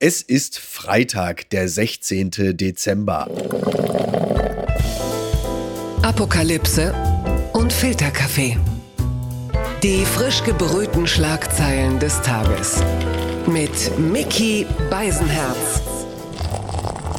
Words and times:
Es 0.00 0.22
ist 0.22 0.60
Freitag, 0.60 1.50
der 1.50 1.68
16. 1.68 2.30
Dezember. 2.56 3.26
Apokalypse 6.02 6.94
und 7.52 7.72
Filterkaffee. 7.72 8.56
Die 9.82 10.04
frisch 10.04 10.44
gebrühten 10.44 11.08
Schlagzeilen 11.08 11.98
des 11.98 12.22
Tages. 12.22 12.80
Mit 13.48 13.98
Mickey 13.98 14.66
Beisenherz. 14.88 15.82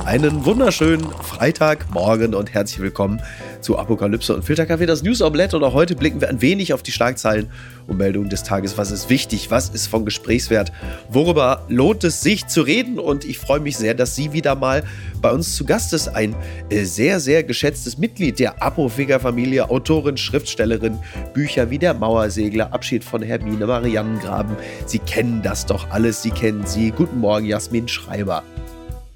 Einen 0.06 0.46
wunderschönen 0.46 1.12
Freitagmorgen 1.22 2.34
und 2.34 2.54
herzlich 2.54 2.80
willkommen 2.80 3.22
zu 3.62 3.78
Apokalypse 3.78 4.36
und 4.36 4.44
Filterkaffee, 4.44 4.86
das 4.86 5.04
News 5.04 5.22
Omelette. 5.22 5.58
Und 5.58 5.64
auch 5.64 5.74
heute 5.74 5.96
blicken 5.96 6.22
wir 6.22 6.30
ein 6.30 6.42
wenig 6.42 6.74
auf 6.74 6.84
die 6.84 6.92
Schlagzeilen 6.92 7.50
und 7.88 7.98
Meldungen 7.98 8.30
des 8.30 8.44
Tages. 8.44 8.78
Was 8.78 8.92
ist 8.92 9.10
wichtig? 9.10 9.52
Was 9.52 9.70
ist 9.70 9.88
von 9.88 10.06
Gesprächswert? 10.06 10.72
Worüber 11.10 11.66
lohnt 11.68 12.04
es 12.04 12.22
sich 12.22 12.48
zu 12.48 12.62
reden? 12.62 13.00
Und 13.00 13.26
ich 13.26 13.38
freue 13.38 13.60
mich 13.60 13.78
sehr, 13.78 13.94
dass 13.94 14.16
sie 14.16 14.34
wieder 14.34 14.56
mal 14.56 14.84
bei 15.22 15.32
uns 15.32 15.56
zu 15.56 15.66
Gast 15.66 15.94
ist. 15.94 16.08
Ein 16.08 16.36
äh, 16.70 16.84
sehr, 16.84 17.20
sehr 17.20 17.44
geschätztes 17.44 17.98
Mitglied 17.98 18.40
der 18.40 18.62
Apotheker-Familie, 18.62 19.70
Autorin, 19.70 20.18
Schriftstellerin, 20.18 20.98
Bücher 21.34 21.70
wie 21.70 21.80
Der 21.80 21.94
Mauersegler, 21.94 22.74
Abschied 22.74 23.04
von 23.04 23.22
Hermine, 23.22 23.68
Mariannengraben. 23.68 24.56
Sie 24.86 25.00
kennen 25.00 25.42
das 25.44 25.66
doch 25.66 25.90
alles. 25.92 26.22
Sie 26.22 26.32
kennen 26.32 26.66
sie. 26.66 26.92
Guten 26.92 27.20
Morgen, 27.20 27.46
Jasmin 27.46 27.88
Schreiber. 27.88 28.44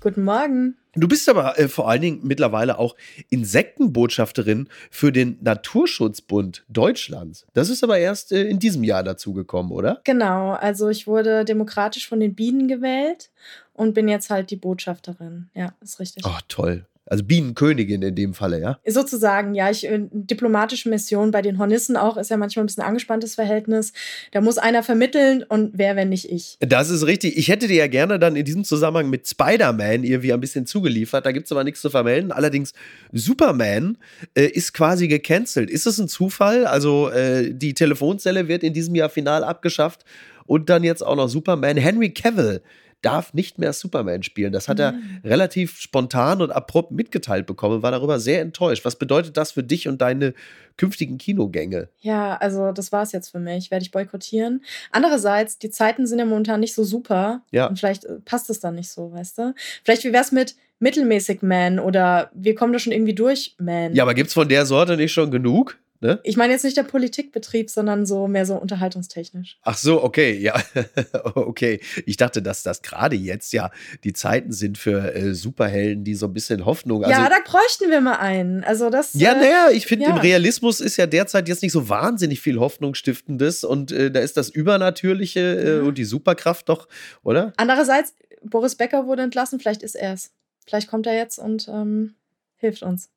Guten 0.02 0.23
Morgen. 0.23 0.75
Du 0.95 1.07
bist 1.07 1.27
aber 1.27 1.57
äh, 1.57 1.67
vor 1.67 1.89
allen 1.89 2.02
Dingen 2.02 2.20
mittlerweile 2.23 2.77
auch 2.77 2.95
Insektenbotschafterin 3.29 4.70
für 4.91 5.11
den 5.11 5.38
Naturschutzbund 5.41 6.66
Deutschlands. 6.69 7.47
Das 7.53 7.69
ist 7.69 7.83
aber 7.83 7.97
erst 7.97 8.31
äh, 8.31 8.43
in 8.43 8.59
diesem 8.59 8.83
Jahr 8.83 9.03
dazugekommen, 9.03 9.71
oder? 9.71 10.02
Genau, 10.03 10.52
also 10.52 10.89
ich 10.89 11.07
wurde 11.07 11.45
demokratisch 11.45 12.07
von 12.07 12.19
den 12.19 12.35
Bienen 12.35 12.67
gewählt 12.67 13.31
und 13.73 13.93
bin 13.93 14.07
jetzt 14.07 14.29
halt 14.29 14.52
die 14.52 14.55
Botschafterin. 14.55 15.49
Ja, 15.55 15.73
ist 15.81 15.99
richtig. 15.99 16.23
Oh, 16.27 16.38
toll. 16.47 16.85
Also 17.13 17.26
Bienenkönigin 17.26 18.02
in 18.02 18.16
dem 18.16 18.33
Falle, 18.33 18.59
ja? 18.59 18.80
Sozusagen, 18.88 19.53
ja. 19.53 19.69
Ich, 19.69 19.86
äh, 19.86 20.00
diplomatische 20.09 20.89
Mission 20.89 21.30
bei 21.30 21.44
den 21.44 21.59
Hornissen 21.59 21.95
auch 21.95 22.17
ist 22.17 22.31
ja 22.31 22.38
manchmal 22.38 22.64
ein 22.64 22.66
bisschen 22.66 22.81
angespanntes 22.81 23.36
Verhältnis. 23.36 23.94
Da 24.31 24.42
muss 24.42 24.58
einer 24.58 24.81
vermitteln 24.81 25.44
und 25.47 25.73
wer, 25.75 25.95
wenn 25.95 26.09
nicht 26.09 26.31
ich. 26.31 26.58
Das 26.59 26.89
ist 26.89 27.06
richtig. 27.06 27.38
Ich 27.38 27.50
hätte 27.50 27.67
dir 27.67 27.75
ja 27.75 27.86
gerne 27.86 28.17
dann 28.17 28.36
in 28.36 28.44
diesem 28.44 28.64
Zusammenhang 28.64 29.11
mit 29.11 29.28
Spider-Man 29.28 30.03
irgendwie 30.03 30.34
ein 30.34 30.39
bisschen 30.39 30.66
zugeliefert. 30.66 31.23
Da 31.28 31.31
gibt 31.31 31.45
es 31.45 31.52
aber 31.52 31.64
nichts 31.64 31.81
zu 31.81 31.91
vermelden. 31.91 32.31
Allerdings, 32.31 32.73
Superman 33.11 34.00
äh, 34.34 34.45
ist 34.47 34.73
quasi 34.73 35.08
gecancelt. 35.08 35.69
Ist 35.69 35.86
das 35.86 36.00
ein 36.00 36.08
Zufall? 36.08 36.66
Also 36.66 37.11
äh, 37.11 37.53
die 37.53 37.75
Telefonzelle 37.75 38.47
wird 38.47 38.64
in 38.64 38.73
diesem 38.73 38.95
Jahr 38.95 39.09
final 39.09 39.44
abgeschafft 39.44 40.03
und 40.47 40.67
dann 40.67 40.84
jetzt 40.84 41.06
auch 41.06 41.16
noch 41.16 41.28
Superman. 41.28 41.78
Henry 41.78 42.09
Cavill 42.09 42.64
darf 43.04 43.34
nicht 43.34 43.59
mehr 43.59 43.73
Superman 43.73 44.23
spielen. 44.23 44.52
Das 44.52 44.68
hat 44.68 44.80
er 44.80 44.94
mhm. 44.94 45.20
relativ 45.23 45.80
spontan 45.80 46.42
und 46.42 46.52
abrupt 46.52 46.92
mitgeteilt 46.92 47.46
bekommen, 47.46 47.84
war 47.84 47.92
darüber 47.92 48.20
sehr 48.20 48.42
enttäuscht. 48.42 48.86
Was 48.86 48.96
bedeutet 48.96 49.38
das 49.38 49.52
für 49.52 49.64
dich 49.64 49.88
und 49.88 50.02
deine 50.02 50.34
künftigen 50.78 51.18
Kinogänge? 51.18 51.90
Ja, 52.00 52.38
also 52.38 52.72
das 52.72 52.92
war 52.92 53.04
es 53.04 53.12
jetzt 53.12 53.30
für 53.30 53.40
mich. 53.40 53.72
Werde 53.72 53.84
ich 53.84 53.92
boykottieren. 53.92 54.64
Andererseits, 54.92 55.59
die 55.59 55.70
Zeiten 55.70 56.08
sind 56.08 56.20
ja 56.20 56.26
momentan 56.26 56.59
nicht 56.59 56.74
so 56.74 56.84
super. 56.84 57.44
Ja. 57.52 57.68
Und 57.68 57.78
vielleicht 57.78 58.06
äh, 58.06 58.20
passt 58.26 58.50
es 58.50 58.59
dann 58.59 58.76
nicht 58.76 58.90
so, 58.90 59.12
weißt 59.12 59.38
du? 59.38 59.54
Vielleicht, 59.84 60.04
wie 60.04 60.14
wäre 60.14 60.24
es 60.24 60.31
mit 60.31 60.56
mittelmäßig 60.80 61.42
Man 61.42 61.80
oder 61.80 62.30
wir 62.34 62.56
kommen 62.56 62.74
da 62.74 62.80
schon 62.80 62.94
irgendwie 62.94 63.16
durch, 63.16 63.56
Man? 63.58 63.94
Ja, 63.94 64.04
aber 64.04 64.14
gibt 64.14 64.30
es 64.30 64.34
von 64.34 64.50
der 64.50 64.66
Sorte 64.66 64.98
nicht 64.98 65.14
schon 65.14 65.31
genug? 65.31 65.78
Ne? 66.04 66.20
Ich 66.23 66.36
meine 66.36 66.52
jetzt 66.52 66.66
nicht 66.66 66.76
der 66.76 66.84
Politikbetrieb, 66.84 67.70
sondern 67.70 68.06
so 68.06 68.28
mehr 68.28 68.46
so 68.46 68.56
unterhaltungstechnisch. 68.56 69.58
Ach 69.62 69.78
so, 69.78 70.04
okay, 70.04 70.38
ja, 70.38 70.62
okay. 71.36 71.80
Ich 72.06 72.18
dachte, 72.18 72.42
dass 72.42 72.62
das 72.62 72.82
gerade 72.82 73.16
jetzt 73.16 73.54
ja 73.54 73.72
die 74.04 74.12
Zeiten 74.12 74.52
sind 74.52 74.78
für 74.78 75.16
äh, 75.16 75.34
Superhelden, 75.34 76.04
die 76.04 76.16
so 76.16 76.26
ein 76.26 76.34
bisschen 76.34 76.66
Hoffnung. 76.66 77.06
Also, 77.06 77.18
ja, 77.18 77.30
da 77.30 77.38
bräuchten 77.46 77.90
wir 77.90 78.02
mal 78.02 78.18
einen. 78.18 78.66
Also 78.66 78.90
das. 78.90 79.14
Ja, 79.14 79.31
äh, 79.31 79.38
naja, 79.38 79.70
ich 79.72 79.88
finde, 79.88 80.06
ja. 80.06 80.12
im 80.12 80.18
Realismus 80.18 80.81
ist 80.81 80.98
ja 80.98 81.08
derzeit 81.08 81.48
jetzt 81.48 81.63
nicht 81.63 81.72
so 81.72 81.88
wahnsinnig 81.88 82.42
viel 82.42 82.59
Hoffnungsstiftendes 82.59 83.63
und 83.63 83.94
äh, 83.94 84.12
da 84.12 84.19
ist 84.19 84.36
das 84.36 84.50
Übernatürliche 84.50 85.40
äh, 85.40 85.78
ja. 85.78 85.81
und 85.84 85.97
die 85.97 86.06
Superkraft 86.06 86.68
doch, 86.68 86.90
oder? 87.24 87.53
Andererseits, 87.56 88.13
Boris 88.44 88.75
Becker 88.75 89.08
wurde 89.08 89.22
entlassen, 89.22 89.58
vielleicht 89.62 89.84
ist 89.84 89.96
er 89.96 90.12
es. 90.12 90.31
Vielleicht 90.68 90.90
kommt 90.90 91.08
er 91.08 91.16
jetzt 91.16 91.40
und 91.40 91.69
ähm, 91.69 92.16
hilft 92.58 92.84
uns. 92.84 93.09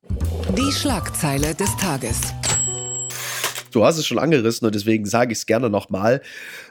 Die 0.57 0.71
Schlagzeile 0.71 1.53
des 1.53 1.75
Tages. 1.77 2.33
Du 3.77 3.85
hast 3.85 3.99
es 3.99 4.07
schon 4.07 4.17
angerissen 4.17 4.65
und 4.65 4.73
deswegen 4.73 5.05
sage 5.05 5.33
ich 5.33 5.37
es 5.37 5.45
gerne 5.45 5.69
nochmal. 5.69 6.21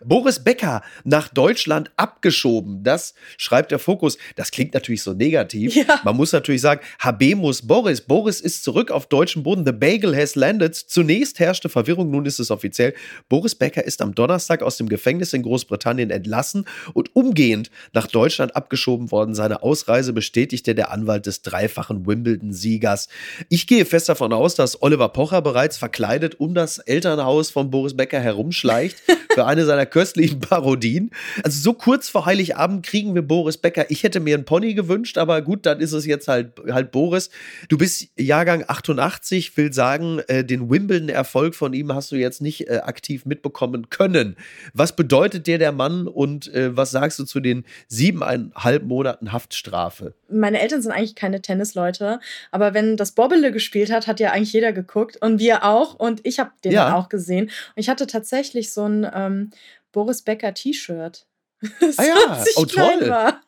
Boris 0.04 0.42
Becker 0.42 0.82
nach 1.04 1.28
Deutschland 1.28 1.92
abgeschoben. 1.96 2.82
Das 2.82 3.14
schreibt 3.38 3.70
der 3.70 3.78
Fokus. 3.78 4.18
Das 4.34 4.50
klingt 4.50 4.74
natürlich 4.74 5.04
so 5.04 5.12
negativ. 5.12 5.76
Ja. 5.76 6.00
Man 6.02 6.16
muss 6.16 6.32
natürlich 6.32 6.62
sagen, 6.62 6.80
Habemus 6.98 7.64
Boris. 7.64 8.00
Boris 8.00 8.40
ist 8.40 8.64
zurück 8.64 8.90
auf 8.90 9.06
deutschem 9.06 9.44
Boden. 9.44 9.64
The 9.64 9.70
Bagel 9.70 10.16
has 10.16 10.34
landed. 10.34 10.74
Zunächst 10.74 11.38
herrschte 11.38 11.68
Verwirrung, 11.68 12.10
nun 12.10 12.26
ist 12.26 12.40
es 12.40 12.50
offiziell. 12.50 12.92
Boris 13.28 13.54
Becker 13.54 13.84
ist 13.84 14.02
am 14.02 14.12
Donnerstag 14.12 14.62
aus 14.62 14.76
dem 14.76 14.88
Gefängnis 14.88 15.32
in 15.32 15.42
Großbritannien 15.42 16.10
entlassen 16.10 16.64
und 16.92 17.14
umgehend 17.14 17.70
nach 17.92 18.08
Deutschland 18.08 18.56
abgeschoben 18.56 19.12
worden. 19.12 19.36
Seine 19.36 19.62
Ausreise 19.62 20.12
bestätigte 20.12 20.74
der 20.74 20.90
Anwalt 20.90 21.26
des 21.26 21.42
dreifachen 21.42 22.04
Wimbledon-Siegers. 22.04 23.06
Ich 23.48 23.68
gehe 23.68 23.84
fest 23.84 24.08
davon 24.08 24.32
aus, 24.32 24.56
dass 24.56 24.82
Oliver 24.82 25.10
Pocher 25.10 25.40
bereits 25.40 25.76
verkleidet 25.76 26.40
um 26.40 26.52
das 26.52 26.80
Elternhaus 26.96 27.50
von 27.50 27.70
Boris 27.70 27.94
Becker 27.94 28.20
herumschleicht 28.20 29.02
für 29.34 29.44
eine 29.44 29.66
seiner 29.66 29.84
köstlichen 29.84 30.40
Parodien. 30.40 31.10
Also 31.44 31.60
so 31.60 31.74
kurz 31.74 32.08
vor 32.08 32.24
Heiligabend 32.24 32.86
kriegen 32.86 33.14
wir 33.14 33.20
Boris 33.20 33.58
Becker. 33.58 33.90
Ich 33.90 34.02
hätte 34.02 34.18
mir 34.18 34.34
einen 34.34 34.46
Pony 34.46 34.72
gewünscht, 34.72 35.18
aber 35.18 35.42
gut, 35.42 35.66
dann 35.66 35.80
ist 35.80 35.92
es 35.92 36.06
jetzt 36.06 36.26
halt, 36.26 36.52
halt 36.70 36.92
Boris. 36.92 37.28
Du 37.68 37.76
bist 37.76 38.08
Jahrgang 38.16 38.64
88, 38.66 39.54
will 39.58 39.74
sagen, 39.74 40.20
äh, 40.28 40.42
den 40.42 40.70
Wimbledon-Erfolg 40.70 41.54
von 41.54 41.74
ihm 41.74 41.92
hast 41.92 42.12
du 42.12 42.16
jetzt 42.16 42.40
nicht 42.40 42.70
äh, 42.70 42.78
aktiv 42.78 43.26
mitbekommen 43.26 43.90
können. 43.90 44.36
Was 44.72 44.96
bedeutet 44.96 45.46
dir 45.46 45.58
der 45.58 45.72
Mann 45.72 46.08
und 46.08 46.52
äh, 46.54 46.74
was 46.74 46.92
sagst 46.92 47.18
du 47.18 47.24
zu 47.24 47.40
den 47.40 47.66
siebeneinhalb 47.88 48.84
Monaten 48.84 49.32
Haftstrafe? 49.32 50.14
Meine 50.30 50.60
Eltern 50.60 50.80
sind 50.80 50.92
eigentlich 50.92 51.14
keine 51.14 51.42
Tennisleute, 51.42 52.20
aber 52.50 52.72
wenn 52.72 52.96
das 52.96 53.12
Bobbele 53.12 53.52
gespielt 53.52 53.92
hat, 53.92 54.06
hat 54.06 54.18
ja 54.18 54.32
eigentlich 54.32 54.54
jeder 54.54 54.72
geguckt 54.72 55.18
und 55.20 55.40
wir 55.40 55.62
auch 55.62 55.94
und 55.94 56.20
ich 56.24 56.38
habe 56.38 56.52
den 56.64 56.72
ja 56.72 56.85
auch 56.94 57.08
gesehen. 57.08 57.46
Und 57.46 57.52
ich 57.76 57.88
hatte 57.88 58.06
tatsächlich 58.06 58.72
so 58.72 58.84
ein 58.84 59.10
ähm, 59.12 59.50
Boris 59.92 60.22
Becker 60.22 60.54
T-Shirt. 60.54 61.26
ah 61.62 62.04
ja, 62.04 62.44
oh 62.56 62.64
toll. 62.66 63.08
War. 63.08 63.40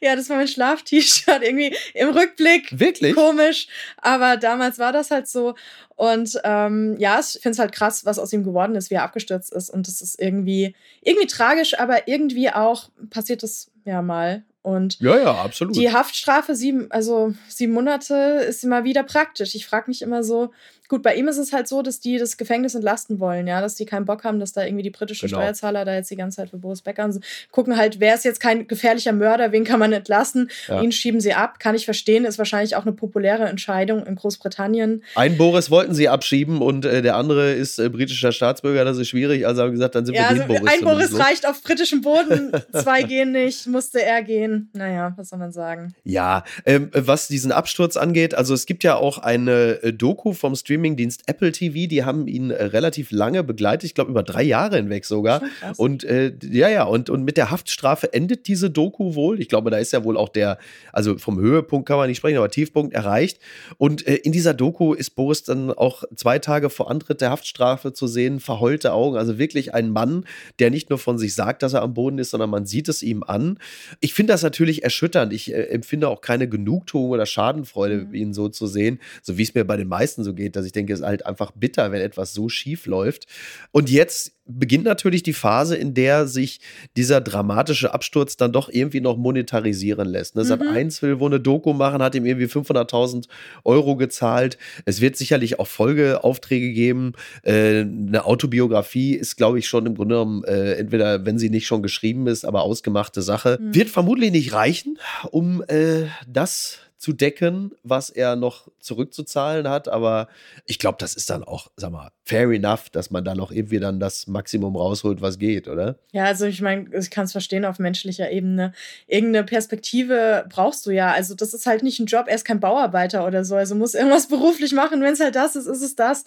Ja, 0.00 0.14
das 0.14 0.30
war 0.30 0.36
mein 0.36 0.46
Schlaf-T-Shirt. 0.46 1.42
Irgendwie 1.42 1.74
im 1.94 2.10
Rückblick. 2.10 2.78
Wirklich? 2.78 3.14
Komisch. 3.14 3.66
Aber 3.96 4.36
damals 4.36 4.78
war 4.78 4.92
das 4.92 5.10
halt 5.10 5.26
so. 5.26 5.54
Und 5.96 6.38
ähm, 6.44 6.96
ja, 6.98 7.18
ich 7.18 7.40
finde 7.42 7.50
es 7.50 7.58
halt 7.58 7.72
krass, 7.72 8.04
was 8.04 8.20
aus 8.20 8.32
ihm 8.32 8.44
geworden 8.44 8.76
ist, 8.76 8.90
wie 8.90 8.94
er 8.94 9.02
abgestürzt 9.02 9.52
ist. 9.52 9.70
Und 9.70 9.88
das 9.88 10.00
ist 10.00 10.20
irgendwie, 10.20 10.76
irgendwie 11.02 11.26
tragisch, 11.26 11.78
aber 11.78 12.06
irgendwie 12.06 12.50
auch 12.50 12.90
passiert 13.10 13.42
das 13.42 13.72
ja 13.84 14.02
mal. 14.02 14.44
Und 14.62 15.00
ja, 15.00 15.18
ja, 15.18 15.34
absolut. 15.34 15.74
Die 15.74 15.92
Haftstrafe, 15.92 16.54
sieben, 16.54 16.90
also 16.90 17.32
sieben 17.48 17.72
Monate, 17.72 18.14
ist 18.48 18.62
immer 18.62 18.84
wieder 18.84 19.02
praktisch. 19.02 19.54
Ich 19.54 19.66
frage 19.66 19.88
mich 19.88 20.02
immer 20.02 20.22
so, 20.22 20.52
Gut, 20.88 21.02
bei 21.02 21.14
ihm 21.14 21.28
ist 21.28 21.36
es 21.36 21.52
halt 21.52 21.68
so, 21.68 21.82
dass 21.82 22.00
die 22.00 22.16
das 22.16 22.38
Gefängnis 22.38 22.74
entlasten 22.74 23.20
wollen, 23.20 23.46
ja, 23.46 23.60
dass 23.60 23.74
die 23.74 23.84
keinen 23.84 24.06
Bock 24.06 24.24
haben, 24.24 24.40
dass 24.40 24.54
da 24.54 24.64
irgendwie 24.64 24.82
die 24.82 24.90
britische 24.90 25.26
genau. 25.26 25.40
Steuerzahler 25.40 25.84
da 25.84 25.94
jetzt 25.94 26.10
die 26.10 26.16
ganze 26.16 26.36
Zeit 26.36 26.48
für 26.48 26.56
Boris 26.56 26.80
Becker 26.80 27.04
und 27.04 27.12
so 27.12 27.20
gucken 27.50 27.76
halt, 27.76 28.00
wer 28.00 28.14
ist 28.14 28.24
jetzt 28.24 28.40
kein 28.40 28.66
gefährlicher 28.66 29.12
Mörder, 29.12 29.52
wen 29.52 29.64
kann 29.64 29.78
man 29.78 29.92
entlassen? 29.92 30.50
Ja. 30.66 30.80
Ihn 30.80 30.90
schieben 30.90 31.20
sie 31.20 31.34
ab, 31.34 31.60
kann 31.60 31.74
ich 31.74 31.84
verstehen, 31.84 32.24
ist 32.24 32.38
wahrscheinlich 32.38 32.74
auch 32.74 32.86
eine 32.86 32.92
populäre 32.92 33.44
Entscheidung 33.44 34.06
in 34.06 34.14
Großbritannien. 34.14 35.04
Einen 35.14 35.36
Boris 35.36 35.70
wollten 35.70 35.94
sie 35.94 36.08
abschieben 36.08 36.62
und 36.62 36.86
äh, 36.86 37.02
der 37.02 37.16
andere 37.16 37.52
ist 37.52 37.78
äh, 37.78 37.90
britischer 37.90 38.32
Staatsbürger, 38.32 38.86
das 38.86 38.96
ist 38.96 39.08
schwierig, 39.08 39.46
also 39.46 39.62
haben 39.62 39.72
gesagt, 39.72 39.94
dann 39.94 40.06
sind 40.06 40.14
ja, 40.14 40.22
wir 40.22 40.28
also 40.28 40.42
den 40.42 40.48
Boris. 40.48 40.72
Ein 40.72 40.84
Boris 40.84 41.18
reicht 41.18 41.46
auf 41.46 41.62
britischem 41.62 42.00
Boden, 42.00 42.52
zwei 42.72 43.02
gehen 43.02 43.32
nicht, 43.32 43.66
musste 43.66 44.02
er 44.02 44.22
gehen. 44.22 44.70
Naja, 44.72 45.12
was 45.16 45.28
soll 45.28 45.38
man 45.38 45.52
sagen? 45.52 45.94
Ja, 46.04 46.44
ähm, 46.64 46.90
was 46.94 47.28
diesen 47.28 47.52
Absturz 47.52 47.98
angeht, 47.98 48.34
also 48.34 48.54
es 48.54 48.64
gibt 48.64 48.84
ja 48.84 48.96
auch 48.96 49.18
eine 49.18 49.82
äh, 49.82 49.92
Doku 49.92 50.32
vom 50.32 50.54
Stream 50.54 50.77
Streamingdienst 50.78 51.22
Apple 51.26 51.52
TV, 51.52 51.88
die 51.88 52.04
haben 52.04 52.28
ihn 52.28 52.50
äh, 52.50 52.64
relativ 52.64 53.10
lange 53.10 53.42
begleitet, 53.42 53.84
ich 53.84 53.94
glaube 53.94 54.10
über 54.10 54.22
drei 54.22 54.42
Jahre 54.42 54.76
hinweg 54.76 55.04
sogar. 55.04 55.42
Und 55.76 56.04
äh, 56.04 56.32
ja, 56.50 56.68
ja, 56.68 56.84
und, 56.84 57.10
und 57.10 57.24
mit 57.24 57.36
der 57.36 57.50
Haftstrafe 57.50 58.12
endet 58.12 58.46
diese 58.46 58.70
Doku 58.70 59.14
wohl. 59.14 59.40
Ich 59.40 59.48
glaube, 59.48 59.70
da 59.70 59.78
ist 59.78 59.92
ja 59.92 60.04
wohl 60.04 60.16
auch 60.16 60.28
der, 60.28 60.58
also 60.92 61.18
vom 61.18 61.38
Höhepunkt 61.38 61.88
kann 61.88 61.96
man 61.96 62.08
nicht 62.08 62.18
sprechen, 62.18 62.38
aber 62.38 62.50
Tiefpunkt 62.50 62.94
erreicht. 62.94 63.38
Und 63.76 64.06
äh, 64.06 64.14
in 64.16 64.32
dieser 64.32 64.54
Doku 64.54 64.94
ist 64.94 65.10
Boris 65.10 65.42
dann 65.42 65.70
auch 65.70 66.04
zwei 66.14 66.38
Tage 66.38 66.70
vor 66.70 66.90
Antritt 66.90 67.20
der 67.20 67.30
Haftstrafe 67.30 67.92
zu 67.92 68.06
sehen, 68.06 68.40
verheulte 68.40 68.92
Augen. 68.92 69.16
Also 69.16 69.38
wirklich 69.38 69.74
ein 69.74 69.90
Mann, 69.90 70.24
der 70.58 70.70
nicht 70.70 70.90
nur 70.90 70.98
von 70.98 71.18
sich 71.18 71.34
sagt, 71.34 71.62
dass 71.62 71.74
er 71.74 71.82
am 71.82 71.94
Boden 71.94 72.18
ist, 72.18 72.30
sondern 72.30 72.50
man 72.50 72.66
sieht 72.66 72.88
es 72.88 73.02
ihm 73.02 73.22
an. 73.22 73.58
Ich 74.00 74.14
finde 74.14 74.32
das 74.32 74.42
natürlich 74.42 74.84
erschütternd. 74.84 75.32
Ich 75.32 75.52
äh, 75.52 75.64
empfinde 75.64 76.08
auch 76.08 76.20
keine 76.20 76.48
Genugtuung 76.48 77.10
oder 77.10 77.26
Schadenfreude, 77.26 78.06
mhm. 78.06 78.14
ihn 78.14 78.34
so 78.34 78.48
zu 78.48 78.66
sehen, 78.66 79.00
so 79.22 79.38
wie 79.38 79.42
es 79.42 79.54
mir 79.54 79.64
bei 79.64 79.76
den 79.76 79.88
meisten 79.88 80.24
so 80.24 80.34
geht, 80.34 80.56
dass 80.56 80.66
ich 80.66 80.67
denke, 80.72 80.92
es 80.92 81.00
ist 81.00 81.06
halt 81.06 81.26
einfach 81.26 81.52
bitter, 81.52 81.92
wenn 81.92 82.00
etwas 82.00 82.32
so 82.32 82.48
schief 82.48 82.86
läuft. 82.86 83.26
Und 83.72 83.90
jetzt 83.90 84.32
beginnt 84.48 84.84
natürlich 84.84 85.22
die 85.22 85.34
Phase, 85.34 85.76
in 85.76 85.94
der 85.94 86.26
sich 86.26 86.60
dieser 86.96 87.20
dramatische 87.20 87.92
Absturz 87.92 88.36
dann 88.36 88.50
doch 88.50 88.70
irgendwie 88.70 89.00
noch 89.00 89.16
monetarisieren 89.16 90.08
lässt. 90.08 90.36
Ne? 90.36 90.42
Mhm. 90.42 90.46
Sat 90.46 90.62
1 90.62 91.02
will 91.02 91.20
wohl 91.20 91.30
eine 91.30 91.40
Doku 91.40 91.74
machen, 91.74 92.02
hat 92.02 92.14
ihm 92.14 92.24
irgendwie 92.24 92.46
500.000 92.46 93.26
Euro 93.64 93.96
gezahlt. 93.96 94.56
Es 94.86 95.00
wird 95.00 95.16
sicherlich 95.16 95.58
auch 95.60 95.66
Folgeaufträge 95.66 96.72
geben. 96.72 97.12
Äh, 97.42 97.80
eine 97.80 98.24
Autobiografie 98.24 99.14
ist, 99.14 99.36
glaube 99.36 99.58
ich, 99.58 99.68
schon 99.68 99.84
im 99.84 99.94
Grunde 99.94 100.14
genommen, 100.14 100.44
äh, 100.44 100.74
entweder, 100.74 101.26
wenn 101.26 101.38
sie 101.38 101.50
nicht 101.50 101.66
schon 101.66 101.82
geschrieben 101.82 102.26
ist, 102.26 102.44
aber 102.44 102.62
ausgemachte 102.62 103.20
Sache. 103.20 103.58
Mhm. 103.60 103.74
Wird 103.74 103.90
vermutlich 103.90 104.32
nicht 104.32 104.54
reichen, 104.54 104.98
um 105.30 105.62
äh, 105.68 106.06
das 106.26 106.78
zu 106.98 107.12
decken, 107.12 107.70
was 107.84 108.10
er 108.10 108.34
noch 108.34 108.66
zurückzuzahlen 108.80 109.68
hat. 109.68 109.86
Aber 109.86 110.26
ich 110.66 110.80
glaube, 110.80 110.98
das 110.98 111.14
ist 111.14 111.30
dann 111.30 111.44
auch, 111.44 111.70
sag 111.76 111.92
mal, 111.92 112.10
fair 112.24 112.50
enough, 112.50 112.90
dass 112.90 113.12
man 113.12 113.24
da 113.24 113.36
noch 113.36 113.52
irgendwie 113.52 113.78
dann 113.78 114.00
das 114.00 114.26
Maximum 114.26 114.74
rausholt, 114.74 115.22
was 115.22 115.38
geht, 115.38 115.68
oder? 115.68 115.96
Ja, 116.10 116.24
also 116.24 116.46
ich 116.46 116.60
meine, 116.60 116.90
ich 116.98 117.10
kann 117.10 117.24
es 117.26 117.32
verstehen 117.32 117.64
auf 117.64 117.78
menschlicher 117.78 118.32
Ebene. 118.32 118.72
Irgendeine 119.06 119.44
Perspektive 119.44 120.44
brauchst 120.48 120.86
du 120.86 120.90
ja. 120.90 121.12
Also 121.12 121.36
das 121.36 121.54
ist 121.54 121.66
halt 121.66 121.84
nicht 121.84 122.00
ein 122.00 122.06
Job, 122.06 122.26
er 122.26 122.34
ist 122.34 122.44
kein 122.44 122.58
Bauarbeiter 122.58 123.24
oder 123.24 123.44
so. 123.44 123.54
Also 123.54 123.76
muss 123.76 123.94
irgendwas 123.94 124.26
beruflich 124.28 124.72
machen. 124.72 125.00
Wenn 125.00 125.12
es 125.12 125.20
halt 125.20 125.36
das 125.36 125.54
ist, 125.54 125.66
ist 125.66 125.82
es 125.82 125.94
das. 125.94 126.24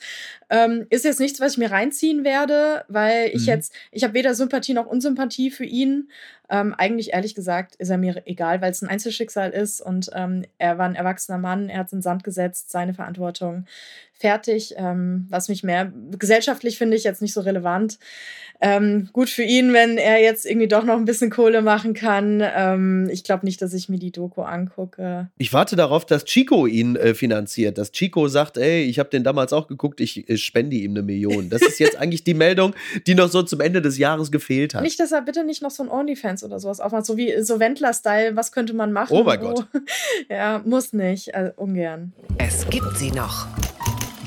Ähm, 0.50 0.88
ist 0.90 1.04
jetzt 1.04 1.20
nichts, 1.20 1.42
was 1.42 1.54
ich 1.54 1.58
mir 1.58 1.72
reinziehen 1.72 2.24
werde, 2.24 2.86
weil 2.88 3.32
ich 3.34 3.42
mhm. 3.42 3.48
jetzt, 3.48 3.74
ich 3.92 4.06
habe 4.06 4.14
weder 4.14 4.36
Sympathie 4.36 4.74
noch 4.74 4.86
Unsympathie 4.86 5.52
für 5.52 5.66
ihn. 5.66 6.10
Ähm, 6.52 6.76
eigentlich, 6.78 7.14
ehrlich 7.14 7.34
gesagt, 7.34 7.76
ist 7.76 7.90
er 7.90 7.98
mir 7.98 8.24
egal, 8.26 8.62
weil 8.62 8.72
es 8.72 8.82
ein 8.82 8.90
Einzelschicksal 8.90 9.52
ist 9.52 9.80
und 9.80 10.10
ähm, 10.14 10.44
er 10.58 10.78
war 10.78 10.86
ein 10.86 10.96
erwachsener 10.96 11.38
Mann, 11.38 11.70
er 11.70 11.80
hat 11.80 11.88
es 11.88 11.94
in 11.94 12.02
Sand 12.02 12.26
gesetzt, 12.26 12.72
seine 12.72 12.94
Verantwortung 12.94 13.66
fertig. 14.22 14.76
Ähm, 14.78 15.28
was 15.30 15.50
mich 15.50 15.64
mehr 15.64 15.92
gesellschaftlich 16.18 16.78
finde 16.78 16.96
ich 16.96 17.04
jetzt 17.04 17.22
nicht 17.22 17.34
so 17.34 17.42
relevant. 17.42 18.00
Ähm, 18.64 19.10
gut 19.12 19.30
für 19.30 19.42
ihn, 19.42 19.74
wenn 19.74 19.98
er 19.98 20.22
jetzt 20.22 20.46
irgendwie 20.46 20.68
doch 20.68 20.84
noch 20.84 20.96
ein 20.96 21.06
bisschen 21.06 21.32
Kohle 21.32 21.64
machen 21.64 21.96
kann. 21.96 22.44
Ähm, 22.56 23.10
ich 23.12 23.24
glaube 23.24 23.44
nicht, 23.44 23.60
dass 23.62 23.74
ich 23.74 23.90
mir 23.90 23.98
die 23.98 24.12
Doku 24.12 24.44
angucke. 24.44 25.30
Ich 25.40 25.52
warte 25.52 25.76
darauf, 25.76 26.06
dass 26.06 26.26
Chico 26.26 26.68
ihn 26.68 26.96
äh, 26.96 27.16
finanziert. 27.16 27.80
Dass 27.80 27.92
Chico 27.92 28.28
sagt, 28.28 28.58
ey, 28.58 28.84
ich 28.84 29.00
habe 29.00 29.10
den 29.10 29.24
damals 29.24 29.52
auch 29.52 29.68
geguckt, 29.68 30.00
ich 30.00 30.30
äh, 30.30 30.38
spende 30.38 30.76
ihm 30.76 30.92
eine 30.92 31.02
Million. 31.02 31.50
Das 31.50 31.64
ist 31.64 31.80
jetzt 31.80 31.96
eigentlich 31.98 32.24
die 32.24 32.36
Meldung, 32.36 32.76
die 33.08 33.16
noch 33.16 33.30
so 33.30 33.42
zum 33.42 33.62
Ende 33.62 33.82
des 33.82 33.98
Jahres 33.98 34.32
gefehlt 34.32 34.76
hat. 34.76 34.84
Nicht, 34.84 35.00
dass 35.00 35.12
er 35.12 35.24
bitte 35.24 35.44
nicht 35.44 35.64
noch 35.64 35.72
so 35.72 35.82
ein 35.82 35.90
OnlyFans 35.90 36.44
oder 36.44 36.60
sowas 36.60 36.80
aufmacht, 36.80 37.08
so 37.08 37.18
wie 37.18 37.42
so 37.42 37.60
Wendler-Style, 37.60 38.36
was 38.36 38.52
könnte 38.52 38.74
man 38.74 38.92
machen? 38.92 39.18
Oh 39.18 39.24
mein 39.24 39.40
Gott. 39.40 39.66
ja, 40.30 40.62
muss 40.64 40.94
nicht, 40.94 41.34
also 41.34 41.52
ungern. 41.56 42.14
Es 42.38 42.70
gibt 42.70 42.96
sie 42.96 43.10
noch. 43.12 43.48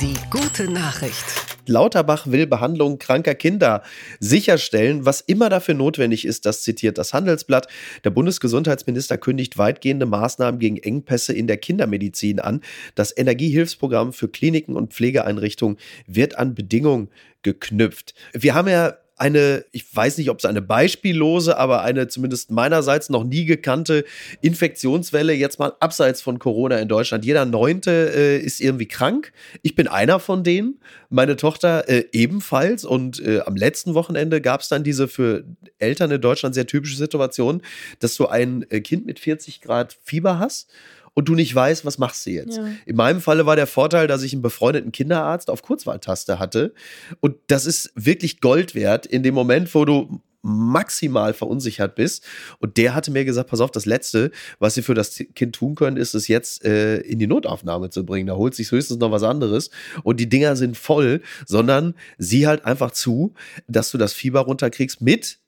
Die 0.01 0.17
gute 0.29 0.69
Nachricht. 0.69 1.25
Lauterbach 1.67 2.27
will 2.27 2.49
Behandlung 2.49 2.99
kranker 2.99 3.37
Kinder 3.37 3.85
sicherstellen, 4.19 5.07
was 5.07 5.21
immer 5.21 5.49
dafür 5.49 5.75
notwendig 5.75 6.25
ist, 6.25 6.47
das 6.47 6.63
zitiert 6.63 6.99
das 6.99 7.15
Handelsblatt. 7.15 7.69
Der 8.03 8.11
Bundesgesundheitsminister 8.11 9.19
kündigt 9.19 9.57
weitgehende 9.57 10.07
Maßnahmen 10.07 10.59
gegen 10.59 10.79
Engpässe 10.79 11.33
in 11.33 11.47
der 11.47 11.59
Kindermedizin 11.59 12.41
an. 12.41 12.61
Das 12.97 13.17
Energiehilfsprogramm 13.17 14.13
für 14.13 14.29
Kliniken 14.29 14.75
und 14.75 14.93
Pflegeeinrichtungen 14.93 15.79
wird 16.09 16.39
an 16.39 16.57
Bedingungen 16.57 17.09
geknüpft. 17.43 18.15
Wir 18.33 18.55
haben 18.55 18.69
ja 18.69 18.97
eine, 19.17 19.65
ich 19.71 19.85
weiß 19.95 20.19
nicht, 20.19 20.31
ob 20.31 20.39
es 20.39 20.45
eine 20.45 20.61
beispiellose, 20.61 21.57
aber 21.57 21.83
eine 21.83 22.09
zumindest 22.09 22.51
meinerseits 22.51 23.11
noch 23.11 23.25
nie 23.25 23.45
gekannte 23.45 24.05
Infektionswelle 24.41 25.33
jetzt 25.33 25.59
mal 25.59 25.73
abseits 25.81 26.21
von 26.21 26.39
Corona 26.39 26.79
in 26.79 26.89
Deutschland. 26.89 27.25
Jeder 27.25 27.45
Neunte 27.45 28.13
äh, 28.15 28.39
ist 28.39 28.61
irgendwie 28.61 28.89
krank. 28.89 29.33
Ich 29.63 29.77
bin 29.77 29.87
einer 29.87 30.19
von 30.19 30.43
denen. 30.43 30.81
Meine 31.11 31.37
Tochter 31.37 31.89
äh, 31.89 32.07
ebenfalls. 32.13 32.85
Und 32.85 33.21
äh, 33.25 33.41
am 33.41 33.55
letzten 33.55 33.95
Wochenende 33.95 34.41
gab 34.41 34.63
es 34.63 34.69
dann 34.69 34.83
diese 34.83 35.07
für 35.07 35.45
Eltern 35.79 36.11
in 36.11 36.21
Deutschland 36.21 36.55
sehr 36.55 36.67
typische 36.67 36.97
Situation, 36.97 37.63
dass 38.01 38.17
du 38.17 38.27
ein 38.27 38.67
äh, 38.71 38.81
Kind 38.81 39.07
mit 39.07 39.21
40 39.21 39.61
Grad 39.61 39.97
Fieber 40.03 40.39
hast 40.39 40.69
und 41.15 41.29
du 41.29 41.35
nicht 41.35 41.55
weißt, 41.55 41.85
was 41.85 41.99
machst 41.99 42.27
du 42.27 42.31
jetzt. 42.31 42.59
Ja. 42.59 42.67
In 42.87 42.97
meinem 42.97 43.21
Falle 43.21 43.47
war 43.47 43.57
der 43.57 43.67
Vorteil, 43.67 44.07
dass 44.07 44.23
ich 44.23 44.33
einen 44.33 44.43
befreundeten 44.43 44.93
Kinderarzt 44.93 45.49
auf 45.49 45.63
Kurzwahltaste 45.63 46.39
hatte. 46.39 46.75
Und 47.21 47.37
das 47.47 47.67
ist 47.67 47.93
wirklich 47.95 48.41
Gold 48.41 48.75
wert 48.75 49.07
in 49.07 49.23
dem 49.23 49.35
Moment, 49.35 49.75
wo 49.75 49.85
du 49.85 50.21
maximal 50.45 51.33
verunsichert 51.33 51.95
bist. 51.95 52.23
Und 52.59 52.77
der 52.77 52.95
hatte 52.95 53.11
mir 53.11 53.25
gesagt, 53.25 53.49
pass 53.49 53.61
auf, 53.61 53.71
das 53.71 53.87
Letzte, 53.87 54.31
was 54.59 54.75
sie 54.75 54.83
für 54.83 54.95
das 54.95 55.25
Kind 55.35 55.55
tun 55.55 55.75
können, 55.75 55.97
ist 55.97 56.15
es 56.15 56.29
jetzt 56.29 56.65
äh, 56.65 56.99
in 56.99 57.19
die 57.19 57.27
Notaufnahme 57.27 57.89
zu 57.89 58.05
bringen. 58.05 58.27
Da 58.27 58.37
holt 58.37 58.55
sich 58.55 58.71
höchstens 58.71 58.99
noch 58.99 59.11
was 59.11 59.23
anderes. 59.23 59.71
Und 60.03 60.21
die 60.21 60.29
Dinger 60.29 60.55
sind 60.57 60.77
voll, 60.77 61.23
sondern 61.47 61.95
sieh 62.19 62.47
halt 62.47 62.67
einfach 62.67 62.91
zu, 62.91 63.33
dass 63.69 63.91
du 63.91 63.97
das 63.97 64.13
Fieber 64.13 64.41
runterkriegst 64.41 65.01
mit 65.01 65.39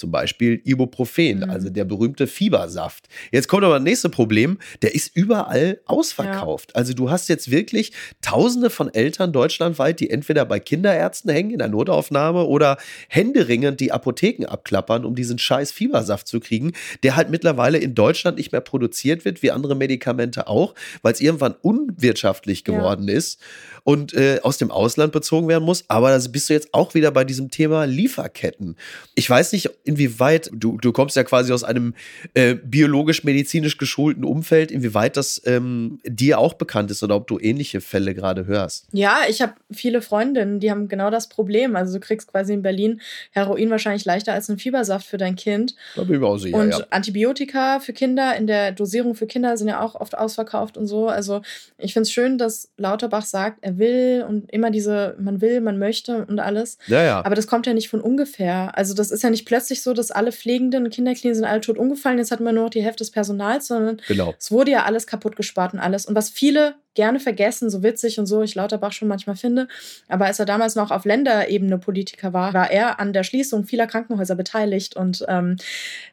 zum 0.00 0.10
Beispiel 0.10 0.60
Ibuprofen, 0.64 1.40
mhm. 1.40 1.50
also 1.50 1.68
der 1.70 1.84
berühmte 1.84 2.26
Fiebersaft. 2.26 3.06
Jetzt 3.30 3.48
kommt 3.48 3.62
aber 3.62 3.74
das 3.74 3.84
nächste 3.84 4.08
Problem, 4.08 4.58
der 4.82 4.94
ist 4.94 5.14
überall 5.14 5.80
ausverkauft. 5.84 6.70
Ja. 6.70 6.76
Also 6.76 6.94
du 6.94 7.10
hast 7.10 7.28
jetzt 7.28 7.50
wirklich 7.50 7.92
tausende 8.22 8.70
von 8.70 8.92
Eltern 8.92 9.32
deutschlandweit, 9.32 10.00
die 10.00 10.10
entweder 10.10 10.44
bei 10.44 10.58
Kinderärzten 10.58 11.30
hängen 11.30 11.50
in 11.50 11.58
der 11.58 11.68
Notaufnahme 11.68 12.44
oder 12.44 12.78
händeringend 13.08 13.78
die 13.80 13.92
Apotheken 13.92 14.46
abklappern, 14.46 15.04
um 15.04 15.14
diesen 15.14 15.38
scheiß 15.38 15.70
Fiebersaft 15.70 16.26
zu 16.26 16.40
kriegen, 16.40 16.72
der 17.02 17.16
halt 17.16 17.30
mittlerweile 17.30 17.78
in 17.78 17.94
Deutschland 17.94 18.38
nicht 18.38 18.52
mehr 18.52 18.60
produziert 18.60 19.24
wird, 19.24 19.42
wie 19.42 19.50
andere 19.50 19.76
Medikamente 19.76 20.48
auch, 20.48 20.74
weil 21.02 21.12
es 21.12 21.20
irgendwann 21.20 21.54
unwirtschaftlich 21.60 22.64
geworden 22.64 23.06
ja. 23.08 23.14
ist 23.14 23.40
und 23.84 24.14
äh, 24.14 24.40
aus 24.42 24.58
dem 24.58 24.70
Ausland 24.70 25.12
bezogen 25.12 25.48
werden 25.48 25.64
muss. 25.64 25.84
Aber 25.88 26.10
da 26.10 26.28
bist 26.28 26.48
du 26.48 26.54
jetzt 26.54 26.72
auch 26.72 26.94
wieder 26.94 27.10
bei 27.10 27.24
diesem 27.24 27.50
Thema 27.50 27.84
Lieferketten. 27.84 28.76
Ich 29.14 29.28
weiß 29.28 29.52
nicht, 29.52 29.70
inwieweit, 29.90 30.50
du, 30.52 30.78
du 30.78 30.92
kommst 30.92 31.16
ja 31.16 31.24
quasi 31.24 31.52
aus 31.52 31.64
einem 31.64 31.94
äh, 32.34 32.54
biologisch-medizinisch 32.54 33.76
geschulten 33.76 34.24
Umfeld, 34.24 34.70
inwieweit 34.70 35.16
das 35.16 35.42
ähm, 35.46 35.98
dir 36.04 36.38
auch 36.38 36.54
bekannt 36.54 36.90
ist 36.90 37.02
oder 37.02 37.16
ob 37.16 37.26
du 37.26 37.38
ähnliche 37.40 37.80
Fälle 37.80 38.14
gerade 38.14 38.46
hörst. 38.46 38.86
Ja, 38.92 39.18
ich 39.28 39.42
habe 39.42 39.54
viele 39.72 40.00
Freundinnen, 40.00 40.60
die 40.60 40.70
haben 40.70 40.88
genau 40.88 41.10
das 41.10 41.28
Problem. 41.28 41.74
Also 41.74 41.94
du 41.94 42.00
kriegst 42.00 42.28
quasi 42.28 42.52
in 42.52 42.62
Berlin 42.62 43.00
Heroin 43.32 43.70
wahrscheinlich 43.70 44.04
leichter 44.04 44.32
als 44.32 44.48
einen 44.48 44.58
Fiebersaft 44.58 45.06
für 45.06 45.18
dein 45.18 45.34
Kind. 45.34 45.74
Da 45.96 46.04
bin 46.04 46.20
ich 46.20 46.22
auch 46.22 46.38
sicher, 46.38 46.56
und 46.56 46.70
ja. 46.70 46.86
Antibiotika 46.90 47.80
für 47.80 47.92
Kinder 47.92 48.36
in 48.36 48.46
der 48.46 48.72
Dosierung 48.72 49.14
für 49.14 49.26
Kinder 49.26 49.56
sind 49.56 49.68
ja 49.68 49.80
auch 49.80 49.96
oft 49.96 50.16
ausverkauft 50.16 50.76
und 50.76 50.86
so. 50.86 51.08
Also 51.08 51.42
ich 51.78 51.92
finde 51.92 52.04
es 52.04 52.12
schön, 52.12 52.38
dass 52.38 52.70
Lauterbach 52.76 53.24
sagt, 53.24 53.58
er 53.62 53.78
will 53.78 54.24
und 54.28 54.50
immer 54.52 54.70
diese, 54.70 55.16
man 55.18 55.40
will, 55.40 55.60
man 55.60 55.78
möchte 55.78 56.24
und 56.26 56.38
alles. 56.38 56.78
Ja, 56.86 57.02
ja. 57.02 57.24
Aber 57.24 57.34
das 57.34 57.48
kommt 57.48 57.66
ja 57.66 57.74
nicht 57.74 57.88
von 57.88 58.00
ungefähr. 58.00 58.76
Also 58.78 58.94
das 58.94 59.10
ist 59.10 59.22
ja 59.22 59.30
nicht 59.30 59.46
plötzlich 59.46 59.69
so, 59.78 59.92
dass 59.92 60.10
alle 60.10 60.32
Pflegenden 60.32 60.84
und 60.84 60.92
Kinderkliniken 60.92 61.36
sind 61.36 61.44
alle 61.44 61.60
tot 61.60 61.78
umgefallen, 61.78 62.18
jetzt 62.18 62.32
hat 62.32 62.40
man 62.40 62.54
nur 62.54 62.64
noch 62.64 62.70
die 62.70 62.82
Hälfte 62.82 63.04
des 63.04 63.12
Personals, 63.12 63.68
sondern 63.68 64.02
genau. 64.08 64.34
es 64.36 64.50
wurde 64.50 64.72
ja 64.72 64.84
alles 64.84 65.06
kaputt 65.06 65.36
gespart 65.36 65.72
und 65.72 65.78
alles. 65.78 66.06
Und 66.06 66.16
was 66.16 66.28
viele 66.28 66.74
gerne 66.94 67.20
vergessen, 67.20 67.70
so 67.70 67.82
witzig 67.82 68.18
und 68.18 68.26
so 68.26 68.42
ich 68.42 68.54
Lauterbach 68.54 68.92
schon 68.92 69.08
manchmal 69.08 69.36
finde. 69.36 69.68
Aber 70.08 70.26
als 70.26 70.38
er 70.40 70.46
damals 70.46 70.74
noch 70.74 70.90
auf 70.90 71.04
Länderebene 71.04 71.78
Politiker 71.78 72.32
war, 72.32 72.52
war 72.52 72.70
er 72.70 72.98
an 72.98 73.12
der 73.12 73.22
Schließung 73.22 73.64
vieler 73.64 73.86
Krankenhäuser 73.86 74.34
beteiligt 74.34 74.96
und 74.96 75.24
ähm, 75.28 75.56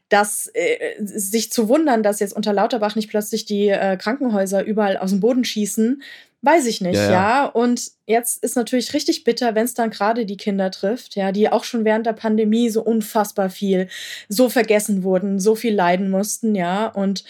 das 0.10 0.50
äh, 0.54 0.96
sich 1.00 1.52
zu 1.52 1.68
wundern, 1.68 2.04
dass 2.04 2.20
jetzt 2.20 2.36
unter 2.36 2.54
Lauterbach 2.54 2.96
nicht 2.96 3.10
plötzlich 3.10 3.46
die 3.46 3.70
äh, 3.70 3.98
Krankenhäuser 3.98 4.64
überall 4.64 4.98
aus 4.98 5.10
dem 5.10 5.20
Boden 5.20 5.44
schießen, 5.44 6.02
weiß 6.42 6.66
ich 6.68 6.82
nicht, 6.82 6.96
ja. 6.96 7.04
ja. 7.04 7.12
ja. 7.12 7.46
Und 7.46 7.92
jetzt 8.06 8.44
ist 8.44 8.56
natürlich 8.56 8.94
richtig 8.94 9.24
bitter, 9.24 9.56
wenn 9.56 9.66
es 9.66 9.74
dann 9.74 9.90
gerade 9.90 10.26
die 10.26 10.38
Kinder 10.38 10.72
trifft, 10.72 11.16
ja, 11.16 11.32
die 11.32 11.50
auch 11.50 11.64
schon 11.64 11.86
während 11.86 12.06
der 12.06 12.14
Pandemie 12.14 12.70
so 12.70 12.82
unfassbar 12.82 13.50
viel 13.50 13.88
so 14.30 14.50
vergessen 14.50 15.04
wurden, 15.04 15.40
so 15.40 15.56
viel 15.56 15.74
leiden 15.74 16.10
mussten, 16.10 16.56
ja. 16.56 16.88
Und 16.88 17.24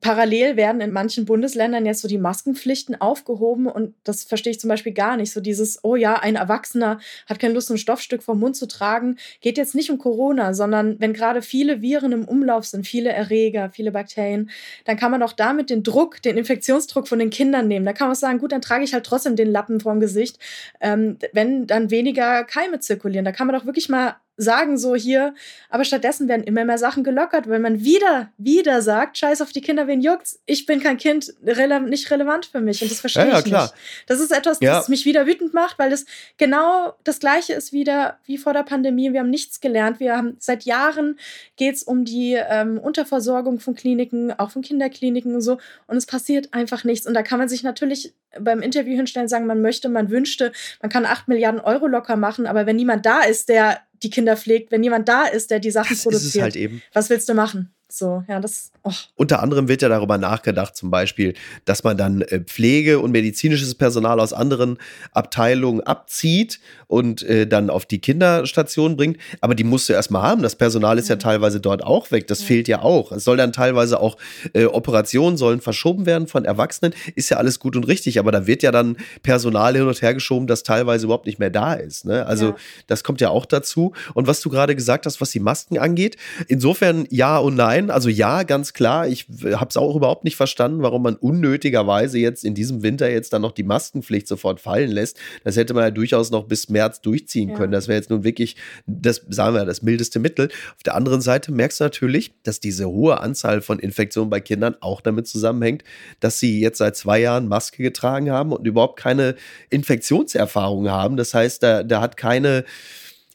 parallel 0.00 0.56
werden 0.56 0.80
in 0.80 0.92
manchen 0.92 1.24
Bundesländern 1.24 1.86
jetzt 1.86 2.02
so 2.02 2.08
die 2.08 2.18
Maskenpflichten 2.18 3.00
aufgehoben 3.00 3.66
und 3.66 3.94
das 4.04 4.24
verstehe 4.24 4.50
ich 4.50 4.60
zum 4.60 4.68
Beispiel 4.68 4.92
gar 4.92 5.16
nicht. 5.16 5.32
So 5.32 5.40
dieses, 5.40 5.82
oh 5.84 5.96
ja, 5.96 6.14
ein 6.14 6.36
Erwachsener 6.36 6.98
hat 7.26 7.38
keine 7.38 7.54
Lust, 7.54 7.70
ein 7.70 7.78
Stoffstück 7.78 8.22
vom 8.22 8.40
Mund 8.40 8.56
zu 8.56 8.66
tragen, 8.66 9.16
geht 9.40 9.58
jetzt 9.58 9.74
nicht 9.74 9.90
um 9.90 9.98
Corona, 9.98 10.54
sondern 10.54 11.00
wenn 11.00 11.12
gerade 11.12 11.42
viele 11.42 11.82
Viren 11.82 12.12
im 12.12 12.24
Umlauf 12.24 12.66
sind, 12.66 12.86
viele 12.86 13.10
Erreger, 13.10 13.70
viele 13.70 13.92
Bakterien, 13.92 14.50
dann 14.84 14.96
kann 14.96 15.10
man 15.10 15.20
doch 15.20 15.32
damit 15.32 15.70
den 15.70 15.82
Druck, 15.82 16.22
den 16.22 16.36
Infektionsdruck 16.36 17.08
von 17.08 17.18
den 17.18 17.30
Kindern 17.30 17.68
nehmen. 17.68 17.86
Da 17.86 17.92
kann 17.92 18.08
man 18.08 18.16
sagen, 18.16 18.38
gut, 18.38 18.52
dann 18.52 18.62
trage 18.62 18.84
ich 18.84 18.94
halt 18.94 19.06
trotzdem 19.06 19.36
den 19.36 19.50
Lappen 19.50 19.80
vorm 19.80 20.00
Gesicht, 20.00 20.38
ähm, 20.80 21.18
wenn 21.32 21.66
dann 21.66 21.90
weniger 21.90 22.44
Keime 22.44 22.80
zirkulieren. 22.80 23.24
Da 23.24 23.32
kann 23.32 23.46
man 23.46 23.56
doch 23.56 23.66
wirklich 23.66 23.88
mal 23.88 24.16
sagen 24.36 24.76
so 24.76 24.94
hier, 24.94 25.34
aber 25.70 25.84
stattdessen 25.84 26.28
werden 26.28 26.44
immer 26.44 26.64
mehr 26.64 26.78
Sachen 26.78 27.04
gelockert, 27.04 27.48
weil 27.48 27.58
man 27.58 27.82
wieder, 27.82 28.30
wieder 28.36 28.82
sagt, 28.82 29.18
scheiß 29.18 29.40
auf 29.40 29.52
die 29.52 29.60
Kinder, 29.60 29.86
wen 29.86 30.00
juckt's? 30.00 30.40
Ich 30.46 30.66
bin 30.66 30.80
kein 30.80 30.98
Kind, 30.98 31.34
rele 31.44 31.80
nicht 31.80 32.10
relevant 32.10 32.46
für 32.46 32.60
mich 32.60 32.82
und 32.82 32.90
das 32.90 33.00
verstehe 33.00 33.26
ja, 33.26 33.32
ja, 33.32 33.38
ich 33.38 33.44
klar. 33.44 33.62
nicht. 33.62 33.74
Das 34.06 34.20
ist 34.20 34.32
etwas, 34.32 34.58
das 34.58 34.86
ja. 34.86 34.90
mich 34.90 35.04
wieder 35.04 35.26
wütend 35.26 35.54
macht, 35.54 35.78
weil 35.78 35.90
das 35.90 36.04
genau 36.36 36.94
das 37.04 37.18
Gleiche 37.18 37.54
ist 37.54 37.72
wieder 37.72 38.18
wie 38.26 38.38
vor 38.38 38.52
der 38.52 38.62
Pandemie. 38.62 39.12
Wir 39.12 39.20
haben 39.20 39.30
nichts 39.30 39.60
gelernt. 39.60 40.00
Wir 40.00 40.16
haben 40.16 40.36
seit 40.38 40.64
Jahren 40.64 41.18
geht's 41.56 41.82
um 41.82 42.04
die 42.04 42.34
ähm, 42.34 42.78
Unterversorgung 42.78 43.58
von 43.58 43.74
Kliniken, 43.74 44.32
auch 44.38 44.50
von 44.50 44.62
Kinderkliniken 44.62 45.34
und 45.34 45.40
so 45.40 45.58
und 45.86 45.96
es 45.96 46.06
passiert 46.06 46.52
einfach 46.52 46.84
nichts 46.84 47.06
und 47.06 47.14
da 47.14 47.22
kann 47.22 47.38
man 47.38 47.48
sich 47.48 47.62
natürlich 47.62 48.14
beim 48.38 48.60
Interview 48.60 48.96
hinstellen 48.96 49.24
und 49.24 49.28
sagen, 49.28 49.46
man 49.46 49.62
möchte, 49.62 49.88
man 49.88 50.10
wünschte, 50.10 50.52
man 50.82 50.90
kann 50.90 51.06
acht 51.06 51.28
Milliarden 51.28 51.60
Euro 51.60 51.86
locker 51.86 52.16
machen, 52.16 52.46
aber 52.46 52.66
wenn 52.66 52.76
niemand 52.76 53.06
da 53.06 53.22
ist, 53.22 53.48
der 53.48 53.80
die 54.06 54.10
Kinder 54.10 54.36
pflegt, 54.36 54.70
wenn 54.70 54.80
niemand 54.80 55.08
da 55.08 55.26
ist, 55.26 55.50
der 55.50 55.58
die 55.58 55.70
Sachen 55.70 55.94
das 55.94 56.04
produziert, 56.04 56.54
halt 56.54 56.82
was 56.92 57.10
willst 57.10 57.28
du 57.28 57.34
machen? 57.34 57.74
So, 57.88 58.24
ja, 58.28 58.40
das. 58.40 58.72
Oh. 58.82 58.90
Unter 59.14 59.42
anderem 59.42 59.68
wird 59.68 59.80
ja 59.80 59.88
darüber 59.88 60.18
nachgedacht, 60.18 60.76
zum 60.76 60.90
Beispiel, 60.90 61.34
dass 61.64 61.84
man 61.84 61.96
dann 61.96 62.20
äh, 62.22 62.40
Pflege 62.40 62.98
und 62.98 63.12
medizinisches 63.12 63.76
Personal 63.76 64.18
aus 64.18 64.32
anderen 64.32 64.78
Abteilungen 65.12 65.80
abzieht 65.82 66.60
und 66.88 67.22
äh, 67.22 67.46
dann 67.46 67.70
auf 67.70 67.86
die 67.86 68.00
Kinderstation 68.00 68.96
bringt. 68.96 69.18
Aber 69.40 69.54
die 69.54 69.62
musst 69.62 69.88
du 69.88 69.92
erstmal 69.92 70.22
haben. 70.22 70.42
Das 70.42 70.56
Personal 70.56 70.98
ist 70.98 71.08
ja, 71.08 71.14
ja 71.14 71.20
teilweise 71.20 71.60
dort 71.60 71.84
auch 71.84 72.10
weg. 72.10 72.26
Das 72.26 72.40
ja. 72.40 72.46
fehlt 72.46 72.66
ja 72.66 72.82
auch. 72.82 73.12
Es 73.12 73.22
soll 73.22 73.36
dann 73.36 73.52
teilweise 73.52 74.00
auch 74.00 74.16
äh, 74.52 74.64
Operationen 74.64 75.36
sollen 75.36 75.60
verschoben 75.60 76.06
werden 76.06 76.26
von 76.26 76.44
Erwachsenen. 76.44 76.92
Ist 77.14 77.30
ja 77.30 77.36
alles 77.36 77.60
gut 77.60 77.76
und 77.76 77.86
richtig. 77.86 78.18
Aber 78.18 78.32
da 78.32 78.48
wird 78.48 78.64
ja 78.64 78.72
dann 78.72 78.96
Personal 79.22 79.76
hin 79.76 79.86
und 79.86 80.02
her 80.02 80.14
geschoben, 80.14 80.48
das 80.48 80.64
teilweise 80.64 81.06
überhaupt 81.06 81.26
nicht 81.26 81.38
mehr 81.38 81.50
da 81.50 81.74
ist. 81.74 82.04
Ne? 82.04 82.26
Also 82.26 82.46
ja. 82.46 82.56
das 82.88 83.04
kommt 83.04 83.20
ja 83.20 83.30
auch 83.30 83.46
dazu. 83.46 83.92
Und 84.14 84.26
was 84.26 84.40
du 84.40 84.50
gerade 84.50 84.74
gesagt 84.74 85.06
hast, 85.06 85.20
was 85.20 85.30
die 85.30 85.40
Masken 85.40 85.78
angeht, 85.78 86.16
insofern 86.48 87.06
ja 87.10 87.38
und 87.38 87.54
nein 87.54 87.75
nein. 87.80 87.90
Also 87.90 88.08
ja, 88.08 88.42
ganz 88.42 88.72
klar. 88.72 89.08
Ich 89.08 89.26
habe 89.44 89.68
es 89.68 89.76
auch 89.76 89.96
überhaupt 89.96 90.24
nicht 90.24 90.36
verstanden, 90.36 90.82
warum 90.82 91.02
man 91.02 91.16
unnötigerweise 91.16 92.18
jetzt 92.18 92.44
in 92.44 92.54
diesem 92.54 92.82
Winter 92.82 93.10
jetzt 93.10 93.32
dann 93.32 93.42
noch 93.42 93.52
die 93.52 93.62
Maskenpflicht 93.62 94.26
sofort 94.26 94.60
fallen 94.60 94.90
lässt. 94.90 95.18
Das 95.44 95.56
hätte 95.56 95.74
man 95.74 95.84
ja 95.84 95.90
durchaus 95.90 96.30
noch 96.30 96.44
bis 96.44 96.68
März 96.68 97.00
durchziehen 97.00 97.50
ja. 97.50 97.56
können. 97.56 97.72
Das 97.72 97.88
wäre 97.88 97.98
jetzt 97.98 98.10
nun 98.10 98.24
wirklich 98.24 98.56
das, 98.86 99.22
sagen 99.28 99.54
wir, 99.54 99.64
das 99.64 99.82
mildeste 99.82 100.18
Mittel. 100.18 100.48
Auf 100.76 100.82
der 100.84 100.94
anderen 100.94 101.20
Seite 101.20 101.52
merkst 101.52 101.80
du 101.80 101.84
natürlich, 101.84 102.32
dass 102.42 102.60
diese 102.60 102.88
hohe 102.88 103.20
Anzahl 103.20 103.60
von 103.60 103.78
Infektionen 103.78 104.30
bei 104.30 104.40
Kindern 104.40 104.76
auch 104.80 105.00
damit 105.00 105.26
zusammenhängt, 105.26 105.84
dass 106.20 106.38
sie 106.38 106.60
jetzt 106.60 106.78
seit 106.78 106.96
zwei 106.96 107.20
Jahren 107.20 107.48
Maske 107.48 107.82
getragen 107.82 108.30
haben 108.30 108.52
und 108.52 108.66
überhaupt 108.66 108.98
keine 108.98 109.34
Infektionserfahrung 109.70 110.90
haben. 110.90 111.16
Das 111.16 111.34
heißt, 111.34 111.62
da, 111.62 111.82
da 111.82 112.00
hat 112.00 112.16
keine 112.16 112.64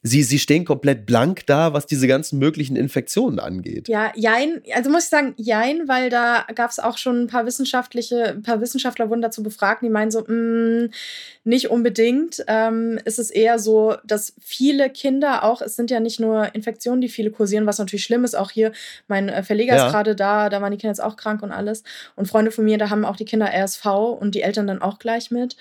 sie, 0.03 0.23
sie 0.23 0.39
stehen 0.39 0.65
komplett 0.65 1.05
blank 1.05 1.45
da, 1.45 1.73
was 1.73 1.85
diese 1.85 2.07
ganzen 2.07 2.39
möglichen 2.39 2.75
Infektionen 2.75 3.39
angeht. 3.39 3.87
Ja, 3.87 4.11
jein, 4.15 4.61
also 4.73 4.89
muss 4.89 5.03
ich 5.03 5.09
sagen, 5.09 5.33
jein, 5.37 5.87
weil 5.87 6.09
da 6.09 6.45
gab 6.55 6.71
es 6.71 6.79
auch 6.79 6.97
schon 6.97 7.23
ein 7.23 7.27
paar 7.27 7.45
wissenschaftliche, 7.45 8.29
ein 8.29 8.41
paar 8.41 8.61
Wissenschaftler 8.61 9.09
wurden 9.09 9.21
dazu 9.21 9.43
befragt, 9.43 9.83
die 9.83 9.89
meinen 9.89 10.09
so, 10.09 10.21
mh, 10.21 10.85
mm, 10.85 10.89
nicht 11.43 11.69
unbedingt. 11.69 12.43
Ähm, 12.47 12.99
ist 13.05 13.19
es 13.19 13.29
eher 13.29 13.59
so, 13.59 13.95
dass 14.05 14.33
viele 14.39 14.89
Kinder 14.89 15.43
auch, 15.43 15.61
es 15.61 15.75
sind 15.75 15.91
ja 15.91 15.99
nicht 15.99 16.19
nur 16.19 16.53
Infektionen, 16.55 17.01
die 17.01 17.09
viele 17.09 17.31
kursieren, 17.31 17.65
was 17.67 17.77
natürlich 17.77 18.03
schlimm 18.03 18.23
ist. 18.23 18.35
Auch 18.35 18.51
hier, 18.51 18.71
mein 19.07 19.29
äh, 19.29 19.43
Verleger 19.43 19.75
ja. 19.75 19.85
ist 19.85 19.91
gerade 19.91 20.15
da, 20.15 20.49
da 20.49 20.61
waren 20.61 20.71
die 20.71 20.77
Kinder 20.77 20.91
jetzt 20.91 21.03
auch 21.03 21.15
krank 21.15 21.43
und 21.43 21.51
alles. 21.51 21.83
Und 22.15 22.27
Freunde 22.27 22.51
von 22.51 22.65
mir, 22.65 22.77
da 22.77 22.89
haben 22.89 23.05
auch 23.05 23.15
die 23.15 23.25
Kinder 23.25 23.51
RSV 23.53 23.85
und 24.19 24.33
die 24.33 24.41
Eltern 24.41 24.67
dann 24.67 24.81
auch 24.81 24.99
gleich 24.99 25.29
mit. 25.31 25.55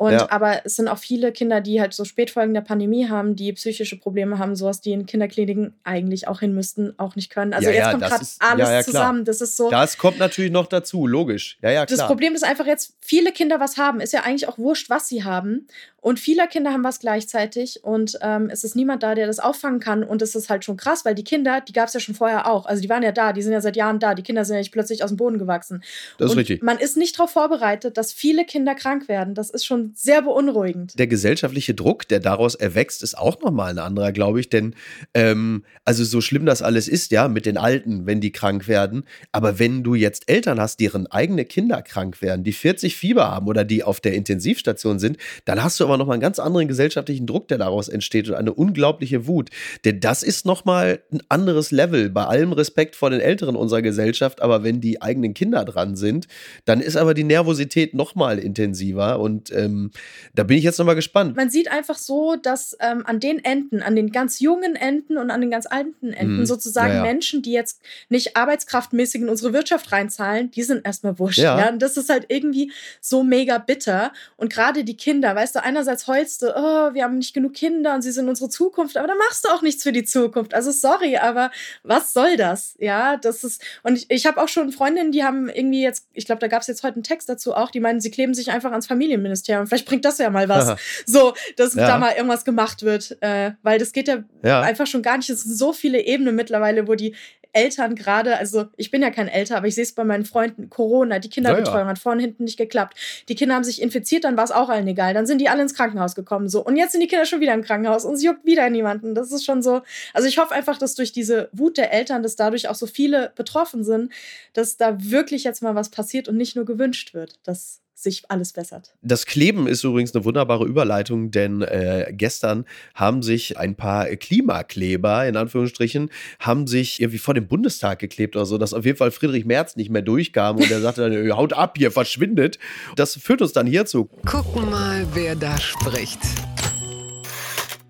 Und 0.00 0.12
ja. 0.12 0.30
aber 0.30 0.64
es 0.64 0.76
sind 0.76 0.88
auch 0.88 0.96
viele 0.96 1.30
Kinder, 1.30 1.60
die 1.60 1.78
halt 1.78 1.92
so 1.92 2.06
Spätfolgen 2.06 2.54
der 2.54 2.62
Pandemie 2.62 3.10
haben, 3.10 3.36
die 3.36 3.52
psychische 3.52 3.98
Probleme 3.98 4.38
haben, 4.38 4.56
sowas, 4.56 4.80
die 4.80 4.92
in 4.92 5.04
Kinderkliniken 5.04 5.74
eigentlich 5.84 6.26
auch 6.26 6.40
hin 6.40 6.54
müssten, 6.54 6.98
auch 6.98 7.16
nicht 7.16 7.28
können. 7.28 7.52
Also 7.52 7.68
ja, 7.68 7.74
jetzt 7.74 7.84
ja, 7.84 7.90
kommt 7.90 8.04
gerade 8.04 8.26
alles 8.38 8.86
zusammen. 8.86 9.26
Das 9.26 9.42
ist 9.42 9.58
so. 9.58 9.68
Das 9.68 9.98
kommt 9.98 10.18
natürlich 10.18 10.52
noch 10.52 10.68
dazu, 10.68 11.06
logisch. 11.06 11.58
Ja, 11.60 11.70
ja, 11.70 11.84
klar. 11.84 11.98
Das 11.98 12.06
Problem 12.06 12.34
ist 12.34 12.44
einfach 12.44 12.64
jetzt, 12.64 12.94
viele 13.02 13.30
Kinder 13.30 13.60
was 13.60 13.76
haben. 13.76 14.00
Ist 14.00 14.14
ja 14.14 14.22
eigentlich 14.22 14.48
auch 14.48 14.56
wurscht, 14.56 14.88
was 14.88 15.06
sie 15.06 15.22
haben. 15.22 15.68
Und 16.00 16.18
viele 16.18 16.46
Kinder 16.48 16.72
haben 16.72 16.84
was 16.84 16.98
gleichzeitig 16.98 17.84
und 17.84 18.18
ähm, 18.22 18.48
es 18.50 18.64
ist 18.64 18.74
niemand 18.74 19.02
da, 19.02 19.14
der 19.14 19.26
das 19.26 19.38
auffangen 19.38 19.80
kann. 19.80 20.02
Und 20.02 20.22
es 20.22 20.34
ist 20.34 20.48
halt 20.48 20.64
schon 20.64 20.76
krass, 20.76 21.04
weil 21.04 21.14
die 21.14 21.24
Kinder, 21.24 21.60
die 21.60 21.72
gab 21.72 21.88
es 21.88 21.94
ja 21.94 22.00
schon 22.00 22.14
vorher 22.14 22.50
auch. 22.50 22.66
Also 22.66 22.82
die 22.82 22.88
waren 22.88 23.02
ja 23.02 23.12
da, 23.12 23.32
die 23.32 23.42
sind 23.42 23.52
ja 23.52 23.60
seit 23.60 23.76
Jahren 23.76 23.98
da. 23.98 24.14
Die 24.14 24.22
Kinder 24.22 24.44
sind 24.44 24.54
ja 24.54 24.60
nicht 24.60 24.72
plötzlich 24.72 25.04
aus 25.04 25.10
dem 25.10 25.16
Boden 25.16 25.38
gewachsen. 25.38 25.82
Das 26.18 26.26
ist 26.26 26.32
und 26.32 26.38
richtig. 26.38 26.62
Man 26.62 26.78
ist 26.78 26.96
nicht 26.96 27.18
darauf 27.18 27.30
vorbereitet, 27.30 27.96
dass 27.96 28.12
viele 28.12 28.44
Kinder 28.44 28.74
krank 28.74 29.08
werden. 29.08 29.34
Das 29.34 29.50
ist 29.50 29.64
schon 29.64 29.92
sehr 29.94 30.22
beunruhigend. 30.22 30.98
Der 30.98 31.06
gesellschaftliche 31.06 31.74
Druck, 31.74 32.08
der 32.08 32.20
daraus 32.20 32.54
erwächst, 32.54 33.02
ist 33.02 33.18
auch 33.18 33.40
nochmal 33.40 33.70
ein 33.70 33.78
anderer, 33.78 34.12
glaube 34.12 34.40
ich. 34.40 34.48
Denn 34.48 34.74
ähm, 35.14 35.64
also 35.84 36.04
so 36.04 36.20
schlimm 36.20 36.46
das 36.46 36.62
alles 36.62 36.88
ist, 36.88 37.10
ja, 37.12 37.28
mit 37.28 37.46
den 37.46 37.58
Alten, 37.58 38.06
wenn 38.06 38.20
die 38.20 38.32
krank 38.32 38.68
werden. 38.68 39.04
Aber 39.32 39.58
wenn 39.58 39.82
du 39.82 39.94
jetzt 39.94 40.28
Eltern 40.28 40.60
hast, 40.60 40.80
deren 40.80 41.06
eigene 41.08 41.44
Kinder 41.44 41.82
krank 41.82 42.22
werden, 42.22 42.44
die 42.44 42.52
40 42.52 42.96
Fieber 42.96 43.30
haben 43.30 43.46
oder 43.48 43.64
die 43.64 43.84
auf 43.84 44.00
der 44.00 44.14
Intensivstation 44.14 44.98
sind, 44.98 45.18
dann 45.44 45.62
hast 45.62 45.78
du 45.78 45.89
aber 45.90 45.98
nochmal 45.98 46.14
einen 46.14 46.22
ganz 46.22 46.38
anderen 46.38 46.68
gesellschaftlichen 46.68 47.26
Druck, 47.26 47.48
der 47.48 47.58
daraus 47.58 47.88
entsteht 47.88 48.28
und 48.28 48.34
eine 48.34 48.52
unglaubliche 48.52 49.26
Wut. 49.26 49.50
Denn 49.84 50.00
das 50.00 50.22
ist 50.22 50.46
nochmal 50.46 51.02
ein 51.12 51.22
anderes 51.28 51.70
Level. 51.70 52.10
Bei 52.10 52.24
allem 52.24 52.52
Respekt 52.52 52.96
vor 52.96 53.10
den 53.10 53.20
Älteren 53.20 53.56
unserer 53.56 53.82
Gesellschaft, 53.82 54.42
aber 54.42 54.62
wenn 54.62 54.80
die 54.80 55.02
eigenen 55.02 55.34
Kinder 55.34 55.64
dran 55.64 55.96
sind, 55.96 56.28
dann 56.64 56.80
ist 56.80 56.96
aber 56.96 57.14
die 57.14 57.24
Nervosität 57.24 57.94
nochmal 57.94 58.38
intensiver. 58.38 59.20
Und 59.20 59.52
ähm, 59.52 59.90
da 60.34 60.44
bin 60.44 60.56
ich 60.56 60.64
jetzt 60.64 60.78
nochmal 60.78 60.94
gespannt. 60.94 61.36
Man 61.36 61.50
sieht 61.50 61.70
einfach 61.70 61.98
so, 61.98 62.36
dass 62.40 62.76
ähm, 62.80 63.04
an 63.06 63.20
den 63.20 63.44
Enden, 63.44 63.82
an 63.82 63.96
den 63.96 64.12
ganz 64.12 64.40
jungen 64.40 64.76
Enden 64.76 65.18
und 65.18 65.30
an 65.30 65.40
den 65.40 65.50
ganz 65.50 65.66
alten 65.66 66.12
Enden 66.12 66.40
mhm. 66.40 66.46
sozusagen 66.46 66.94
ja. 66.94 67.02
Menschen, 67.02 67.42
die 67.42 67.52
jetzt 67.52 67.80
nicht 68.08 68.36
arbeitskraftmäßig 68.36 69.22
in 69.22 69.28
unsere 69.28 69.52
Wirtschaft 69.52 69.92
reinzahlen, 69.92 70.50
die 70.50 70.62
sind 70.62 70.86
erstmal 70.86 71.18
wurscht. 71.18 71.38
Ja. 71.38 71.58
ja. 71.58 71.68
Und 71.70 71.80
das 71.80 71.96
ist 71.96 72.08
halt 72.08 72.26
irgendwie 72.28 72.72
so 73.00 73.22
mega 73.22 73.58
bitter. 73.58 74.12
Und 74.36 74.52
gerade 74.52 74.84
die 74.84 74.96
Kinder, 74.96 75.34
weißt 75.34 75.56
du, 75.56 75.64
einerseits 75.80 76.06
heulst 76.06 76.42
du, 76.42 76.54
oh, 76.54 76.94
wir 76.94 77.04
haben 77.04 77.18
nicht 77.18 77.34
genug 77.34 77.54
Kinder 77.54 77.94
und 77.94 78.02
sie 78.02 78.12
sind 78.12 78.28
unsere 78.28 78.50
Zukunft, 78.50 78.96
aber 78.96 79.08
dann 79.08 79.18
machst 79.18 79.44
du 79.44 79.48
auch 79.48 79.62
nichts 79.62 79.82
für 79.82 79.92
die 79.92 80.04
Zukunft. 80.04 80.54
Also 80.54 80.70
sorry, 80.70 81.16
aber 81.16 81.50
was 81.82 82.12
soll 82.12 82.36
das? 82.36 82.74
Ja, 82.78 83.16
das 83.16 83.44
ist, 83.44 83.62
und 83.82 83.96
ich, 83.96 84.10
ich 84.10 84.26
habe 84.26 84.42
auch 84.42 84.48
schon 84.48 84.70
Freundinnen, 84.72 85.10
die 85.12 85.24
haben 85.24 85.48
irgendwie 85.48 85.82
jetzt, 85.82 86.06
ich 86.12 86.26
glaube, 86.26 86.40
da 86.40 86.48
gab 86.48 86.60
es 86.60 86.68
jetzt 86.68 86.82
heute 86.82 86.96
einen 86.96 87.02
Text 87.02 87.28
dazu 87.28 87.54
auch, 87.54 87.70
die 87.70 87.80
meinen, 87.80 88.00
sie 88.00 88.10
kleben 88.10 88.34
sich 88.34 88.50
einfach 88.50 88.70
ans 88.70 88.86
Familienministerium. 88.86 89.66
Vielleicht 89.66 89.86
bringt 89.86 90.04
das 90.04 90.18
ja 90.18 90.30
mal 90.30 90.48
was. 90.48 90.76
so, 91.06 91.34
dass 91.56 91.74
ja. 91.74 91.86
da 91.86 91.98
mal 91.98 92.12
irgendwas 92.12 92.44
gemacht 92.44 92.82
wird. 92.82 93.16
Äh, 93.20 93.52
weil 93.62 93.78
das 93.78 93.92
geht 93.92 94.08
ja, 94.08 94.22
ja, 94.42 94.60
einfach 94.60 94.86
schon 94.86 95.02
gar 95.02 95.16
nicht. 95.16 95.30
Es 95.30 95.42
sind 95.42 95.56
so 95.56 95.72
viele 95.72 96.04
Ebenen 96.04 96.34
mittlerweile, 96.34 96.86
wo 96.86 96.94
die 96.94 97.14
Eltern 97.52 97.94
gerade, 97.94 98.36
also 98.36 98.66
ich 98.76 98.90
bin 98.90 99.02
ja 99.02 99.10
kein 99.10 99.28
Älter, 99.28 99.56
aber 99.56 99.66
ich 99.66 99.74
sehe 99.74 99.84
es 99.84 99.92
bei 99.92 100.04
meinen 100.04 100.24
Freunden, 100.24 100.70
Corona, 100.70 101.18
die 101.18 101.30
Kinderbetreuung 101.30 101.78
ja, 101.78 101.82
ja. 101.84 101.88
hat 101.88 101.98
vorne 101.98 102.22
hinten 102.22 102.44
nicht 102.44 102.56
geklappt. 102.56 102.96
Die 103.28 103.34
Kinder 103.34 103.54
haben 103.54 103.64
sich 103.64 103.82
infiziert, 103.82 104.24
dann 104.24 104.36
war 104.36 104.44
es 104.44 104.52
auch 104.52 104.68
allen 104.68 104.86
egal. 104.86 105.14
Dann 105.14 105.26
sind 105.26 105.40
die 105.40 105.48
alle 105.48 105.62
ins 105.62 105.74
Krankenhaus 105.74 106.14
gekommen. 106.14 106.48
So. 106.48 106.64
Und 106.64 106.76
jetzt 106.76 106.92
sind 106.92 107.00
die 107.00 107.06
Kinder 107.08 107.26
schon 107.26 107.40
wieder 107.40 107.54
im 107.54 107.62
Krankenhaus 107.62 108.04
und 108.04 108.14
es 108.14 108.22
juckt 108.22 108.44
wieder 108.44 108.68
niemanden. 108.70 109.14
Das 109.14 109.32
ist 109.32 109.44
schon 109.44 109.62
so. 109.62 109.82
Also 110.12 110.28
ich 110.28 110.38
hoffe 110.38 110.54
einfach, 110.54 110.78
dass 110.78 110.94
durch 110.94 111.12
diese 111.12 111.48
Wut 111.52 111.76
der 111.76 111.92
Eltern, 111.92 112.22
dass 112.22 112.36
dadurch 112.36 112.68
auch 112.68 112.74
so 112.74 112.86
viele 112.86 113.32
betroffen 113.34 113.84
sind, 113.84 114.12
dass 114.52 114.76
da 114.76 114.96
wirklich 115.02 115.44
jetzt 115.44 115.62
mal 115.62 115.74
was 115.74 115.90
passiert 115.90 116.28
und 116.28 116.36
nicht 116.36 116.56
nur 116.56 116.64
gewünscht 116.64 117.14
wird. 117.14 117.38
Das 117.42 117.80
sich 118.02 118.24
alles 118.30 118.52
bessert. 118.52 118.94
Das 119.02 119.26
Kleben 119.26 119.66
ist 119.66 119.84
übrigens 119.84 120.14
eine 120.14 120.24
wunderbare 120.24 120.64
Überleitung, 120.64 121.30
denn 121.30 121.62
äh, 121.62 122.12
gestern 122.12 122.64
haben 122.94 123.22
sich 123.22 123.58
ein 123.58 123.76
paar 123.76 124.06
Klimakleber, 124.06 125.26
in 125.26 125.36
Anführungsstrichen, 125.36 126.10
haben 126.38 126.66
sich 126.66 127.00
irgendwie 127.00 127.18
vor 127.18 127.34
dem 127.34 127.48
Bundestag 127.48 127.98
geklebt 127.98 128.36
oder 128.36 128.46
so, 128.46 128.58
dass 128.58 128.74
auf 128.74 128.84
jeden 128.84 128.98
Fall 128.98 129.10
Friedrich 129.10 129.44
Merz 129.44 129.76
nicht 129.76 129.90
mehr 129.90 130.02
durchkam 130.02 130.56
und 130.56 130.70
er 130.70 130.80
sagte 130.80 131.08
dann, 131.08 131.36
haut 131.36 131.52
ab, 131.52 131.74
hier 131.76 131.90
verschwindet. 131.90 132.58
Das 132.96 133.16
führt 133.16 133.42
uns 133.42 133.52
dann 133.52 133.66
hierzu. 133.66 134.08
Gucken 134.26 134.70
mal, 134.70 135.06
wer 135.14 135.36
da 135.36 135.58
spricht 135.58 136.20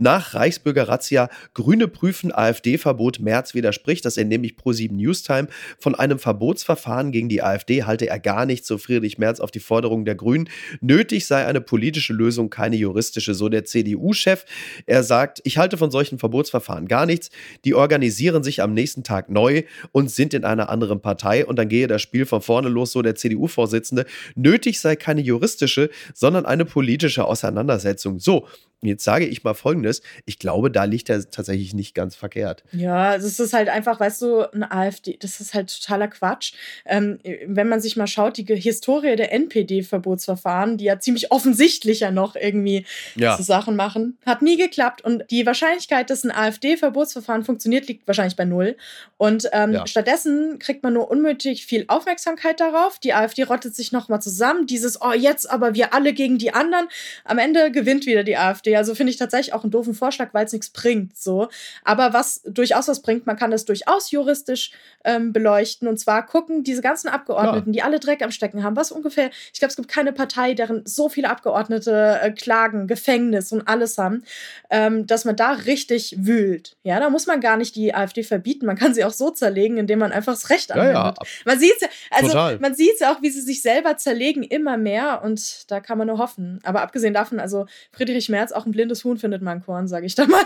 nach 0.01 0.35
Reichsbürger-Razzia 0.35 1.29
Grüne 1.55 1.89
prüfen 1.89 2.33
AfD-Verbot 2.33 3.21
März 3.21 3.55
widerspricht. 3.55 4.05
Das 4.05 4.17
entnehme 4.17 4.47
ich 4.47 4.55
Pro7 4.55 4.93
Newstime. 4.93 5.49
Von 5.79 5.95
einem 5.95 6.19
Verbotsverfahren 6.19 7.13
gegen 7.13 7.29
die 7.29 7.43
AfD 7.43 7.85
halte 7.85 8.09
er 8.09 8.19
gar 8.19 8.47
nichts, 8.47 8.67
so 8.67 8.79
Friedrich 8.79 9.19
Merz 9.19 9.41
auf 9.41 9.51
die 9.51 9.61
Forderung 9.61 10.05
der 10.05 10.15
Grünen. 10.15 10.49
Nötig 10.81 11.27
sei 11.27 11.47
eine 11.47 11.61
politische 11.61 12.13
Lösung, 12.13 12.51
keine 12.51 12.77
juristische, 12.77 13.35
so 13.35 13.49
der 13.49 13.65
CDU-Chef. 13.65 14.45
Er 14.87 15.03
sagt, 15.03 15.41
ich 15.45 15.59
halte 15.59 15.77
von 15.77 15.91
solchen 15.91 16.19
Verbotsverfahren 16.19 16.89
gar 16.89 17.07
nichts. 17.07 17.31
Die 17.65 17.75
organisieren 17.75 18.43
sich 18.43 18.63
am 18.63 18.75
nächsten 18.75 19.05
Tag 19.05 19.29
neu 19.29 19.65
und 19.93 20.11
sind 20.11 20.35
in 20.35 20.45
einer 20.45 20.71
anderen 20.71 21.01
Partei 21.01 21.45
und 21.45 21.59
dann 21.59 21.69
gehe 21.69 21.87
das 21.87 22.03
Spiel 22.03 22.27
von 22.27 22.43
vorne 22.43 22.69
los, 22.69 22.93
so 22.93 23.03
der 23.03 23.15
CDU-Vorsitzende. 23.15 24.07
Nötig 24.35 24.81
sei 24.81 24.97
keine 24.97 25.21
juristische, 25.21 25.91
sondern 26.15 26.47
eine 26.47 26.65
politische 26.65 27.25
Auseinandersetzung. 27.25 28.19
So, 28.19 28.47
jetzt 28.83 29.05
sage 29.05 29.27
ich 29.27 29.45
mal 29.45 29.55
Folgendes, 29.55 30.01
ich 30.25 30.39
glaube, 30.39 30.71
da 30.71 30.85
liegt 30.85 31.11
er 31.11 31.29
tatsächlich 31.31 31.75
nicht 31.75 31.95
ganz 31.95 32.17
verkehrt. 32.17 32.65
Ja, 32.73 33.19
das 33.19 33.39
ist 33.39 33.53
halt 33.53 33.69
einfach, 33.69 34.01
weißt 34.01 34.23
du, 34.23 34.53
eine 34.53 34.73
AfD, 34.73 35.19
das 35.21 35.41
ist 35.41 35.53
halt 35.53 35.75
totaler 35.81 36.09
Quatsch. 36.09 36.55
Ähm, 36.87 37.19
wenn 37.47 37.69
man 37.69 37.81
sich 37.81 37.97
mal 37.97 38.07
schaut, 38.07 38.39
die 38.39 38.45
Historie 38.45 39.17
der 39.17 39.33
NPD-Verbotsverfahren, 39.33 40.79
die 40.79 40.85
ja 40.85 40.99
ziemlich 40.99 41.31
offensichtlich 41.31 42.01
ja 42.01 42.11
noch 42.11 42.37
irgendwie 42.37 42.87
ja. 43.17 43.37
so 43.37 43.43
Sachen 43.43 43.77
machen, 43.77 44.17
hat 44.25 44.41
nie 44.41 44.57
geklappt. 44.57 45.03
Und 45.03 45.25
die 45.31 45.45
Wahrscheinlichkeit, 45.45 46.09
dass 46.09 46.25
ein 46.25 46.31
AfD-Verbotsverfahren 46.31 47.45
funktioniert, 47.45 47.87
liegt 47.87 48.07
wahrscheinlich 48.07 48.37
bei 48.37 48.47
null. 48.47 48.77
Und 49.19 49.49
ähm, 49.53 49.75
ja. 49.75 49.87
stattdessen 49.87 50.59
kriegt 50.59 50.83
man 50.83 50.95
nur 50.95 51.11
unnötig 51.11 51.67
viel 51.67 51.85
Aufmerksamkeit 51.89 52.61
darauf. 52.61 52.99
Die 52.99 53.13
AfD 53.13 53.43
rottet 53.43 53.75
sich 53.75 53.93
nochmal 53.93 54.23
zusammen. 54.23 54.67
Dieses, 54.67 55.03
oh, 55.03 55.13
jetzt 55.13 55.51
aber 55.51 55.75
wir 55.75 55.93
alle 55.93 56.15
gegen 56.15 56.39
die 56.39 56.55
anderen. 56.55 56.89
Am 57.25 57.39
Ende 57.39 57.71
gewinnt 57.71 58.07
wieder 58.07 58.25
die 58.25 58.39
AfD. 58.39 58.70
Also 58.77 58.95
finde 58.95 59.11
ich 59.11 59.17
tatsächlich 59.17 59.55
auch 59.55 59.63
einen 59.63 59.71
doofen 59.71 59.95
Vorschlag, 59.95 60.33
weil 60.33 60.47
es 60.47 60.53
nichts 60.53 60.71
bringt. 60.71 61.17
So. 61.17 61.49
Aber 61.85 62.13
was 62.13 62.43
durchaus 62.45 62.89
was 62.89 63.01
bringt, 63.03 63.27
man 63.27 63.37
kann 63.37 63.51
das 63.51 63.65
durchaus 63.65 64.11
juristisch 64.11 64.73
ähm, 65.05 65.33
beleuchten. 65.33 65.89
Und 65.89 65.99
zwar 65.99 66.27
gucken 66.27 66.65
diese 66.65 66.83
ganzen 66.83 67.09
Abgeordneten, 67.09 67.71
ja. 67.71 67.73
die 67.73 67.83
alle 67.83 68.01
Dreck 68.01 68.23
am 68.23 68.31
Stecken 68.31 68.63
haben, 68.63 68.77
was 68.77 68.93
ungefähr, 68.93 69.31
ich 69.53 69.59
glaube, 69.59 69.71
es 69.71 69.77
gibt 69.77 69.89
keine 69.89 70.13
Partei, 70.13 70.55
deren 70.55 70.83
so 70.85 71.09
viele 71.09 71.31
Abgeordnete 71.31 72.19
äh, 72.23 72.31
Klagen, 72.33 72.87
Gefängnis 72.87 73.53
und 73.53 73.67
alles 73.69 73.99
haben, 73.99 74.25
ähm, 74.71 75.07
dass 75.07 75.25
man 75.25 75.37
da 75.37 75.53
richtig 75.53 76.17
wühlt. 76.19 76.77
Ja, 76.83 77.01
da 77.01 77.11
muss 77.11 77.27
man 77.27 77.41
gar 77.41 77.57
nicht 77.57 77.77
die 77.77 77.95
AfD 77.95 78.23
verbieten. 78.23 78.67
Man 78.67 78.77
kann 78.77 78.95
sie 78.95 79.05
auch 79.05 79.13
so 79.13 79.31
zerlegen, 79.31 79.79
indem 79.79 79.99
man 79.99 80.13
einfach 80.13 80.33
das 80.33 80.51
Recht 80.51 80.73
anwendet. 80.73 80.95
Ja, 80.95 81.09
ja. 81.09 81.15
Man 81.45 81.59
sieht 81.59 81.81
ja, 81.81 81.89
also 82.11 82.29
Total. 82.29 82.59
man 82.59 82.75
sieht 82.75 83.01
ja 83.01 83.13
auch, 83.13 83.23
wie 83.23 83.31
sie 83.31 83.41
sich 83.41 83.63
selber 83.63 83.97
zerlegen, 83.97 84.43
immer 84.43 84.77
mehr. 84.77 85.23
Und 85.23 85.71
da 85.71 85.81
kann 85.81 85.99
man 85.99 86.07
nur 86.07 86.19
hoffen. 86.19 86.61
Aber 86.63 86.83
abgesehen 86.83 87.15
davon, 87.15 87.41
also 87.41 87.67
Friedrich 87.93 88.29
Merz, 88.29 88.53
auch 88.53 88.60
ein 88.67 88.73
blindes 88.73 89.05
Huhn 89.05 89.19
findet 89.19 89.43
man 89.43 89.63
Korn, 89.65 89.89
sage 89.89 90.07
ich 90.07 90.15
da 90.15 90.27
mal. 90.27 90.45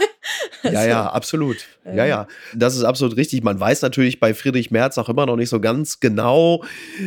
Also, 0.63 0.75
ja, 0.75 0.87
ja, 0.87 1.07
absolut. 1.07 1.57
Äh, 1.85 1.97
ja, 1.97 2.07
ja. 2.07 2.29
Das 2.55 2.77
ist 2.77 2.85
absolut 2.85 3.17
richtig. 3.17 3.43
Man 3.43 3.59
weiß 3.59 3.83
natürlich 3.83 4.21
bei 4.21 4.35
Friedrich 4.35 4.71
Merz 4.71 4.99
auch 4.99 5.09
immer 5.09 5.27
noch 5.27 5.37
nicht 5.37 5.49
so 5.49 5.61
ganz 5.61 6.01
genau, 6.01 6.65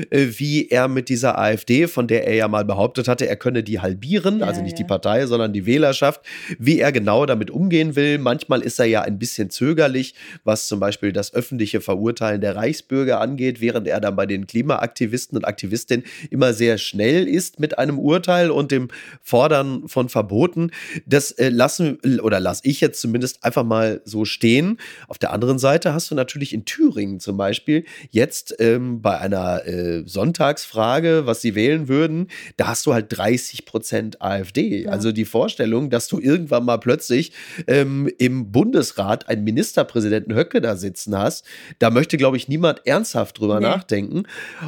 äh, 0.09 0.27
wie 0.37 0.69
er 0.69 0.87
mit 0.87 1.09
dieser 1.09 1.37
AfD, 1.37 1.87
von 1.87 2.07
der 2.07 2.27
er 2.27 2.35
ja 2.35 2.47
mal 2.47 2.65
behauptet 2.65 3.07
hatte, 3.07 3.27
er 3.27 3.35
könne 3.35 3.63
die 3.63 3.79
halbieren, 3.79 4.39
ja, 4.39 4.45
also 4.45 4.61
nicht 4.61 4.73
ja. 4.73 4.83
die 4.83 4.87
Partei, 4.87 5.25
sondern 5.25 5.53
die 5.53 5.65
Wählerschaft, 5.65 6.21
wie 6.59 6.79
er 6.79 6.91
genau 6.91 7.25
damit 7.25 7.51
umgehen 7.51 7.95
will. 7.95 8.17
Manchmal 8.17 8.61
ist 8.61 8.79
er 8.79 8.85
ja 8.85 9.01
ein 9.01 9.19
bisschen 9.19 9.49
zögerlich, 9.49 10.13
was 10.43 10.67
zum 10.67 10.79
Beispiel 10.79 11.11
das 11.11 11.33
öffentliche 11.33 11.81
Verurteilen 11.81 12.41
der 12.41 12.55
Reichsbürger 12.55 13.19
angeht, 13.19 13.61
während 13.61 13.87
er 13.87 13.99
dann 13.99 14.15
bei 14.15 14.25
den 14.25 14.47
Klimaaktivisten 14.47 15.37
und 15.37 15.45
Aktivistinnen 15.45 16.05
immer 16.29 16.53
sehr 16.53 16.77
schnell 16.77 17.27
ist 17.27 17.59
mit 17.59 17.77
einem 17.77 17.99
Urteil 17.99 18.51
und 18.51 18.71
dem 18.71 18.89
Fordern 19.21 19.87
von 19.87 20.09
Verboten. 20.09 20.71
Das 21.05 21.31
äh, 21.31 21.49
lassen 21.49 21.99
oder 22.21 22.39
lasse 22.39 22.61
ich 22.63 22.81
jetzt 22.81 23.01
zumindest 23.01 23.43
einfach 23.43 23.63
mal 23.63 24.01
so 24.05 24.25
stehen. 24.25 24.77
Auf 25.07 25.17
der 25.17 25.31
anderen 25.31 25.59
Seite 25.59 25.93
hast 25.93 26.11
du 26.11 26.15
natürlich 26.15 26.53
in 26.53 26.65
Thüringen 26.65 27.19
zum 27.19 27.37
Beispiel 27.37 27.85
jetzt 28.09 28.55
ähm, 28.59 29.01
bei 29.01 29.17
einer 29.19 29.65
äh, 29.65 30.03
Sonntagsfrage, 30.05 31.25
was 31.25 31.41
sie 31.41 31.55
wählen 31.55 31.87
würden, 31.87 32.27
da 32.57 32.67
hast 32.67 32.85
du 32.85 32.93
halt 32.93 33.05
30 33.09 33.65
Prozent 33.65 34.21
AfD. 34.21 34.83
Ja. 34.83 34.91
Also 34.91 35.11
die 35.11 35.25
Vorstellung, 35.25 35.89
dass 35.89 36.07
du 36.07 36.19
irgendwann 36.19 36.65
mal 36.65 36.77
plötzlich 36.77 37.31
ähm, 37.67 38.09
im 38.17 38.51
Bundesrat 38.51 39.29
einen 39.29 39.43
Ministerpräsidenten 39.43 40.35
Höcke 40.35 40.61
da 40.61 40.75
sitzen 40.75 41.17
hast, 41.17 41.45
da 41.79 41.89
möchte, 41.89 42.17
glaube 42.17 42.37
ich, 42.37 42.47
niemand 42.47 42.85
ernsthaft 42.85 43.39
drüber 43.39 43.59
nee. 43.59 43.67
nachdenken. 43.67 44.23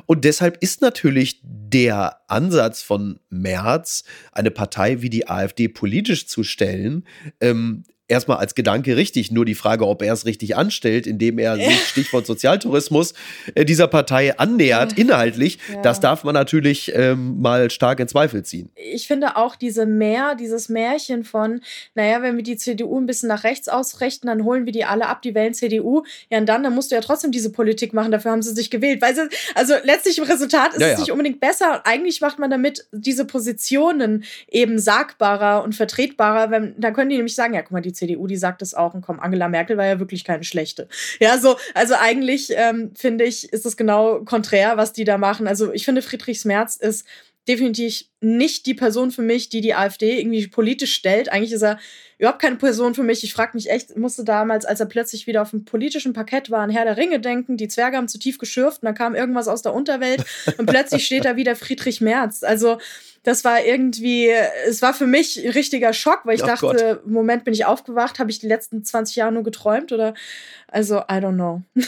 Und 0.06 0.26
deshalb 0.26 0.58
ist 0.62 0.82
natürlich 0.82 1.42
der 1.44 2.20
Ansatz 2.28 2.82
von 2.82 3.20
Merz, 3.30 4.04
eine 4.32 4.52
Partei 4.52 5.02
wie 5.02 5.10
die 5.10 5.28
AfD 5.28 5.68
politisch 5.68 6.19
zu 6.28 6.44
stellen, 6.44 7.06
ähm, 7.40 7.84
erstmal 8.10 8.38
als 8.38 8.56
Gedanke 8.56 8.98
richtig. 8.98 9.32
Nur 9.32 9.46
die 9.46 9.56
Frage, 9.56 9.88
ob 9.88 10.02
er 10.02 10.14
es 10.14 10.26
richtig 10.26 10.58
anstellt, 10.58 11.08
indem 11.08 11.40
er 11.40 11.56
sich, 11.58 11.88
Stichwort 11.88 12.26
Sozialtourismus, 12.26 13.14
äh, 13.56 13.64
dieser 13.64 13.88
Partei 13.88 14.38
annähert, 14.38 14.98
inhaltlich, 14.98 15.60
ja. 15.72 15.82
das 15.82 16.00
darf 16.00 16.24
man 16.24 16.34
natürlich 16.34 16.92
ähm, 16.96 17.40
mal 17.40 17.72
stark 17.72 18.00
in 18.00 18.08
Zweifel 18.08 18.44
ziehen. 18.44 18.70
Ich 18.76 19.08
finde 19.08 19.38
auch 19.38 19.56
diese 19.56 19.86
Mehr, 19.86 20.36
dieses 20.36 20.70
Märchen 20.70 21.24
von, 21.24 21.62
naja, 21.96 22.22
wenn 22.22 22.36
wir 22.36 22.44
die 22.44 22.58
CDU 22.58 23.00
ein 23.00 23.06
bisschen 23.06 23.30
nach 23.30 23.44
rechts 23.44 23.70
ausrichten, 23.70 24.28
dann 24.28 24.44
holen 24.44 24.66
wir 24.66 24.74
die 24.74 24.86
alle 24.86 25.08
ab, 25.08 25.22
die 25.22 25.36
wählen 25.36 25.54
CDU. 25.54 26.04
Ja, 26.30 26.40
und 26.40 26.48
dann, 26.48 26.64
dann 26.64 26.74
musst 26.74 26.92
du 26.92 26.96
ja 26.96 27.02
trotzdem 27.02 27.32
diese 27.32 27.52
Politik 27.52 27.94
machen, 27.94 28.12
dafür 28.12 28.32
haben 28.32 28.42
sie 28.42 28.54
sich 28.54 28.72
gewählt. 28.72 29.02
Weil 29.02 29.16
sie, 29.16 29.30
also 29.56 29.76
letztlich 29.84 30.18
im 30.18 30.24
Resultat 30.24 30.74
ist 30.74 30.82
ja, 30.82 30.88
es 30.88 30.94
ja. 30.94 31.00
nicht 31.00 31.12
unbedingt 31.12 31.40
besser. 31.40 31.76
Und 31.76 31.82
eigentlich 31.86 32.22
macht 32.22 32.40
man 32.40 32.50
damit 32.50 32.88
diese 32.92 33.26
Positionen 33.26 34.24
eben 34.50 34.80
sagbarer 34.80 35.64
und 35.64 35.76
vertretbarer. 35.76 36.50
Wenn, 36.50 36.74
da 36.78 36.92
können 36.92 37.10
die 37.10 37.16
nämlich 37.18 37.36
sagen, 37.36 37.54
ja, 37.54 37.62
guck 37.62 37.72
mal, 37.72 37.82
die 37.82 37.94
CDU, 38.00 38.28
die 38.28 38.38
sagt 38.38 38.62
es 38.62 38.74
auch 38.74 38.94
und 38.94 39.02
komm, 39.02 39.20
Angela 39.20 39.48
Merkel 39.48 39.78
war 39.78 39.86
ja 39.86 40.00
wirklich 40.00 40.24
keine 40.24 40.44
schlechte. 40.44 40.88
Ja, 41.20 41.38
so, 41.38 41.58
also 41.74 41.94
eigentlich 42.00 42.52
ähm, 42.56 42.92
finde 42.96 43.26
ich, 43.26 43.52
ist 43.54 43.66
es 43.66 43.78
genau 43.78 44.22
konträr, 44.24 44.78
was 44.78 44.94
die 44.94 45.04
da 45.04 45.18
machen. 45.18 45.48
Also 45.48 45.72
ich 45.72 45.86
finde, 45.86 46.02
Friedrichs 46.02 46.46
Merz 46.46 46.76
ist 46.76 47.06
definitiv 47.48 48.09
nicht 48.22 48.66
die 48.66 48.74
Person 48.74 49.12
für 49.12 49.22
mich, 49.22 49.50
die 49.50 49.62
die 49.62 49.76
AfD 49.76 50.20
irgendwie 50.20 50.48
politisch 50.48 50.94
stellt. 50.94 51.32
Eigentlich 51.32 51.54
ist 51.54 51.62
er 51.62 51.80
überhaupt 52.18 52.42
keine 52.42 52.58
Person 52.58 52.94
für 52.94 53.04
mich. 53.04 53.24
Ich 53.24 53.34
frage 53.34 53.52
mich 53.54 53.70
echt, 53.70 53.96
musste 53.96 54.26
damals, 54.26 54.66
als 54.66 54.82
er 54.82 54.88
plötzlich 54.88 55.26
wieder 55.26 55.42
auf 55.42 55.52
dem 55.52 55.64
politischen 55.64 56.12
Parkett 56.12 56.52
war, 56.52 56.60
an 56.60 56.70
Herr 56.70 56.84
der 56.84 56.98
Ringe 56.98 57.22
denken. 57.22 57.56
Die 57.56 57.70
Zwerge 57.70 57.96
haben 57.96 58.10
zu 58.10 58.20
tief 58.20 58.38
geschürft 58.38 58.82
und 58.82 58.88
dann 58.88 58.96
kam 58.96 59.16
irgendwas 59.16 59.48
aus 59.48 59.62
der 59.62 59.74
Unterwelt 59.74 60.26
und 60.58 60.66
plötzlich 60.66 61.06
steht 61.06 61.24
da 61.24 61.38
wieder 61.38 61.56
Friedrich 61.56 62.02
Merz. 62.02 62.44
Also 62.44 62.78
das 63.24 63.44
war 63.44 63.64
irgendwie, 63.64 64.30
es 64.68 64.82
war 64.82 64.94
für 64.94 65.08
mich 65.08 65.44
ein 65.44 65.52
richtiger 65.52 65.94
Schock, 65.94 66.22
weil 66.24 66.36
ich 66.36 66.44
oh 66.44 66.48
dachte, 66.48 67.00
Gott. 67.02 67.08
Moment 67.08 67.44
bin 67.44 67.54
ich 67.54 67.66
aufgewacht, 67.66 68.20
habe 68.20 68.32
ich 68.32 68.40
die 68.40 68.48
letzten 68.48 68.84
20 68.84 69.18
Jahre 69.18 69.32
nur 69.32 69.44
geträumt 69.44 69.92
oder, 69.92 70.14
also, 70.68 71.00
I 71.00 71.20
don't 71.20 71.34
know. 71.34 71.62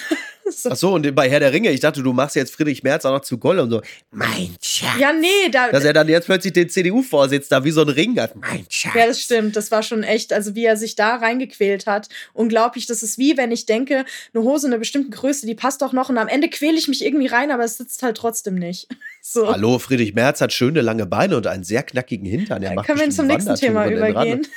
so. 0.50 0.70
Ach 0.72 0.76
so, 0.76 0.94
und 0.94 1.16
bei 1.16 1.30
Herr 1.30 1.40
der 1.40 1.54
Ringe, 1.54 1.72
ich 1.72 1.80
dachte, 1.80 2.04
du 2.04 2.12
machst 2.12 2.36
jetzt 2.36 2.54
Friedrich 2.54 2.84
Merz 2.84 3.06
auch 3.06 3.12
noch 3.12 3.22
zu 3.22 3.38
Gollum 3.38 3.70
so, 3.70 3.82
mein 4.12 4.56
Schatz. 4.62 5.00
Ja, 5.00 5.14
nee, 5.14 5.50
da. 5.52 5.70
Dass 5.70 5.86
er 5.86 5.94
dann 5.94 6.10
jetzt 6.10 6.21
plötzlich 6.26 6.54
den 6.54 6.70
CDU-Vorsitz 6.70 7.48
da 7.48 7.64
wie 7.64 7.72
so 7.72 7.82
ein 7.82 7.90
Ring 7.90 8.20
hat, 8.20 8.36
mein 8.36 8.66
Schatz. 8.70 8.96
Ja, 8.96 9.08
das 9.08 9.22
stimmt, 9.22 9.56
das 9.56 9.72
war 9.72 9.84
schon 9.84 10.04
echt, 10.04 10.34
also 10.34 10.56
wie 10.56 10.66
er 10.66 10.78
sich 10.78 10.96
da 10.96 11.16
reingequält 11.16 11.88
hat, 11.88 12.10
unglaublich. 12.34 12.86
Das 12.86 13.04
ist 13.04 13.18
wie, 13.18 13.38
wenn 13.38 13.52
ich 13.52 13.66
denke, 13.66 14.06
eine 14.34 14.44
Hose 14.44 14.68
in 14.68 14.74
einer 14.74 14.80
bestimmten 14.80 15.12
Größe, 15.12 15.46
die 15.46 15.56
passt 15.56 15.82
doch 15.82 15.94
noch 15.94 16.10
und 16.10 16.18
am 16.18 16.28
Ende 16.28 16.50
quäle 16.50 16.78
ich 16.78 16.88
mich 16.88 17.04
irgendwie 17.04 17.28
rein, 17.28 17.52
aber 17.52 17.64
es 17.64 17.78
sitzt 17.78 18.04
halt 18.04 18.18
trotzdem 18.18 18.56
nicht. 18.56 18.88
So. 19.24 19.48
Hallo, 19.48 19.78
Friedrich 19.78 20.16
Merz 20.16 20.42
hat 20.42 20.52
schöne 20.52 20.82
lange 20.82 21.06
Beine 21.06 21.38
und 21.38 21.46
einen 21.46 21.64
sehr 21.64 21.84
knackigen 21.84 22.26
Hintern. 22.26 22.64
Er 22.64 22.74
macht 22.74 22.88
Können 22.88 23.02
wir 23.02 23.10
zum 23.12 23.28
nächsten 23.28 23.54
Thema 23.54 23.86
übergehen? 23.86 24.48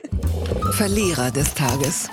Verlierer 0.70 1.32
des 1.32 1.52
Tages. 1.54 2.08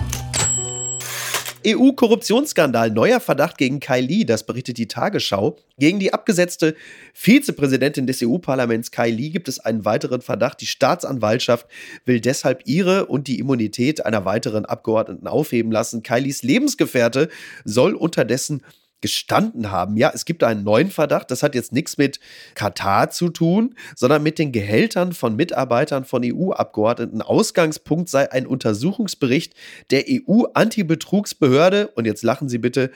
EU-Korruptionsskandal, 1.66 2.90
neuer 2.90 3.20
Verdacht 3.20 3.58
gegen 3.58 3.80
Kai 3.80 4.00
Li, 4.00 4.26
das 4.26 4.44
berichtet 4.44 4.76
die 4.78 4.88
Tagesschau. 4.88 5.56
Gegen 5.78 5.98
die 5.98 6.12
abgesetzte 6.12 6.74
Vizepräsidentin 7.14 8.06
des 8.06 8.22
EU-Parlaments 8.22 8.90
Kai 8.90 9.10
Li 9.10 9.30
gibt 9.30 9.48
es 9.48 9.60
einen 9.60 9.84
weiteren 9.84 10.20
Verdacht. 10.20 10.60
Die 10.60 10.66
Staatsanwaltschaft 10.66 11.66
will 12.04 12.20
deshalb 12.20 12.62
ihre 12.66 13.06
und 13.06 13.28
die 13.28 13.38
Immunität 13.38 14.04
einer 14.04 14.24
weiteren 14.24 14.64
Abgeordneten 14.66 15.26
aufheben 15.26 15.72
lassen. 15.72 16.02
Kai 16.02 16.20
Lis 16.20 16.42
Lebensgefährte 16.42 17.28
soll 17.64 17.94
unterdessen 17.94 18.62
gestanden 19.04 19.70
haben. 19.70 19.98
Ja, 19.98 20.12
es 20.14 20.24
gibt 20.24 20.42
einen 20.42 20.64
neuen 20.64 20.90
Verdacht. 20.90 21.30
Das 21.30 21.42
hat 21.42 21.54
jetzt 21.54 21.74
nichts 21.74 21.98
mit 21.98 22.20
Katar 22.54 23.10
zu 23.10 23.28
tun, 23.28 23.74
sondern 23.94 24.22
mit 24.22 24.38
den 24.38 24.50
Gehältern 24.50 25.12
von 25.12 25.36
Mitarbeitern 25.36 26.06
von 26.06 26.22
EU-Abgeordneten. 26.24 27.20
Ausgangspunkt 27.20 28.08
sei 28.08 28.32
ein 28.32 28.46
Untersuchungsbericht 28.46 29.52
der 29.90 30.04
EU-Antibetrugsbehörde. 30.08 31.88
Und 31.88 32.06
jetzt 32.06 32.22
lachen 32.22 32.48
Sie 32.48 32.56
bitte. 32.56 32.92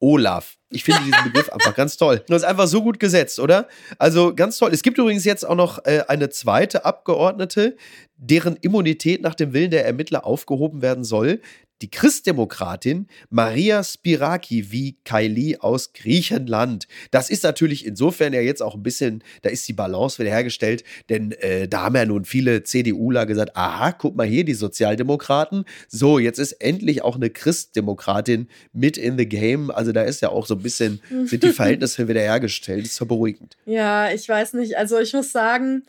Olaf. 0.00 0.58
Ich 0.70 0.84
finde 0.84 1.02
diesen 1.02 1.24
Begriff 1.24 1.48
einfach 1.52 1.74
ganz 1.74 1.96
toll. 1.96 2.22
Das 2.28 2.42
ist 2.42 2.48
einfach 2.48 2.68
so 2.68 2.84
gut 2.84 3.00
gesetzt, 3.00 3.40
oder? 3.40 3.66
Also 3.98 4.32
ganz 4.32 4.56
toll. 4.56 4.70
Es 4.72 4.84
gibt 4.84 4.96
übrigens 4.96 5.24
jetzt 5.24 5.44
auch 5.44 5.56
noch 5.56 5.84
äh, 5.86 6.04
eine 6.06 6.30
zweite 6.30 6.84
Abgeordnete, 6.84 7.76
deren 8.16 8.54
Immunität 8.54 9.22
nach 9.22 9.34
dem 9.34 9.52
Willen 9.52 9.72
der 9.72 9.84
Ermittler 9.86 10.24
aufgehoben 10.24 10.82
werden 10.82 11.02
soll 11.02 11.40
die 11.82 11.90
Christdemokratin 11.90 13.06
Maria 13.30 13.82
Spiraki 13.84 14.70
wie 14.70 14.96
Kaili 15.04 15.56
aus 15.58 15.92
Griechenland. 15.92 16.88
Das 17.10 17.30
ist 17.30 17.44
natürlich 17.44 17.86
insofern 17.86 18.32
ja 18.32 18.40
jetzt 18.40 18.62
auch 18.62 18.74
ein 18.74 18.82
bisschen, 18.82 19.22
da 19.42 19.50
ist 19.50 19.66
die 19.68 19.72
Balance 19.72 20.18
wiederhergestellt, 20.18 20.84
denn 21.08 21.32
äh, 21.32 21.68
da 21.68 21.84
haben 21.84 21.96
ja 21.96 22.04
nun 22.04 22.24
viele 22.24 22.62
CDUler 22.62 23.26
gesagt, 23.26 23.56
aha, 23.56 23.92
guck 23.92 24.16
mal 24.16 24.26
hier, 24.26 24.44
die 24.44 24.54
Sozialdemokraten. 24.54 25.64
So, 25.88 26.18
jetzt 26.18 26.38
ist 26.38 26.52
endlich 26.52 27.02
auch 27.02 27.16
eine 27.16 27.30
Christdemokratin 27.30 28.48
mit 28.72 28.96
in 28.96 29.18
the 29.18 29.28
game. 29.28 29.70
Also 29.70 29.92
da 29.92 30.02
ist 30.02 30.22
ja 30.22 30.30
auch 30.30 30.46
so 30.46 30.54
ein 30.54 30.62
bisschen, 30.62 31.00
sind 31.24 31.42
die 31.42 31.52
Verhältnisse 31.52 32.08
wiederhergestellt. 32.08 32.82
Das 32.82 32.90
ist 32.90 32.96
so 32.96 33.06
beruhigend. 33.06 33.56
Ja, 33.66 34.10
ich 34.10 34.28
weiß 34.28 34.54
nicht. 34.54 34.76
Also 34.76 34.98
ich 34.98 35.12
muss 35.12 35.32
sagen, 35.32 35.82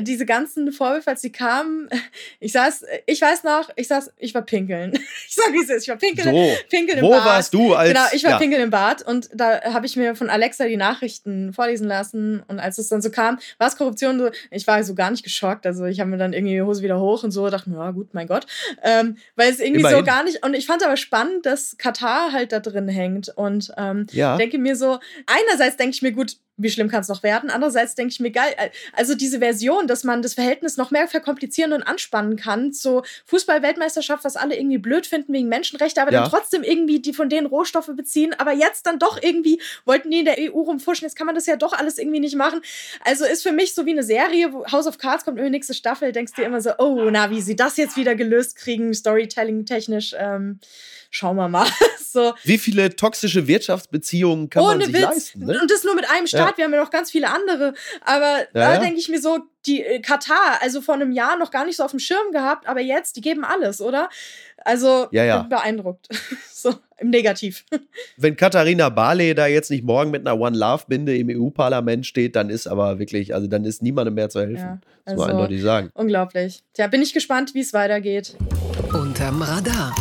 diese 0.00 0.26
ganzen 0.26 0.72
Vorwürfe, 0.72 1.10
als 1.10 1.22
sie 1.22 1.32
kamen, 1.32 1.88
ich 2.40 2.52
saß, 2.52 2.84
ich 3.06 3.20
weiß 3.20 3.44
noch, 3.44 3.70
ich 3.76 3.88
saß, 3.88 4.12
ich 4.18 4.34
war 4.34 4.42
pinkeln. 4.42 4.92
Ich 5.26 5.36
sag, 5.36 5.52
wie 5.52 5.62
es 5.62 5.70
ist, 5.70 5.82
ich 5.84 5.88
war 5.88 5.96
pinkeln, 5.96 6.34
so, 6.34 6.56
pinkeln 6.68 6.98
im 6.98 7.04
wo 7.04 7.10
Bad. 7.10 7.22
Wo 7.22 7.26
warst 7.26 7.54
du 7.54 7.74
als? 7.74 7.88
Genau, 7.88 8.04
ich 8.12 8.24
war 8.24 8.32
ja. 8.32 8.38
pinkeln 8.38 8.62
im 8.62 8.70
Bad 8.70 9.02
und 9.02 9.30
da 9.34 9.62
habe 9.72 9.86
ich 9.86 9.96
mir 9.96 10.14
von 10.14 10.30
Alexa 10.30 10.66
die 10.66 10.76
Nachrichten 10.76 11.52
vorlesen 11.52 11.88
lassen 11.88 12.42
und 12.46 12.60
als 12.60 12.78
es 12.78 12.88
dann 12.88 13.02
so 13.02 13.10
kam, 13.10 13.38
war 13.58 13.68
es 13.68 13.76
Korruption, 13.76 14.18
so, 14.18 14.30
ich 14.50 14.66
war 14.66 14.82
so 14.84 14.94
gar 14.94 15.10
nicht 15.10 15.24
geschockt, 15.24 15.66
also 15.66 15.84
ich 15.86 16.00
habe 16.00 16.10
mir 16.10 16.18
dann 16.18 16.32
irgendwie 16.32 16.54
die 16.54 16.62
Hose 16.62 16.82
wieder 16.82 17.00
hoch 17.00 17.24
und 17.24 17.30
so, 17.30 17.48
dachte 17.48 17.70
mir, 17.70 17.78
ja 17.78 17.90
gut, 17.90 18.12
mein 18.12 18.26
Gott, 18.26 18.46
ähm, 18.82 19.16
weil 19.36 19.50
es 19.50 19.60
irgendwie 19.60 19.80
Immerhin. 19.80 19.98
so 19.98 20.04
gar 20.04 20.24
nicht, 20.24 20.44
und 20.44 20.54
ich 20.54 20.66
fand 20.66 20.84
aber 20.84 20.96
spannend, 20.96 21.46
dass 21.46 21.76
Katar 21.78 22.32
halt 22.32 22.52
da 22.52 22.60
drin 22.60 22.88
hängt 22.88 23.30
und 23.30 23.72
ähm, 23.76 24.06
ja. 24.12 24.36
denke 24.36 24.58
mir 24.58 24.76
so, 24.76 24.98
einerseits 25.26 25.76
denke 25.76 25.94
ich 25.94 26.02
mir, 26.02 26.12
gut, 26.12 26.36
wie 26.56 26.70
schlimm 26.70 26.88
kann 26.88 27.00
es 27.00 27.08
noch 27.08 27.22
werden? 27.22 27.50
Andererseits 27.50 27.94
denke 27.94 28.12
ich 28.12 28.20
mir, 28.20 28.30
geil, 28.30 28.54
also 28.92 29.14
diese 29.14 29.40
Version, 29.40 29.86
dass 29.86 30.04
man 30.04 30.22
das 30.22 30.34
Verhältnis 30.34 30.76
noch 30.76 30.90
mehr 30.90 31.08
verkomplizieren 31.08 31.72
und 31.72 31.82
anspannen 31.82 32.36
kann 32.36 32.72
zur 32.72 33.04
Fußball-Weltmeisterschaft, 33.26 34.24
was 34.24 34.36
alle 34.36 34.56
irgendwie 34.56 34.78
blöd 34.78 35.06
finden 35.06 35.32
wegen 35.32 35.48
Menschenrechte, 35.48 36.00
aber 36.00 36.12
ja. 36.12 36.22
dann 36.22 36.30
trotzdem 36.30 36.62
irgendwie 36.62 37.00
die 37.00 37.12
von 37.12 37.28
denen 37.28 37.46
Rohstoffe 37.46 37.90
beziehen, 37.96 38.34
aber 38.38 38.52
jetzt 38.52 38.86
dann 38.86 38.98
doch 38.98 39.20
irgendwie 39.20 39.60
wollten 39.84 40.10
die 40.10 40.20
in 40.20 40.24
der 40.24 40.36
EU 40.38 40.60
rumfuschen, 40.60 41.06
jetzt 41.06 41.16
kann 41.16 41.26
man 41.26 41.34
das 41.34 41.46
ja 41.46 41.56
doch 41.56 41.72
alles 41.72 41.98
irgendwie 41.98 42.20
nicht 42.20 42.36
machen. 42.36 42.60
Also 43.04 43.24
ist 43.24 43.42
für 43.42 43.52
mich 43.52 43.74
so 43.74 43.86
wie 43.86 43.92
eine 43.92 44.02
Serie, 44.04 44.52
wo 44.52 44.64
House 44.66 44.86
of 44.86 44.98
Cards 44.98 45.24
kommt, 45.24 45.38
irgendwie 45.38 45.56
nächste 45.56 45.74
Staffel, 45.74 46.12
denkst 46.12 46.32
du 46.34 46.42
dir 46.42 46.46
immer 46.46 46.60
so, 46.60 46.70
oh, 46.78 47.08
na, 47.10 47.30
wie 47.30 47.40
sie 47.40 47.56
das 47.56 47.76
jetzt 47.76 47.96
wieder 47.96 48.14
gelöst 48.14 48.56
kriegen, 48.56 48.94
Storytelling-technisch, 48.94 50.14
ähm, 50.16 50.60
schauen 51.10 51.36
wir 51.36 51.48
mal. 51.48 51.66
so. 52.12 52.34
Wie 52.44 52.58
viele 52.58 52.94
toxische 52.96 53.46
Wirtschaftsbeziehungen 53.46 54.50
kann 54.50 54.62
Ohne 54.62 54.76
man 54.76 54.86
sich 54.86 54.94
Witz. 54.94 55.02
leisten? 55.02 55.44
Ne? 55.46 55.60
Und 55.60 55.70
das 55.70 55.84
nur 55.84 55.94
mit 55.94 56.08
einem 56.08 56.26
Staat. 56.26 56.40
Ja. 56.40 56.43
Wir 56.56 56.64
haben 56.64 56.72
ja 56.72 56.80
noch 56.80 56.90
ganz 56.90 57.10
viele 57.10 57.30
andere. 57.30 57.74
Aber 58.04 58.38
ja, 58.38 58.46
da 58.52 58.74
ja. 58.74 58.80
denke 58.80 58.98
ich 58.98 59.08
mir 59.08 59.20
so, 59.20 59.40
die 59.66 59.82
äh, 59.82 60.00
Katar, 60.00 60.58
also 60.60 60.80
vor 60.80 60.94
einem 60.94 61.12
Jahr 61.12 61.38
noch 61.38 61.50
gar 61.50 61.64
nicht 61.64 61.76
so 61.76 61.84
auf 61.84 61.90
dem 61.90 62.00
Schirm 62.00 62.32
gehabt, 62.32 62.68
aber 62.68 62.80
jetzt, 62.80 63.16
die 63.16 63.20
geben 63.20 63.44
alles, 63.44 63.80
oder? 63.80 64.08
Also 64.64 65.08
ja, 65.10 65.24
ja. 65.24 65.38
bin 65.40 65.50
beeindruckt. 65.50 66.08
so 66.52 66.74
im 66.98 67.10
Negativ. 67.10 67.64
Wenn 68.16 68.36
Katharina 68.36 68.88
Barley 68.88 69.34
da 69.34 69.46
jetzt 69.46 69.70
nicht 69.70 69.84
morgen 69.84 70.10
mit 70.10 70.26
einer 70.26 70.38
One 70.38 70.56
Love 70.56 70.84
Binde 70.88 71.16
im 71.16 71.28
EU-Parlament 71.30 72.06
steht, 72.06 72.36
dann 72.36 72.50
ist 72.50 72.66
aber 72.66 72.98
wirklich, 72.98 73.34
also 73.34 73.46
dann 73.46 73.64
ist 73.64 73.82
niemandem 73.82 74.14
mehr 74.14 74.30
zu 74.30 74.40
helfen. 74.40 74.56
Ja, 74.56 74.70
also 74.70 74.80
das 75.04 75.14
muss 75.14 75.26
man 75.26 75.36
eindeutig 75.36 75.62
sagen. 75.62 75.90
Unglaublich. 75.94 76.62
Tja, 76.74 76.86
bin 76.86 77.02
ich 77.02 77.12
gespannt, 77.12 77.54
wie 77.54 77.60
es 77.60 77.72
weitergeht. 77.72 78.36
Unterm 78.92 79.42
Radar. 79.42 79.94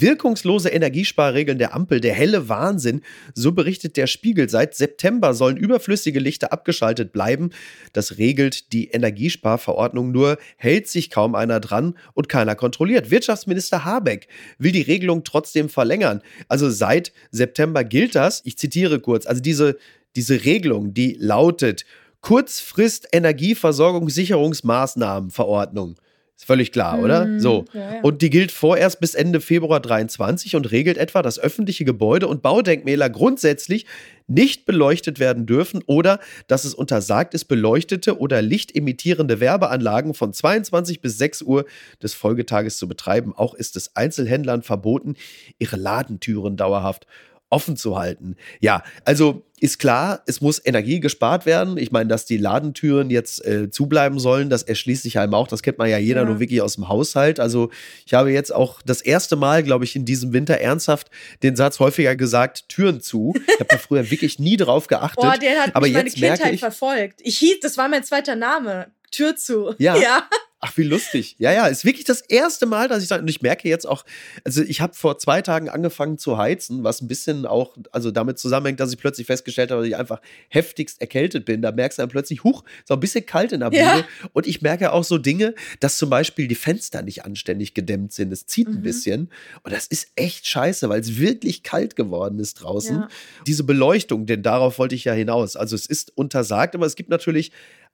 Wirkungslose 0.00 0.70
Energiesparregeln 0.70 1.58
der 1.58 1.74
Ampel, 1.74 2.00
der 2.00 2.14
helle 2.14 2.48
Wahnsinn, 2.48 3.02
so 3.34 3.52
berichtet 3.52 3.96
der 3.96 4.06
Spiegel. 4.06 4.48
Seit 4.48 4.74
September 4.74 5.34
sollen 5.34 5.56
überflüssige 5.56 6.20
Lichter 6.20 6.52
abgeschaltet 6.52 7.12
bleiben. 7.12 7.50
Das 7.92 8.18
regelt 8.18 8.72
die 8.72 8.88
Energiesparverordnung, 8.88 10.12
nur 10.12 10.38
hält 10.56 10.88
sich 10.88 11.10
kaum 11.10 11.34
einer 11.34 11.60
dran 11.60 11.94
und 12.14 12.28
keiner 12.28 12.54
kontrolliert. 12.54 13.10
Wirtschaftsminister 13.10 13.84
Habeck 13.84 14.28
will 14.58 14.72
die 14.72 14.82
Regelung 14.82 15.24
trotzdem 15.24 15.68
verlängern. 15.68 16.22
Also 16.48 16.70
seit 16.70 17.12
September 17.30 17.84
gilt 17.84 18.14
das. 18.14 18.40
Ich 18.44 18.56
zitiere 18.58 19.00
kurz. 19.00 19.26
Also 19.26 19.42
diese, 19.42 19.76
diese 20.16 20.44
Regelung, 20.44 20.94
die 20.94 21.16
lautet 21.18 21.84
Kurzfrist 22.20 23.08
Energieversorgungssicherungsmaßnahmenverordnung. 23.12 25.96
Ist 26.40 26.46
völlig 26.46 26.72
klar, 26.72 26.96
mhm. 26.96 27.04
oder? 27.04 27.38
So. 27.38 27.66
Ja, 27.74 27.96
ja. 27.96 28.00
Und 28.00 28.22
die 28.22 28.30
gilt 28.30 28.50
vorerst 28.50 28.98
bis 28.98 29.14
Ende 29.14 29.42
Februar 29.42 29.78
23 29.78 30.56
und 30.56 30.70
regelt 30.70 30.96
etwa, 30.96 31.20
dass 31.20 31.38
öffentliche 31.38 31.84
Gebäude 31.84 32.28
und 32.28 32.40
Baudenkmäler 32.40 33.10
grundsätzlich 33.10 33.84
nicht 34.26 34.64
beleuchtet 34.64 35.18
werden 35.18 35.44
dürfen 35.44 35.82
oder 35.84 36.18
dass 36.46 36.64
es 36.64 36.72
untersagt 36.72 37.34
ist, 37.34 37.44
beleuchtete 37.44 38.18
oder 38.18 38.40
lichtemittierende 38.40 39.38
Werbeanlagen 39.38 40.14
von 40.14 40.32
22 40.32 41.02
bis 41.02 41.18
6 41.18 41.42
Uhr 41.42 41.66
des 42.02 42.14
Folgetages 42.14 42.78
zu 42.78 42.88
betreiben. 42.88 43.34
Auch 43.36 43.52
ist 43.52 43.76
es 43.76 43.94
Einzelhändlern 43.94 44.62
verboten, 44.62 45.16
ihre 45.58 45.76
Ladentüren 45.76 46.56
dauerhaft 46.56 47.06
offen 47.50 47.76
zu 47.76 47.98
halten. 47.98 48.36
Ja, 48.60 48.82
also 49.04 49.44
ist 49.58 49.78
klar, 49.78 50.22
es 50.26 50.40
muss 50.40 50.64
Energie 50.64 51.00
gespart 51.00 51.44
werden. 51.44 51.76
Ich 51.76 51.92
meine, 51.92 52.08
dass 52.08 52.24
die 52.24 52.38
Ladentüren 52.38 53.10
jetzt 53.10 53.44
äh, 53.44 53.70
zubleiben 53.70 54.18
sollen, 54.18 54.48
das 54.48 54.62
erschließt 54.62 55.02
sich 55.02 55.18
einem 55.18 55.34
auch. 55.34 55.48
Das 55.48 55.62
kennt 55.62 55.76
man 55.76 55.90
ja 55.90 55.98
jeder 55.98 56.22
ja. 56.22 56.26
nur 56.26 56.40
wirklich 56.40 56.62
aus 56.62 56.76
dem 56.76 56.88
Haushalt. 56.88 57.38
Also 57.40 57.70
ich 58.06 58.14
habe 58.14 58.32
jetzt 58.32 58.54
auch 58.54 58.80
das 58.82 59.02
erste 59.02 59.36
Mal, 59.36 59.62
glaube 59.62 59.84
ich, 59.84 59.94
in 59.96 60.06
diesem 60.06 60.32
Winter 60.32 60.54
ernsthaft 60.54 61.10
den 61.42 61.56
Satz 61.56 61.78
häufiger 61.78 62.16
gesagt, 62.16 62.68
Türen 62.70 63.02
zu. 63.02 63.34
Ich 63.36 63.60
habe 63.60 63.66
da 63.68 63.78
früher 63.78 64.10
wirklich 64.10 64.38
nie 64.38 64.56
drauf 64.56 64.86
geachtet. 64.86 65.22
Boah, 65.22 65.36
der 65.36 65.64
hat 65.64 65.76
aber 65.76 65.86
mich 65.86 65.94
jetzt 65.94 66.18
meine 66.18 66.32
Kindheit 66.34 66.54
ich, 66.54 66.60
verfolgt. 66.60 67.20
Ich 67.22 67.38
hieß, 67.38 67.60
das 67.60 67.76
war 67.76 67.88
mein 67.88 68.04
zweiter 68.04 68.36
Name. 68.36 68.86
Tür 69.10 69.36
zu. 69.36 69.74
Ja. 69.78 69.96
ja. 70.00 70.28
Ach, 70.62 70.76
wie 70.76 70.82
lustig. 70.82 71.36
Ja, 71.38 71.52
ja, 71.52 71.66
ist 71.68 71.86
wirklich 71.86 72.04
das 72.04 72.20
erste 72.20 72.66
Mal, 72.66 72.86
dass 72.86 73.02
ich 73.02 73.08
sage, 73.08 73.22
und 73.22 73.28
ich 73.28 73.40
merke 73.40 73.66
jetzt 73.66 73.88
auch, 73.88 74.04
also 74.44 74.62
ich 74.62 74.82
habe 74.82 74.92
vor 74.92 75.16
zwei 75.16 75.40
Tagen 75.40 75.70
angefangen 75.70 76.18
zu 76.18 76.36
heizen, 76.36 76.84
was 76.84 77.00
ein 77.00 77.08
bisschen 77.08 77.46
auch, 77.46 77.78
also 77.92 78.10
damit 78.10 78.38
zusammenhängt, 78.38 78.78
dass 78.78 78.92
ich 78.92 78.98
plötzlich 78.98 79.26
festgestellt 79.26 79.70
habe, 79.70 79.80
dass 79.80 79.88
ich 79.88 79.96
einfach 79.96 80.20
heftigst 80.48 81.00
erkältet 81.00 81.46
bin. 81.46 81.62
Da 81.62 81.72
merkst 81.72 81.98
du 81.98 82.02
dann 82.02 82.10
plötzlich, 82.10 82.44
huch, 82.44 82.62
ist 82.78 82.90
auch 82.90 82.98
ein 82.98 83.00
bisschen 83.00 83.24
kalt 83.24 83.52
in 83.52 83.60
der 83.60 83.70
Bude. 83.70 83.80
Ja. 83.80 84.04
Und 84.34 84.46
ich 84.46 84.60
merke 84.60 84.92
auch 84.92 85.04
so 85.04 85.16
Dinge, 85.16 85.54
dass 85.80 85.96
zum 85.96 86.10
Beispiel 86.10 86.46
die 86.46 86.54
Fenster 86.54 87.00
nicht 87.00 87.24
anständig 87.24 87.72
gedämmt 87.72 88.12
sind. 88.12 88.30
Es 88.30 88.44
zieht 88.44 88.68
mhm. 88.68 88.74
ein 88.74 88.82
bisschen. 88.82 89.30
Und 89.62 89.72
das 89.72 89.86
ist 89.86 90.08
echt 90.14 90.46
scheiße, 90.46 90.90
weil 90.90 91.00
es 91.00 91.16
wirklich 91.16 91.62
kalt 91.62 91.96
geworden 91.96 92.38
ist 92.38 92.54
draußen. 92.54 92.96
Ja. 92.96 93.08
Diese 93.46 93.64
Beleuchtung, 93.64 94.26
denn 94.26 94.42
darauf 94.42 94.78
wollte 94.78 94.94
ich 94.94 95.04
ja 95.04 95.14
hinaus. 95.14 95.56
Also 95.56 95.74
es 95.74 95.86
ist 95.86 96.14
untersagt, 96.18 96.74
aber 96.74 96.84
es 96.84 96.96
gibt 96.96 97.08
natürlich 97.08 97.50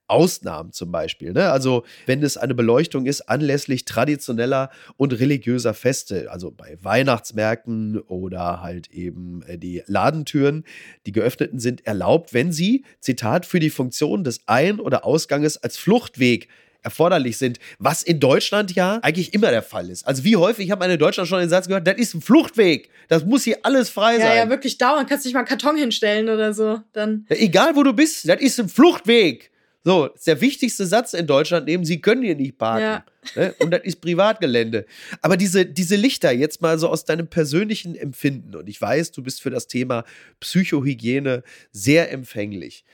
Ausnahmen 0.09 0.73
zum 0.73 0.93
Beispiel. 0.93 1.33
Ne? 1.33 1.51
Also 1.51 1.85
wenn 2.07 2.23
es 2.23 2.37
eine 2.37 2.55
Beleuchtung 2.55 3.07
ist 3.07 3.23
anlässlich 3.23 3.85
traditioneller 3.85 4.71
und 4.97 5.19
religiöser 5.19 5.75
Feste, 5.75 6.31
also 6.31 6.51
bei 6.51 6.79
Weihnachtsmärkten 6.81 7.99
oder 8.01 8.63
halt 8.63 8.91
eben 8.91 9.43
äh, 9.43 9.59
die 9.59 9.83
Ladentüren, 9.87 10.65
die 11.07 11.13
geöffneten 11.13 11.59
sind 11.59 11.87
erlaubt, 11.87 12.35
wenn 12.35 12.53
sie, 12.53 12.85
Zitat, 13.01 13.47
für 13.47 13.61
die 13.61 13.71
Funktion 13.71 14.25
des 14.25 14.41
Ein- 14.47 14.81
oder 14.81 15.05
Ausganges 15.05 15.57
als 15.57 15.77
Fluchtweg 15.77 16.49
erforderlich 16.87 17.37
sind, 17.37 17.59
was 17.81 18.05
in 18.05 18.21
Deutschland 18.21 18.73
ja 18.77 19.01
eigentlich 19.03 19.35
immer 19.35 19.51
der 19.51 19.63
Fall 19.63 19.91
ist. 19.91 20.07
Also 20.07 20.23
wie 20.23 20.37
häufig, 20.37 20.67
ich 20.67 20.71
habe 20.71 20.85
in 20.87 20.99
Deutschland 20.99 21.29
schon 21.29 21.41
den 21.41 21.49
Satz 21.49 21.67
gehört, 21.67 21.87
das 21.87 21.97
ist 21.97 22.15
ein 22.15 22.21
Fluchtweg. 22.21 22.91
Das 23.09 23.25
muss 23.25 23.43
hier 23.43 23.59
alles 23.65 23.91
frei 23.91 24.19
sein. 24.19 24.27
Ja, 24.27 24.35
ja, 24.37 24.49
wirklich 24.49 24.79
dauern. 24.79 25.05
Kannst 25.07 25.25
du 25.25 25.29
nicht 25.29 25.35
mal 25.35 25.41
einen 25.41 25.49
Karton 25.49 25.77
hinstellen 25.77 26.29
oder 26.29 26.55
so. 26.55 26.81
Dann. 26.93 27.27
Ja, 27.29 27.37
egal 27.37 27.75
wo 27.75 27.83
du 27.83 27.93
bist, 27.93 28.29
das 28.29 28.41
ist 28.41 28.61
ein 28.61 28.69
Fluchtweg. 28.69 29.51
So, 29.87 30.07
ist 30.07 30.27
der 30.27 30.41
wichtigste 30.41 30.85
Satz 30.85 31.13
in 31.13 31.29
Deutschland 31.29 31.67
neben, 31.67 31.85
Sie 31.85 32.01
können 32.01 32.25
hier 32.25 32.35
nicht 32.35 32.59
parken. 32.59 32.83
Ja. 32.83 33.05
Ne? 33.37 33.55
Und 33.61 33.71
das 33.71 33.83
ist 33.85 34.01
Privatgelände. 34.01 34.85
Aber 35.23 35.37
diese, 35.37 35.65
diese 35.65 35.95
Lichter, 35.95 36.33
jetzt 36.33 36.61
mal 36.61 36.77
so 36.77 36.89
aus 36.89 37.05
deinem 37.05 37.29
persönlichen 37.29 37.95
Empfinden, 37.95 38.57
und 38.57 38.69
ich 38.69 38.81
weiß, 38.81 39.13
du 39.13 39.23
bist 39.23 39.41
für 39.41 39.51
das 39.51 39.69
Thema 39.69 40.03
Psychohygiene 40.41 41.45
sehr 41.71 42.11
empfänglich. 42.11 42.85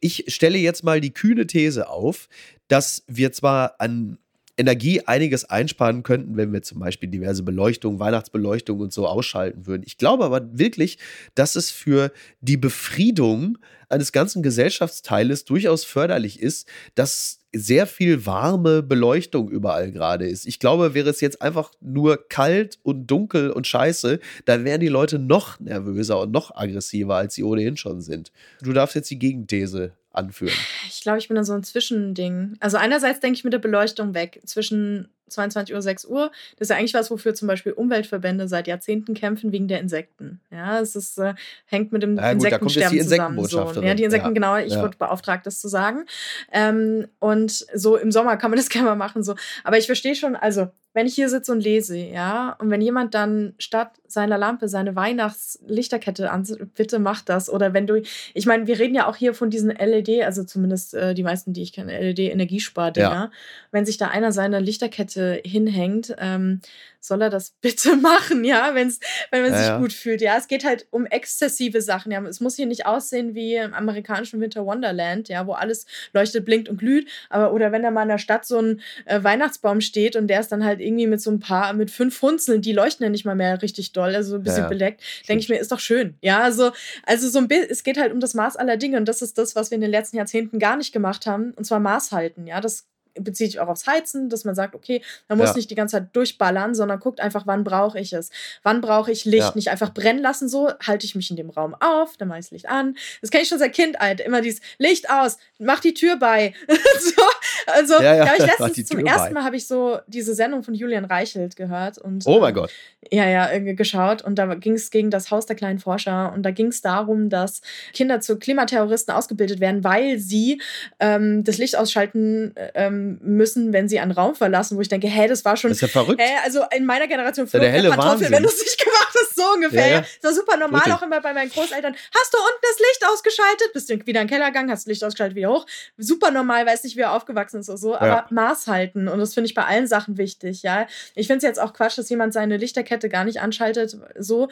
Ich 0.00 0.24
stelle 0.28 0.56
jetzt 0.56 0.82
mal 0.82 1.02
die 1.02 1.12
kühne 1.12 1.46
These 1.46 1.90
auf, 1.90 2.30
dass 2.68 3.04
wir 3.06 3.32
zwar 3.32 3.74
an 3.78 4.16
Energie 4.60 5.00
einiges 5.06 5.46
einsparen 5.46 6.02
könnten, 6.02 6.36
wenn 6.36 6.52
wir 6.52 6.62
zum 6.62 6.78
Beispiel 6.78 7.08
diverse 7.08 7.42
Beleuchtung, 7.42 7.98
Weihnachtsbeleuchtung 7.98 8.78
und 8.78 8.92
so 8.92 9.06
ausschalten 9.06 9.66
würden. 9.66 9.82
Ich 9.86 9.96
glaube 9.96 10.24
aber 10.24 10.46
wirklich, 10.52 10.98
dass 11.34 11.56
es 11.56 11.70
für 11.70 12.12
die 12.42 12.58
Befriedung 12.58 13.58
eines 13.88 14.12
ganzen 14.12 14.42
Gesellschaftsteiles 14.42 15.46
durchaus 15.46 15.84
förderlich 15.84 16.40
ist, 16.40 16.68
dass 16.94 17.40
sehr 17.52 17.86
viel 17.86 18.26
warme 18.26 18.82
Beleuchtung 18.82 19.50
überall 19.50 19.90
gerade 19.90 20.28
ist. 20.28 20.46
Ich 20.46 20.60
glaube, 20.60 20.94
wäre 20.94 21.10
es 21.10 21.20
jetzt 21.20 21.42
einfach 21.42 21.72
nur 21.80 22.28
kalt 22.28 22.78
und 22.82 23.06
dunkel 23.06 23.50
und 23.50 23.66
scheiße, 23.66 24.20
dann 24.44 24.64
wären 24.64 24.80
die 24.80 24.88
Leute 24.88 25.18
noch 25.18 25.58
nervöser 25.58 26.20
und 26.20 26.30
noch 26.30 26.54
aggressiver, 26.54 27.16
als 27.16 27.34
sie 27.34 27.42
ohnehin 27.42 27.76
schon 27.76 28.02
sind. 28.02 28.30
Du 28.62 28.72
darfst 28.72 28.94
jetzt 28.94 29.10
die 29.10 29.18
Gegenthese 29.18 29.94
anführen. 30.12 30.54
Ich 30.88 31.02
glaube, 31.02 31.18
ich 31.18 31.28
bin 31.28 31.36
da 31.36 31.44
so 31.44 31.52
ein 31.52 31.62
Zwischending. 31.62 32.56
Also 32.60 32.76
einerseits 32.76 33.20
denke 33.20 33.36
ich 33.36 33.44
mit 33.44 33.52
der 33.52 33.58
Beleuchtung 33.58 34.14
weg. 34.14 34.40
Zwischen 34.44 35.08
22 35.30 35.74
Uhr, 35.74 35.82
6 35.82 36.04
Uhr. 36.04 36.30
Das 36.56 36.66
ist 36.66 36.70
ja 36.70 36.76
eigentlich 36.76 36.94
was, 36.94 37.10
wofür 37.10 37.34
zum 37.34 37.48
Beispiel 37.48 37.72
Umweltverbände 37.72 38.48
seit 38.48 38.66
Jahrzehnten 38.66 39.14
kämpfen, 39.14 39.52
wegen 39.52 39.68
der 39.68 39.80
Insekten. 39.80 40.40
Ja, 40.50 40.80
es 40.80 40.96
ist, 40.96 41.18
äh, 41.18 41.34
hängt 41.66 41.92
mit 41.92 42.02
dem 42.02 42.16
ja, 42.16 42.32
gut, 42.32 42.44
Insektensterben 42.44 42.98
die 42.98 43.02
zusammen. 43.02 43.44
So. 43.46 43.82
Ja, 43.82 43.94
die 43.94 44.04
Insekten, 44.04 44.28
ja. 44.28 44.34
genau, 44.34 44.56
ich 44.56 44.74
ja. 44.74 44.82
wurde 44.82 44.96
beauftragt, 44.96 45.46
das 45.46 45.60
zu 45.60 45.68
sagen. 45.68 46.04
Ähm, 46.52 47.06
und 47.18 47.50
so 47.74 47.96
im 47.96 48.12
Sommer 48.12 48.36
kann 48.36 48.50
man 48.50 48.58
das 48.58 48.68
gerne 48.70 48.88
mal 48.88 48.96
machen. 48.96 49.22
So. 49.22 49.34
Aber 49.64 49.78
ich 49.78 49.86
verstehe 49.86 50.14
schon, 50.14 50.36
also 50.36 50.68
wenn 50.92 51.06
ich 51.06 51.14
hier 51.14 51.28
sitze 51.28 51.52
und 51.52 51.60
lese, 51.60 51.96
ja, 51.96 52.56
und 52.58 52.70
wenn 52.70 52.80
jemand 52.80 53.14
dann 53.14 53.54
statt 53.58 54.00
seiner 54.08 54.38
Lampe 54.38 54.68
seine 54.68 54.96
Weihnachtslichterkette 54.96 56.32
an, 56.32 56.44
bitte 56.74 56.98
mach 56.98 57.22
das. 57.22 57.48
Oder 57.48 57.72
wenn 57.72 57.86
du, 57.86 58.02
ich 58.34 58.46
meine, 58.46 58.66
wir 58.66 58.78
reden 58.80 58.96
ja 58.96 59.06
auch 59.06 59.14
hier 59.14 59.32
von 59.32 59.50
diesen 59.50 59.70
LED, 59.70 60.24
also 60.24 60.42
zumindest 60.42 60.94
äh, 60.94 61.14
die 61.14 61.22
meisten, 61.22 61.52
die 61.52 61.62
ich 61.62 61.72
kenne, 61.72 61.96
LED-Energiespardinger. 61.96 63.08
Ja. 63.08 63.30
Wenn 63.70 63.86
sich 63.86 63.98
da 63.98 64.08
einer 64.08 64.32
seine 64.32 64.58
Lichterkette 64.58 65.19
Seite 65.20 65.40
hinhängt, 65.44 66.14
ähm, 66.18 66.60
soll 67.02 67.22
er 67.22 67.30
das 67.30 67.50
bitte 67.60 67.96
machen, 67.96 68.44
ja, 68.44 68.74
wenn's, 68.74 69.00
wenn 69.30 69.42
man 69.42 69.52
ja, 69.52 69.58
sich 69.58 69.66
ja. 69.68 69.78
gut 69.78 69.92
fühlt. 69.92 70.20
Ja, 70.20 70.36
es 70.36 70.48
geht 70.48 70.64
halt 70.64 70.86
um 70.90 71.06
exzessive 71.06 71.80
Sachen. 71.80 72.12
Ja, 72.12 72.22
es 72.24 72.40
muss 72.40 72.56
hier 72.56 72.66
nicht 72.66 72.86
aussehen 72.86 73.34
wie 73.34 73.56
im 73.56 73.74
amerikanischen 73.74 74.40
Winter 74.40 74.66
Wonderland, 74.66 75.28
ja, 75.28 75.46
wo 75.46 75.52
alles 75.52 75.86
leuchtet, 76.12 76.44
blinkt 76.44 76.68
und 76.68 76.78
glüht. 76.78 77.08
Aber 77.28 77.52
oder 77.52 77.72
wenn 77.72 77.82
da 77.82 77.90
mal 77.90 78.02
in 78.02 78.08
der 78.08 78.18
Stadt 78.18 78.44
so 78.44 78.60
ein 78.60 78.80
äh, 79.06 79.22
Weihnachtsbaum 79.22 79.80
steht 79.80 80.16
und 80.16 80.26
der 80.28 80.40
ist 80.40 80.52
dann 80.52 80.64
halt 80.64 80.80
irgendwie 80.80 81.06
mit 81.06 81.20
so 81.20 81.30
ein 81.30 81.40
paar, 81.40 81.72
mit 81.72 81.90
fünf 81.90 82.16
Funzeln, 82.16 82.62
die 82.62 82.72
leuchten 82.72 83.04
ja 83.04 83.10
nicht 83.10 83.24
mal 83.24 83.34
mehr 83.34 83.60
richtig 83.62 83.92
doll, 83.92 84.14
also 84.14 84.36
ein 84.36 84.42
bisschen 84.42 84.64
ja, 84.64 84.68
bedeckt, 84.68 85.02
denke 85.28 85.42
ich 85.42 85.48
mir, 85.48 85.58
ist 85.58 85.72
doch 85.72 85.80
schön. 85.80 86.14
Ja, 86.20 86.40
also, 86.40 86.72
also 87.04 87.28
so 87.28 87.38
ein 87.38 87.48
bisschen, 87.48 87.70
es 87.70 87.82
geht 87.82 87.98
halt 87.98 88.12
um 88.12 88.20
das 88.20 88.34
Maß 88.34 88.56
aller 88.56 88.76
Dinge 88.76 88.98
und 88.98 89.06
das 89.06 89.22
ist 89.22 89.38
das, 89.38 89.56
was 89.56 89.70
wir 89.70 89.76
in 89.76 89.82
den 89.82 89.90
letzten 89.90 90.16
Jahrzehnten 90.16 90.58
gar 90.58 90.76
nicht 90.76 90.92
gemacht 90.92 91.26
haben, 91.26 91.52
und 91.52 91.64
zwar 91.64 91.80
Maß 91.80 92.12
halten. 92.12 92.46
Ja, 92.46 92.60
das 92.60 92.86
bezieht 93.14 93.52
sich 93.52 93.60
auch 93.60 93.68
aufs 93.68 93.86
Heizen, 93.86 94.28
dass 94.28 94.44
man 94.44 94.54
sagt, 94.54 94.74
okay, 94.74 95.02
man 95.28 95.38
muss 95.38 95.50
ja. 95.50 95.56
nicht 95.56 95.70
die 95.70 95.74
ganze 95.74 95.96
Zeit 95.96 96.08
durchballern, 96.12 96.74
sondern 96.74 97.00
guckt 97.00 97.20
einfach, 97.20 97.46
wann 97.46 97.64
brauche 97.64 97.98
ich 97.98 98.12
es. 98.12 98.30
Wann 98.62 98.80
brauche 98.80 99.10
ich 99.10 99.24
Licht? 99.24 99.40
Ja. 99.40 99.52
Nicht 99.54 99.68
einfach 99.68 99.92
brennen 99.92 100.20
lassen, 100.20 100.48
so 100.48 100.70
halte 100.86 101.06
ich 101.06 101.14
mich 101.14 101.30
in 101.30 101.36
dem 101.36 101.50
Raum 101.50 101.74
auf, 101.74 102.16
dann 102.16 102.28
mache 102.28 102.38
ich 102.38 102.46
das 102.46 102.50
Licht 102.52 102.68
an. 102.68 102.96
Das 103.20 103.30
kenne 103.30 103.42
ich 103.42 103.48
schon 103.48 103.58
seit 103.58 103.72
Kind, 103.72 104.00
Alter. 104.00 104.24
Immer 104.24 104.40
dieses 104.40 104.60
Licht 104.78 105.10
aus, 105.10 105.38
mach 105.58 105.80
die 105.80 105.94
Tür 105.94 106.16
bei. 106.16 106.54
so, 107.00 107.22
also, 107.66 107.94
ja, 107.94 108.16
ja. 108.16 108.32
ich 108.36 108.46
letztens 108.58 108.86
zum 108.86 109.04
ersten 109.04 109.34
Mal 109.34 109.44
habe 109.44 109.56
ich 109.56 109.66
so 109.66 109.98
diese 110.06 110.34
Sendung 110.34 110.62
von 110.62 110.74
Julian 110.74 111.04
Reichelt 111.04 111.56
gehört. 111.56 111.98
Und, 111.98 112.26
oh 112.26 112.40
mein 112.40 112.54
Gott. 112.54 112.70
Ja, 113.10 113.26
ja, 113.26 113.58
geschaut. 113.58 114.22
Und 114.22 114.38
da 114.38 114.54
ging 114.54 114.74
es 114.74 114.90
gegen 114.90 115.10
das 115.10 115.30
Haus 115.30 115.46
der 115.46 115.56
kleinen 115.56 115.78
Forscher. 115.78 116.32
Und 116.32 116.42
da 116.42 116.50
ging 116.50 116.66
es 116.66 116.82
darum, 116.82 117.30
dass 117.30 117.62
Kinder 117.92 118.20
zu 118.20 118.38
Klimaterroristen 118.38 119.14
ausgebildet 119.14 119.60
werden, 119.60 119.84
weil 119.84 120.18
sie 120.18 120.60
ähm, 120.98 121.44
das 121.44 121.58
Licht 121.58 121.76
ausschalten 121.76 122.54
ähm, 122.74 122.99
müssen, 123.20 123.72
wenn 123.72 123.88
sie 123.88 124.00
einen 124.00 124.12
Raum 124.12 124.34
verlassen, 124.34 124.76
wo 124.76 124.80
ich 124.80 124.88
denke, 124.88 125.08
hä, 125.08 125.28
das 125.28 125.44
war 125.44 125.56
schon. 125.56 125.70
Das 125.70 125.78
ist 125.78 125.82
ja 125.82 125.88
verrückt. 125.88 126.20
Hä, 126.20 126.36
also 126.44 126.62
in 126.76 126.86
meiner 126.86 127.06
Generation 127.06 127.46
flog 127.46 127.62
der, 127.62 127.72
der 127.72 127.90
Kartoffel, 127.90 128.30
wenn 128.30 128.42
du 128.42 128.48
es 128.48 128.60
nicht 128.60 128.78
gemacht 128.78 129.14
hast, 129.14 129.36
so 129.36 129.42
ungefähr. 129.54 129.86
Ja, 129.86 129.92
ja. 129.94 130.04
Das 130.22 130.30
war 130.30 130.34
super 130.34 130.56
normal 130.56 130.80
Wirklich? 130.80 130.94
auch 130.94 131.02
immer 131.02 131.20
bei 131.20 131.32
meinen 131.32 131.50
Großeltern. 131.50 131.94
Hast 131.94 132.34
du 132.34 132.38
unten 132.38 132.62
das 132.62 132.78
Licht 132.78 133.04
ausgeschaltet? 133.12 133.72
Bist 133.72 133.90
du 133.90 133.94
wieder 134.06 134.20
in 134.20 134.26
den 134.26 134.28
Keller 134.28 134.46
gegangen, 134.46 134.70
hast 134.70 134.82
das 134.82 134.86
Licht 134.86 135.04
ausgeschaltet, 135.04 135.36
wieder 135.36 135.50
hoch. 135.50 135.66
Super 135.98 136.30
normal, 136.30 136.66
weiß 136.66 136.84
nicht, 136.84 136.96
wie 136.96 137.00
er 137.00 137.12
aufgewachsen 137.12 137.60
ist 137.60 137.68
oder 137.68 137.78
so. 137.78 137.94
Aber 137.94 138.06
ja. 138.06 138.26
Maß 138.30 138.66
halten. 138.66 139.08
Und 139.08 139.18
das 139.18 139.34
finde 139.34 139.46
ich 139.46 139.54
bei 139.54 139.64
allen 139.64 139.86
Sachen 139.86 140.18
wichtig, 140.18 140.62
ja. 140.62 140.86
Ich 141.14 141.26
finde 141.26 141.38
es 141.38 141.44
jetzt 141.44 141.60
auch 141.60 141.72
Quatsch, 141.72 141.98
dass 141.98 142.08
jemand 142.08 142.32
seine 142.32 142.56
Lichterkette 142.56 143.08
gar 143.08 143.24
nicht 143.24 143.40
anschaltet. 143.40 143.96
So, 144.18 144.48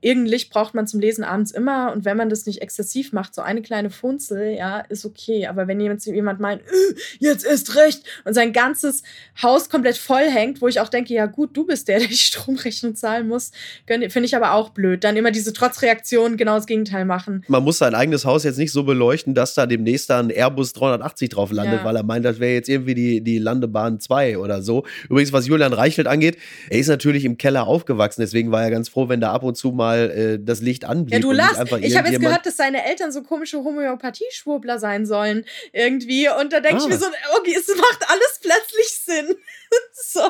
irgendein 0.00 0.30
Licht 0.30 0.50
braucht 0.50 0.74
man 0.74 0.86
zum 0.86 1.00
Lesen 1.00 1.24
abends 1.24 1.50
immer. 1.50 1.92
Und 1.92 2.04
wenn 2.04 2.16
man 2.16 2.28
das 2.28 2.46
nicht 2.46 2.62
exzessiv 2.62 3.12
macht, 3.12 3.34
so 3.34 3.42
eine 3.42 3.62
kleine 3.62 3.90
Funzel, 3.90 4.54
ja, 4.56 4.80
ist 4.80 5.04
okay. 5.04 5.46
Aber 5.46 5.68
wenn 5.68 5.80
jemand, 5.80 6.04
jemand 6.04 6.40
meint, 6.40 6.62
äh, 6.62 6.94
jetzt 7.18 7.44
ist 7.44 7.76
recht 7.76 7.91
und 8.24 8.34
sein 8.34 8.52
ganzes 8.52 9.02
Haus 9.42 9.68
komplett 9.68 9.96
voll 9.96 10.28
hängt, 10.28 10.60
wo 10.60 10.68
ich 10.68 10.80
auch 10.80 10.88
denke, 10.88 11.14
ja 11.14 11.26
gut, 11.26 11.56
du 11.56 11.64
bist 11.66 11.88
der, 11.88 11.98
der 12.00 12.08
die 12.08 12.16
Stromrechnung 12.16 12.94
zahlen 12.94 13.28
muss, 13.28 13.52
finde 13.86 14.24
ich 14.24 14.36
aber 14.36 14.52
auch 14.52 14.70
blöd. 14.70 15.04
Dann 15.04 15.16
immer 15.16 15.30
diese 15.30 15.52
Trotzreaktion 15.52 16.36
genau 16.36 16.56
das 16.56 16.66
Gegenteil 16.66 17.04
machen. 17.04 17.44
Man 17.48 17.62
muss 17.62 17.78
sein 17.78 17.94
eigenes 17.94 18.24
Haus 18.24 18.44
jetzt 18.44 18.58
nicht 18.58 18.72
so 18.72 18.84
beleuchten, 18.84 19.34
dass 19.34 19.54
da 19.54 19.66
demnächst 19.66 20.10
dann 20.10 20.30
Airbus 20.30 20.72
380 20.72 21.30
drauf 21.30 21.52
landet, 21.52 21.80
ja. 21.80 21.84
weil 21.84 21.96
er 21.96 22.02
meint, 22.02 22.24
das 22.24 22.40
wäre 22.40 22.52
jetzt 22.52 22.68
irgendwie 22.68 22.94
die, 22.94 23.20
die 23.20 23.38
Landebahn 23.38 24.00
2 24.00 24.38
oder 24.38 24.62
so. 24.62 24.84
Übrigens, 25.08 25.32
was 25.32 25.46
Julian 25.46 25.72
Reichelt 25.72 26.06
angeht, 26.06 26.38
er 26.70 26.78
ist 26.78 26.88
natürlich 26.88 27.24
im 27.24 27.38
Keller 27.38 27.66
aufgewachsen, 27.66 28.20
deswegen 28.20 28.52
war 28.52 28.62
er 28.62 28.70
ganz 28.70 28.88
froh, 28.88 29.08
wenn 29.08 29.20
da 29.20 29.32
ab 29.32 29.42
und 29.42 29.56
zu 29.56 29.72
mal 29.72 30.10
äh, 30.10 30.38
das 30.42 30.60
Licht 30.60 30.84
anblieb. 30.84 31.14
Ja, 31.14 31.20
du 31.20 31.32
lachst. 31.32 31.60
Ich 31.80 31.96
habe 31.96 32.08
jetzt 32.08 32.20
gehört, 32.20 32.46
dass 32.46 32.56
seine 32.56 32.84
Eltern 32.84 33.12
so 33.12 33.22
komische 33.22 33.58
Homöopathie-Schwurbler 33.58 34.78
sein 34.78 35.06
sollen 35.06 35.44
irgendwie 35.72 36.28
und 36.40 36.52
da 36.52 36.60
denke 36.60 36.82
ah. 36.82 36.84
ich 36.84 36.88
mir 36.88 36.98
so, 36.98 37.06
okay, 37.38 37.54
es 37.58 37.66
macht 37.82 38.08
alles 38.08 38.40
plötzlich 38.40 38.88
Sinn. 38.88 39.36
so. 39.92 40.20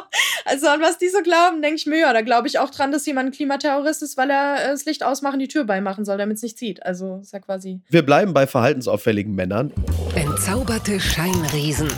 Also 0.45 0.69
an 0.69 0.81
was 0.81 0.99
die 0.99 1.09
so 1.09 1.23
glauben, 1.23 1.63
denke 1.63 1.77
ich 1.77 1.87
mir, 1.87 2.01
ja, 2.01 2.13
da 2.13 2.23
glaube 2.23 2.49
ich 2.49 2.59
auch 2.59 2.71
dran, 2.71 2.93
dass 2.93 3.07
jemand 3.07 3.29
ein 3.29 3.33
Klimaterrorist 3.33 4.03
ist, 4.03 4.17
weil 4.17 4.31
er 4.31 4.65
äh, 4.65 4.69
das 4.69 4.85
Licht 4.85 5.03
ausmachen, 5.03 5.39
die 5.39 5.49
Tür 5.49 5.65
beimachen 5.65 6.05
soll, 6.05 6.19
damit 6.19 6.37
es 6.37 6.43
nicht 6.43 6.59
zieht. 6.59 6.83
Also 6.85 7.21
ist 7.23 7.33
ja 7.33 7.41
quasi. 7.41 7.81
Wir 7.89 8.05
bleiben 8.05 8.33
bei 8.33 8.47
verhaltensauffälligen 8.47 9.35
Männern. 9.35 9.73
Entzauberte 10.15 10.99
Scheinriesen. 11.01 11.89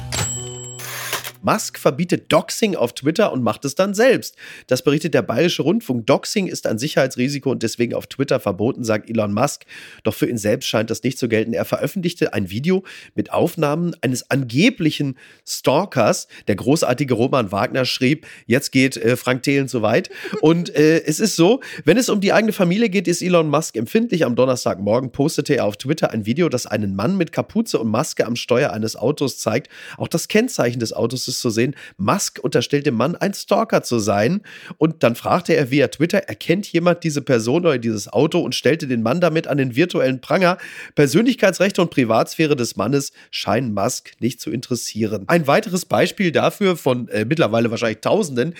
Musk 1.44 1.78
verbietet 1.78 2.32
Doxing 2.32 2.74
auf 2.74 2.94
Twitter 2.94 3.32
und 3.32 3.42
macht 3.42 3.64
es 3.64 3.74
dann 3.74 3.94
selbst. 3.94 4.36
Das 4.66 4.82
berichtet 4.82 5.14
der 5.14 5.22
Bayerische 5.22 5.62
Rundfunk. 5.62 6.06
Doxing 6.06 6.46
ist 6.46 6.66
ein 6.66 6.78
Sicherheitsrisiko 6.78 7.50
und 7.50 7.62
deswegen 7.62 7.94
auf 7.94 8.06
Twitter 8.06 8.40
verboten, 8.40 8.84
sagt 8.84 9.10
Elon 9.10 9.32
Musk. 9.32 9.64
Doch 10.02 10.14
für 10.14 10.28
ihn 10.28 10.38
selbst 10.38 10.66
scheint 10.66 10.90
das 10.90 11.02
nicht 11.02 11.18
zu 11.18 11.28
gelten. 11.28 11.52
Er 11.52 11.64
veröffentlichte 11.64 12.32
ein 12.32 12.50
Video 12.50 12.84
mit 13.14 13.32
Aufnahmen 13.32 13.94
eines 14.00 14.30
angeblichen 14.30 15.16
Stalkers. 15.46 16.28
Der 16.48 16.56
großartige 16.56 17.14
Roman 17.14 17.52
Wagner 17.52 17.84
schrieb, 17.84 18.26
jetzt 18.46 18.72
geht 18.72 18.96
äh, 18.96 19.16
Frank 19.16 19.42
Thelen 19.42 19.68
zu 19.68 19.82
weit. 19.82 20.10
Und 20.40 20.74
äh, 20.74 21.02
es 21.04 21.20
ist 21.20 21.36
so, 21.36 21.60
wenn 21.84 21.98
es 21.98 22.08
um 22.08 22.20
die 22.20 22.32
eigene 22.32 22.52
Familie 22.52 22.88
geht, 22.88 23.06
ist 23.06 23.22
Elon 23.22 23.48
Musk 23.48 23.76
empfindlich. 23.76 24.24
Am 24.24 24.36
Donnerstagmorgen 24.36 25.12
postete 25.12 25.56
er 25.56 25.66
auf 25.66 25.76
Twitter 25.76 26.10
ein 26.10 26.26
Video, 26.26 26.48
das 26.48 26.66
einen 26.66 26.96
Mann 26.96 27.16
mit 27.16 27.32
Kapuze 27.32 27.78
und 27.78 27.90
Maske 27.90 28.26
am 28.26 28.36
Steuer 28.36 28.70
eines 28.70 28.96
Autos 28.96 29.38
zeigt. 29.38 29.68
Auch 29.98 30.08
das 30.08 30.28
Kennzeichen 30.28 30.80
des 30.80 30.92
Autos 30.92 31.28
ist 31.28 31.33
es 31.34 31.40
zu 31.40 31.50
sehen. 31.50 31.74
Musk 31.96 32.38
unterstellt 32.42 32.86
dem 32.86 32.94
Mann, 32.94 33.16
ein 33.16 33.34
Stalker 33.34 33.82
zu 33.82 33.98
sein. 33.98 34.42
Und 34.78 35.02
dann 35.02 35.16
fragte 35.16 35.54
er 35.54 35.70
via 35.70 35.88
Twitter, 35.88 36.18
erkennt 36.18 36.66
jemand 36.72 37.04
diese 37.04 37.22
Person 37.22 37.66
oder 37.66 37.78
dieses 37.78 38.12
Auto 38.12 38.40
und 38.40 38.54
stellte 38.54 38.86
den 38.86 39.02
Mann 39.02 39.20
damit 39.20 39.46
an 39.46 39.58
den 39.58 39.76
virtuellen 39.76 40.20
Pranger. 40.20 40.58
Persönlichkeitsrechte 40.94 41.82
und 41.82 41.90
Privatsphäre 41.90 42.56
des 42.56 42.76
Mannes 42.76 43.12
scheinen 43.30 43.74
Musk 43.74 44.12
nicht 44.20 44.40
zu 44.40 44.50
interessieren. 44.50 45.24
Ein 45.26 45.46
weiteres 45.46 45.84
Beispiel 45.84 46.32
dafür 46.32 46.76
von 46.76 47.08
äh, 47.08 47.24
mittlerweile 47.24 47.70
wahrscheinlich 47.70 48.00
Tausenden, 48.00 48.54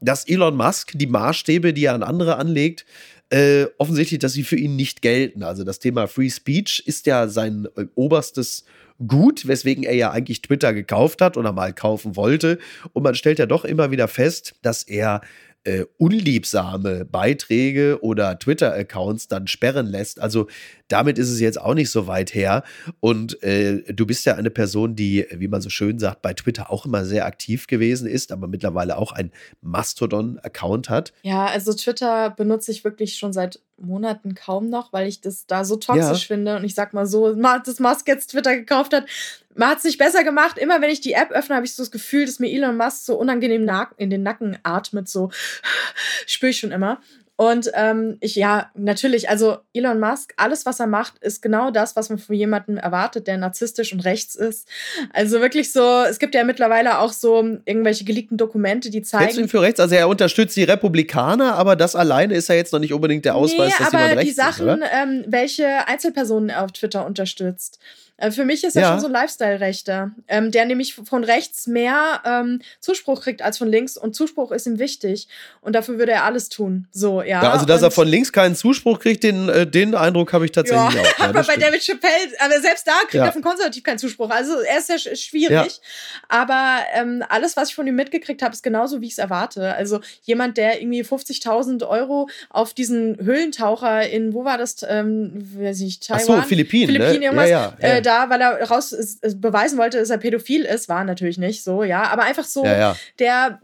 dass 0.00 0.28
Elon 0.28 0.56
Musk 0.56 0.92
die 0.94 1.06
Maßstäbe, 1.06 1.72
die 1.72 1.84
er 1.84 1.94
an 1.94 2.02
andere 2.02 2.36
anlegt, 2.36 2.84
äh, 3.30 3.66
offensichtlich, 3.78 4.20
dass 4.20 4.34
sie 4.34 4.44
für 4.44 4.56
ihn 4.56 4.76
nicht 4.76 5.02
gelten. 5.02 5.42
Also 5.42 5.64
das 5.64 5.78
Thema 5.78 6.06
Free 6.06 6.30
Speech 6.30 6.84
ist 6.86 7.06
ja 7.06 7.28
sein 7.28 7.66
äh, 7.76 7.86
oberstes 7.94 8.64
gut, 9.06 9.46
weswegen 9.46 9.84
er 9.84 9.94
ja 9.94 10.10
eigentlich 10.10 10.42
Twitter 10.42 10.72
gekauft 10.72 11.20
hat 11.20 11.36
oder 11.36 11.52
mal 11.52 11.72
kaufen 11.72 12.16
wollte. 12.16 12.58
Und 12.92 13.02
man 13.02 13.14
stellt 13.14 13.38
ja 13.38 13.46
doch 13.46 13.64
immer 13.64 13.90
wieder 13.90 14.08
fest, 14.08 14.54
dass 14.62 14.82
er 14.82 15.20
äh, 15.66 15.84
unliebsame 15.98 17.04
Beiträge 17.04 17.98
oder 18.00 18.38
Twitter-Accounts 18.38 19.26
dann 19.28 19.48
sperren 19.48 19.86
lässt. 19.86 20.20
Also 20.20 20.46
damit 20.88 21.18
ist 21.18 21.28
es 21.28 21.40
jetzt 21.40 21.60
auch 21.60 21.74
nicht 21.74 21.90
so 21.90 22.06
weit 22.06 22.34
her. 22.34 22.62
Und 23.00 23.42
äh, 23.42 23.82
du 23.92 24.06
bist 24.06 24.24
ja 24.26 24.36
eine 24.36 24.50
Person, 24.50 24.94
die, 24.94 25.26
wie 25.32 25.48
man 25.48 25.60
so 25.60 25.68
schön 25.68 25.98
sagt, 25.98 26.22
bei 26.22 26.34
Twitter 26.34 26.70
auch 26.70 26.86
immer 26.86 27.04
sehr 27.04 27.26
aktiv 27.26 27.66
gewesen 27.66 28.06
ist, 28.06 28.30
aber 28.30 28.46
mittlerweile 28.46 28.96
auch 28.96 29.10
ein 29.10 29.32
Mastodon-Account 29.60 30.88
hat. 30.88 31.12
Ja, 31.22 31.46
also 31.46 31.72
Twitter 31.72 32.30
benutze 32.30 32.70
ich 32.70 32.84
wirklich 32.84 33.16
schon 33.16 33.32
seit 33.32 33.60
Monaten 33.78 34.34
kaum 34.34 34.68
noch, 34.68 34.92
weil 34.92 35.06
ich 35.06 35.20
das 35.20 35.46
da 35.46 35.64
so 35.64 35.76
toxisch 35.76 36.22
ja. 36.22 36.26
finde. 36.26 36.56
Und 36.56 36.64
ich 36.64 36.74
sag 36.74 36.94
mal 36.94 37.06
so, 37.06 37.34
dass 37.34 37.80
Musk 37.80 38.08
jetzt 38.08 38.28
Twitter 38.28 38.56
gekauft 38.56 38.92
hat, 38.92 39.06
man 39.54 39.70
hat 39.70 39.78
es 39.78 39.84
nicht 39.84 39.98
besser 39.98 40.24
gemacht. 40.24 40.58
Immer 40.58 40.80
wenn 40.80 40.90
ich 40.90 41.00
die 41.00 41.12
App 41.12 41.30
öffne, 41.30 41.56
habe 41.56 41.66
ich 41.66 41.74
so 41.74 41.82
das 41.82 41.90
Gefühl, 41.90 42.26
dass 42.26 42.38
mir 42.38 42.50
Elon 42.50 42.76
Musk 42.76 43.04
so 43.04 43.16
unangenehm 43.16 43.70
in 43.96 44.10
den 44.10 44.22
Nacken 44.22 44.58
atmet. 44.62 45.08
So 45.08 45.30
spüre 46.26 46.50
ich 46.50 46.58
schon 46.58 46.72
immer. 46.72 47.00
Und 47.36 47.70
ähm, 47.74 48.16
ich, 48.20 48.34
ja, 48.34 48.70
natürlich, 48.74 49.28
also 49.28 49.58
Elon 49.74 50.00
Musk, 50.00 50.32
alles, 50.38 50.64
was 50.64 50.80
er 50.80 50.86
macht, 50.86 51.18
ist 51.18 51.42
genau 51.42 51.70
das, 51.70 51.94
was 51.94 52.08
man 52.08 52.18
von 52.18 52.34
jemandem 52.34 52.78
erwartet, 52.78 53.26
der 53.26 53.36
narzisstisch 53.36 53.92
und 53.92 54.00
rechts 54.00 54.34
ist. 54.34 54.66
Also 55.12 55.40
wirklich 55.42 55.70
so, 55.70 56.02
es 56.08 56.18
gibt 56.18 56.34
ja 56.34 56.44
mittlerweile 56.44 56.98
auch 56.98 57.12
so 57.12 57.42
irgendwelche 57.66 58.04
geleakten 58.04 58.38
Dokumente, 58.38 58.88
die 58.88 59.02
zeigen. 59.02 59.24
Hältst 59.24 59.36
du 59.36 59.42
ihn 59.42 59.48
für 59.48 59.60
rechts? 59.60 59.80
Also 59.80 59.94
er 59.94 60.08
unterstützt 60.08 60.56
die 60.56 60.64
Republikaner, 60.64 61.56
aber 61.56 61.76
das 61.76 61.94
alleine 61.94 62.34
ist 62.34 62.48
ja 62.48 62.54
jetzt 62.54 62.72
noch 62.72 62.80
nicht 62.80 62.94
unbedingt 62.94 63.26
der 63.26 63.34
Ausweis, 63.34 63.74
nee, 63.78 63.84
dass 63.84 63.92
jemand 63.92 64.16
rechts 64.16 64.32
ist. 64.32 64.40
Aber 64.40 64.50
die 64.50 64.56
Sachen, 64.58 64.82
ähm, 64.90 65.24
welche 65.28 65.88
Einzelpersonen 65.88 66.48
er 66.48 66.64
auf 66.64 66.72
Twitter 66.72 67.04
unterstützt. 67.04 67.78
Äh, 68.18 68.30
für 68.30 68.44
mich 68.44 68.64
ist 68.64 68.76
er 68.76 68.82
ja. 68.82 68.88
schon 68.90 69.00
so 69.00 69.06
ein 69.06 69.12
Lifestyle-Rechter, 69.12 70.12
ähm, 70.28 70.50
der 70.50 70.64
nämlich 70.64 70.94
von 70.94 71.24
rechts 71.24 71.66
mehr 71.66 72.22
ähm, 72.24 72.60
Zuspruch 72.80 73.22
kriegt 73.22 73.42
als 73.42 73.58
von 73.58 73.68
links 73.68 73.96
und 73.96 74.14
Zuspruch 74.14 74.52
ist 74.52 74.66
ihm 74.66 74.78
wichtig 74.78 75.28
und 75.60 75.74
dafür 75.74 75.98
würde 75.98 76.12
er 76.12 76.24
alles 76.24 76.48
tun. 76.48 76.86
So, 76.92 77.20
ja. 77.20 77.42
ja 77.42 77.50
also, 77.52 77.66
dass 77.66 77.82
und 77.82 77.88
er 77.88 77.90
von 77.90 78.08
links 78.08 78.32
keinen 78.32 78.54
Zuspruch 78.54 79.00
kriegt, 79.00 79.22
den, 79.22 79.48
äh, 79.48 79.66
den 79.66 79.94
Eindruck 79.94 80.32
habe 80.32 80.44
ich 80.46 80.52
tatsächlich 80.52 80.94
ja, 80.94 81.00
auch. 81.00 81.18
Ja, 81.18 81.24
aber 81.28 81.42
bei 81.42 81.56
David 81.56 81.82
Chappelle, 81.82 82.32
aber 82.38 82.60
selbst 82.60 82.86
da 82.86 83.00
kriegt 83.08 83.24
er 83.24 83.32
von 83.32 83.42
konservativ 83.42 83.82
keinen 83.82 83.98
Zuspruch. 83.98 84.30
Also 84.30 84.60
er 84.60 84.78
ist 84.78 84.86
sehr 84.86 85.16
schwierig. 85.16 85.80
Aber 86.28 86.78
ähm, 86.94 87.22
alles, 87.28 87.56
was 87.56 87.70
ich 87.70 87.74
von 87.74 87.86
ihm 87.86 87.96
mitgekriegt 87.96 88.42
habe, 88.42 88.54
ist 88.54 88.62
genauso, 88.62 89.00
wie 89.00 89.06
ich 89.06 89.12
es 89.12 89.18
erwarte. 89.18 89.74
Also 89.74 90.00
jemand, 90.22 90.56
der 90.56 90.80
irgendwie 90.80 91.02
50.000 91.02 91.86
Euro 91.86 92.28
auf 92.50 92.72
diesen 92.72 93.18
Höhlentaucher 93.18 94.08
in, 94.08 94.32
wo 94.32 94.44
war 94.44 94.58
das? 94.58 94.76
Ähm, 94.88 95.32
weiß 95.58 95.80
nicht, 95.80 96.06
Taiwan? 96.06 96.38
Ach 96.38 96.42
so, 96.42 96.48
Philippinen. 96.48 96.86
Philippinen, 96.86 97.18
ne? 97.18 97.24
irgendwas. 97.24 97.50
Ja, 97.50 97.76
ja, 97.80 97.88
ja. 97.88 97.94
Äh, 97.96 98.02
da, 98.06 98.30
weil 98.30 98.40
er 98.40 98.62
raus 98.68 98.92
ist, 98.92 99.40
beweisen 99.40 99.78
wollte, 99.78 99.98
dass 99.98 100.10
er 100.10 100.18
pädophil 100.18 100.62
ist, 100.62 100.88
war 100.88 101.04
natürlich 101.04 101.38
nicht 101.38 101.62
so, 101.62 101.82
ja. 101.82 102.04
Aber 102.04 102.22
einfach 102.22 102.44
so, 102.44 102.64
ja, 102.64 102.78
ja. 102.78 102.96
der 103.18 103.60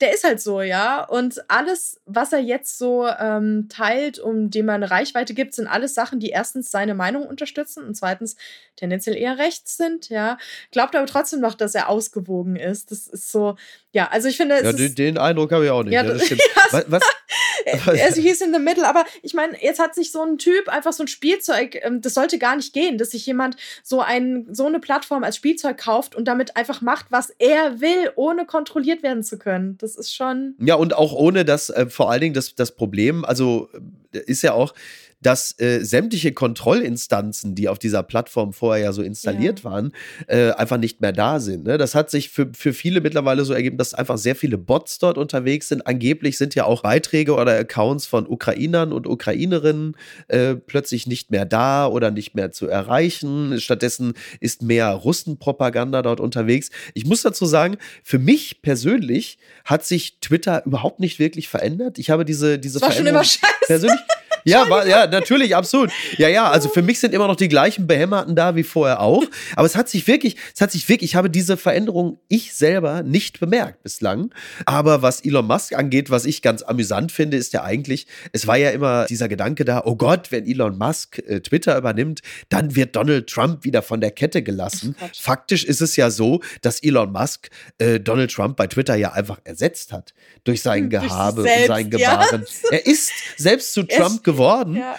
der 0.00 0.14
ist 0.14 0.24
halt 0.24 0.40
so, 0.40 0.62
ja. 0.62 1.04
Und 1.04 1.44
alles, 1.48 2.00
was 2.06 2.32
er 2.32 2.38
jetzt 2.38 2.78
so 2.78 3.06
ähm, 3.06 3.68
teilt, 3.68 4.18
um 4.18 4.50
dem 4.50 4.66
man 4.66 4.82
Reichweite 4.82 5.34
gibt, 5.34 5.54
sind 5.54 5.66
alles 5.66 5.94
Sachen, 5.94 6.20
die 6.20 6.30
erstens 6.30 6.70
seine 6.70 6.94
Meinung 6.94 7.26
unterstützen 7.26 7.84
und 7.84 7.94
zweitens 7.94 8.36
tendenziell 8.76 9.14
eher 9.14 9.38
rechts 9.38 9.76
sind, 9.76 10.08
ja. 10.08 10.38
Glaubt 10.72 10.96
aber 10.96 11.06
trotzdem 11.06 11.40
noch, 11.40 11.54
dass 11.54 11.74
er 11.74 11.88
ausgewogen 11.88 12.56
ist. 12.56 12.90
Das 12.90 13.06
ist 13.06 13.30
so, 13.30 13.56
ja, 13.92 14.08
also 14.08 14.28
ich 14.28 14.38
finde. 14.38 14.62
ja, 14.62 14.72
den, 14.72 14.94
den, 14.94 15.18
Eindruck 15.18 15.52
habe 15.52 15.66
ich 15.66 15.70
auch 15.70 15.82
nicht. 15.82 15.92
Ja, 15.92 16.02
ja 16.02 16.14
das 16.14 16.24
stimmt. 16.26 16.42
was, 16.70 16.84
was? 16.88 17.02
also 17.86 18.20
hieß 18.20 18.40
in 18.40 18.52
the 18.52 18.58
middle, 18.58 18.86
aber 18.86 19.04
ich 19.22 19.34
meine, 19.34 19.60
jetzt 19.62 19.78
hat 19.78 19.94
sich 19.94 20.12
so 20.12 20.22
ein 20.22 20.38
Typ 20.38 20.68
einfach 20.68 20.92
so 20.92 21.04
ein 21.04 21.08
Spielzeug, 21.08 21.78
ähm, 21.82 22.00
das 22.00 22.14
sollte 22.14 22.38
gar 22.38 22.56
nicht 22.56 22.72
gehen, 22.72 22.98
dass 22.98 23.10
sich 23.10 23.26
jemand 23.26 23.56
so, 23.82 24.00
ein, 24.00 24.46
so 24.50 24.66
eine 24.66 24.80
Plattform 24.80 25.24
als 25.24 25.36
Spielzeug 25.36 25.78
kauft 25.78 26.14
und 26.14 26.26
damit 26.26 26.56
einfach 26.56 26.80
macht, 26.80 27.06
was 27.10 27.30
er 27.38 27.80
will, 27.80 28.12
ohne 28.16 28.46
kontrolliert 28.46 29.02
werden 29.02 29.22
zu 29.22 29.38
können. 29.38 29.76
Das 29.78 29.96
ist 29.96 30.14
schon. 30.14 30.54
Ja, 30.58 30.74
und 30.74 30.94
auch 30.94 31.12
ohne 31.12 31.44
das, 31.44 31.70
äh, 31.70 31.86
vor 31.86 32.10
allen 32.10 32.20
Dingen 32.20 32.34
das, 32.34 32.54
das 32.54 32.72
Problem, 32.72 33.24
also 33.24 33.68
äh, 34.12 34.18
ist 34.18 34.42
ja 34.42 34.52
auch, 34.52 34.74
dass 35.22 35.58
äh, 35.60 35.84
sämtliche 35.84 36.32
Kontrollinstanzen, 36.32 37.54
die 37.54 37.68
auf 37.68 37.78
dieser 37.78 38.02
Plattform 38.02 38.52
vorher 38.52 38.84
ja 38.84 38.92
so 38.92 39.02
installiert 39.02 39.60
ja. 39.60 39.64
waren, 39.64 39.92
äh, 40.26 40.50
einfach 40.52 40.78
nicht 40.78 41.00
mehr 41.00 41.12
da 41.12 41.40
sind. 41.40 41.64
Ne? 41.64 41.76
Das 41.78 41.94
hat 41.94 42.10
sich 42.10 42.30
für, 42.30 42.50
für 42.56 42.72
viele 42.72 43.00
mittlerweile 43.00 43.44
so 43.44 43.52
ergeben, 43.52 43.76
dass 43.76 43.92
einfach 43.92 44.18
sehr 44.18 44.34
viele 44.34 44.56
Bots 44.56 44.98
dort 44.98 45.18
unterwegs 45.18 45.68
sind. 45.68 45.86
Angeblich 45.86 46.38
sind 46.38 46.54
ja 46.54 46.64
auch 46.64 46.82
Beiträge 46.82 47.34
oder 47.34 47.58
Accounts 47.58 48.06
von 48.06 48.26
Ukrainern 48.26 48.92
und 48.92 49.06
Ukrainerinnen 49.06 49.96
äh, 50.28 50.54
plötzlich 50.54 51.06
nicht 51.06 51.30
mehr 51.30 51.44
da 51.44 51.86
oder 51.86 52.10
nicht 52.10 52.34
mehr 52.34 52.50
zu 52.50 52.66
erreichen. 52.66 53.60
Stattdessen 53.60 54.14
ist 54.40 54.62
mehr 54.62 54.88
Russenpropaganda 54.90 56.00
dort 56.02 56.20
unterwegs. 56.20 56.70
Ich 56.94 57.04
muss 57.04 57.22
dazu 57.22 57.44
sagen, 57.44 57.76
für 58.02 58.18
mich 58.18 58.62
persönlich 58.62 59.38
hat 59.64 59.84
sich 59.84 60.18
Twitter 60.20 60.64
überhaupt 60.64 61.00
nicht 61.00 61.18
wirklich 61.18 61.48
verändert. 61.48 61.98
Ich 61.98 62.08
habe 62.08 62.24
diese, 62.24 62.58
diese 62.58 62.78
das 62.78 62.88
war 62.88 62.92
Veränderung 62.92 63.24
schon 63.24 63.40
immer 63.42 63.50
scheiße. 63.52 63.66
persönlich 63.66 64.00
ja, 64.44 64.68
war, 64.68 64.86
ja, 64.86 65.06
natürlich, 65.06 65.54
absolut. 65.56 65.90
Ja, 66.16 66.28
ja, 66.28 66.50
also 66.50 66.68
für 66.68 66.82
mich 66.82 67.00
sind 67.00 67.14
immer 67.14 67.26
noch 67.26 67.36
die 67.36 67.48
gleichen 67.48 67.86
Behämmerten 67.86 68.36
da 68.36 68.56
wie 68.56 68.62
vorher 68.62 69.00
auch. 69.00 69.24
Aber 69.56 69.66
es 69.66 69.76
hat 69.76 69.88
sich 69.88 70.06
wirklich, 70.06 70.36
es 70.54 70.60
hat 70.60 70.72
sich 70.72 70.88
wirklich, 70.88 71.10
ich 71.10 71.16
habe 71.16 71.30
diese 71.30 71.56
Veränderung 71.56 72.18
ich 72.28 72.54
selber 72.54 73.02
nicht 73.02 73.40
bemerkt 73.40 73.82
bislang. 73.82 74.32
Aber 74.66 75.02
was 75.02 75.24
Elon 75.24 75.46
Musk 75.46 75.74
angeht, 75.74 76.10
was 76.10 76.24
ich 76.24 76.42
ganz 76.42 76.62
amüsant 76.62 77.12
finde, 77.12 77.36
ist 77.36 77.52
ja 77.52 77.62
eigentlich, 77.62 78.06
es 78.32 78.46
war 78.46 78.56
ja 78.56 78.70
immer 78.70 79.06
dieser 79.06 79.28
Gedanke 79.28 79.64
da, 79.64 79.82
oh 79.84 79.96
Gott, 79.96 80.30
wenn 80.32 80.46
Elon 80.46 80.78
Musk 80.78 81.18
äh, 81.18 81.40
Twitter 81.40 81.76
übernimmt, 81.76 82.20
dann 82.48 82.76
wird 82.76 82.96
Donald 82.96 83.28
Trump 83.28 83.64
wieder 83.64 83.82
von 83.82 84.00
der 84.00 84.10
Kette 84.10 84.42
gelassen. 84.42 84.96
Faktisch 85.14 85.64
ist 85.64 85.80
es 85.80 85.96
ja 85.96 86.10
so, 86.10 86.40
dass 86.62 86.82
Elon 86.82 87.12
Musk 87.12 87.50
äh, 87.78 88.00
Donald 88.00 88.32
Trump 88.32 88.56
bei 88.56 88.66
Twitter 88.66 88.94
ja 88.94 89.12
einfach 89.12 89.40
ersetzt 89.44 89.92
hat. 89.92 90.14
Durch 90.44 90.62
sein 90.62 90.88
Gehabe 90.90 91.42
durch 91.42 91.60
und 91.60 91.66
sein 91.66 91.90
Gebaren. 91.90 92.42
Ja. 92.42 92.70
Er 92.70 92.86
ist 92.86 93.10
selbst 93.36 93.72
zu 93.74 93.82
Trump 93.82 94.22
geworden. 94.32 94.76
Ja. 94.76 94.96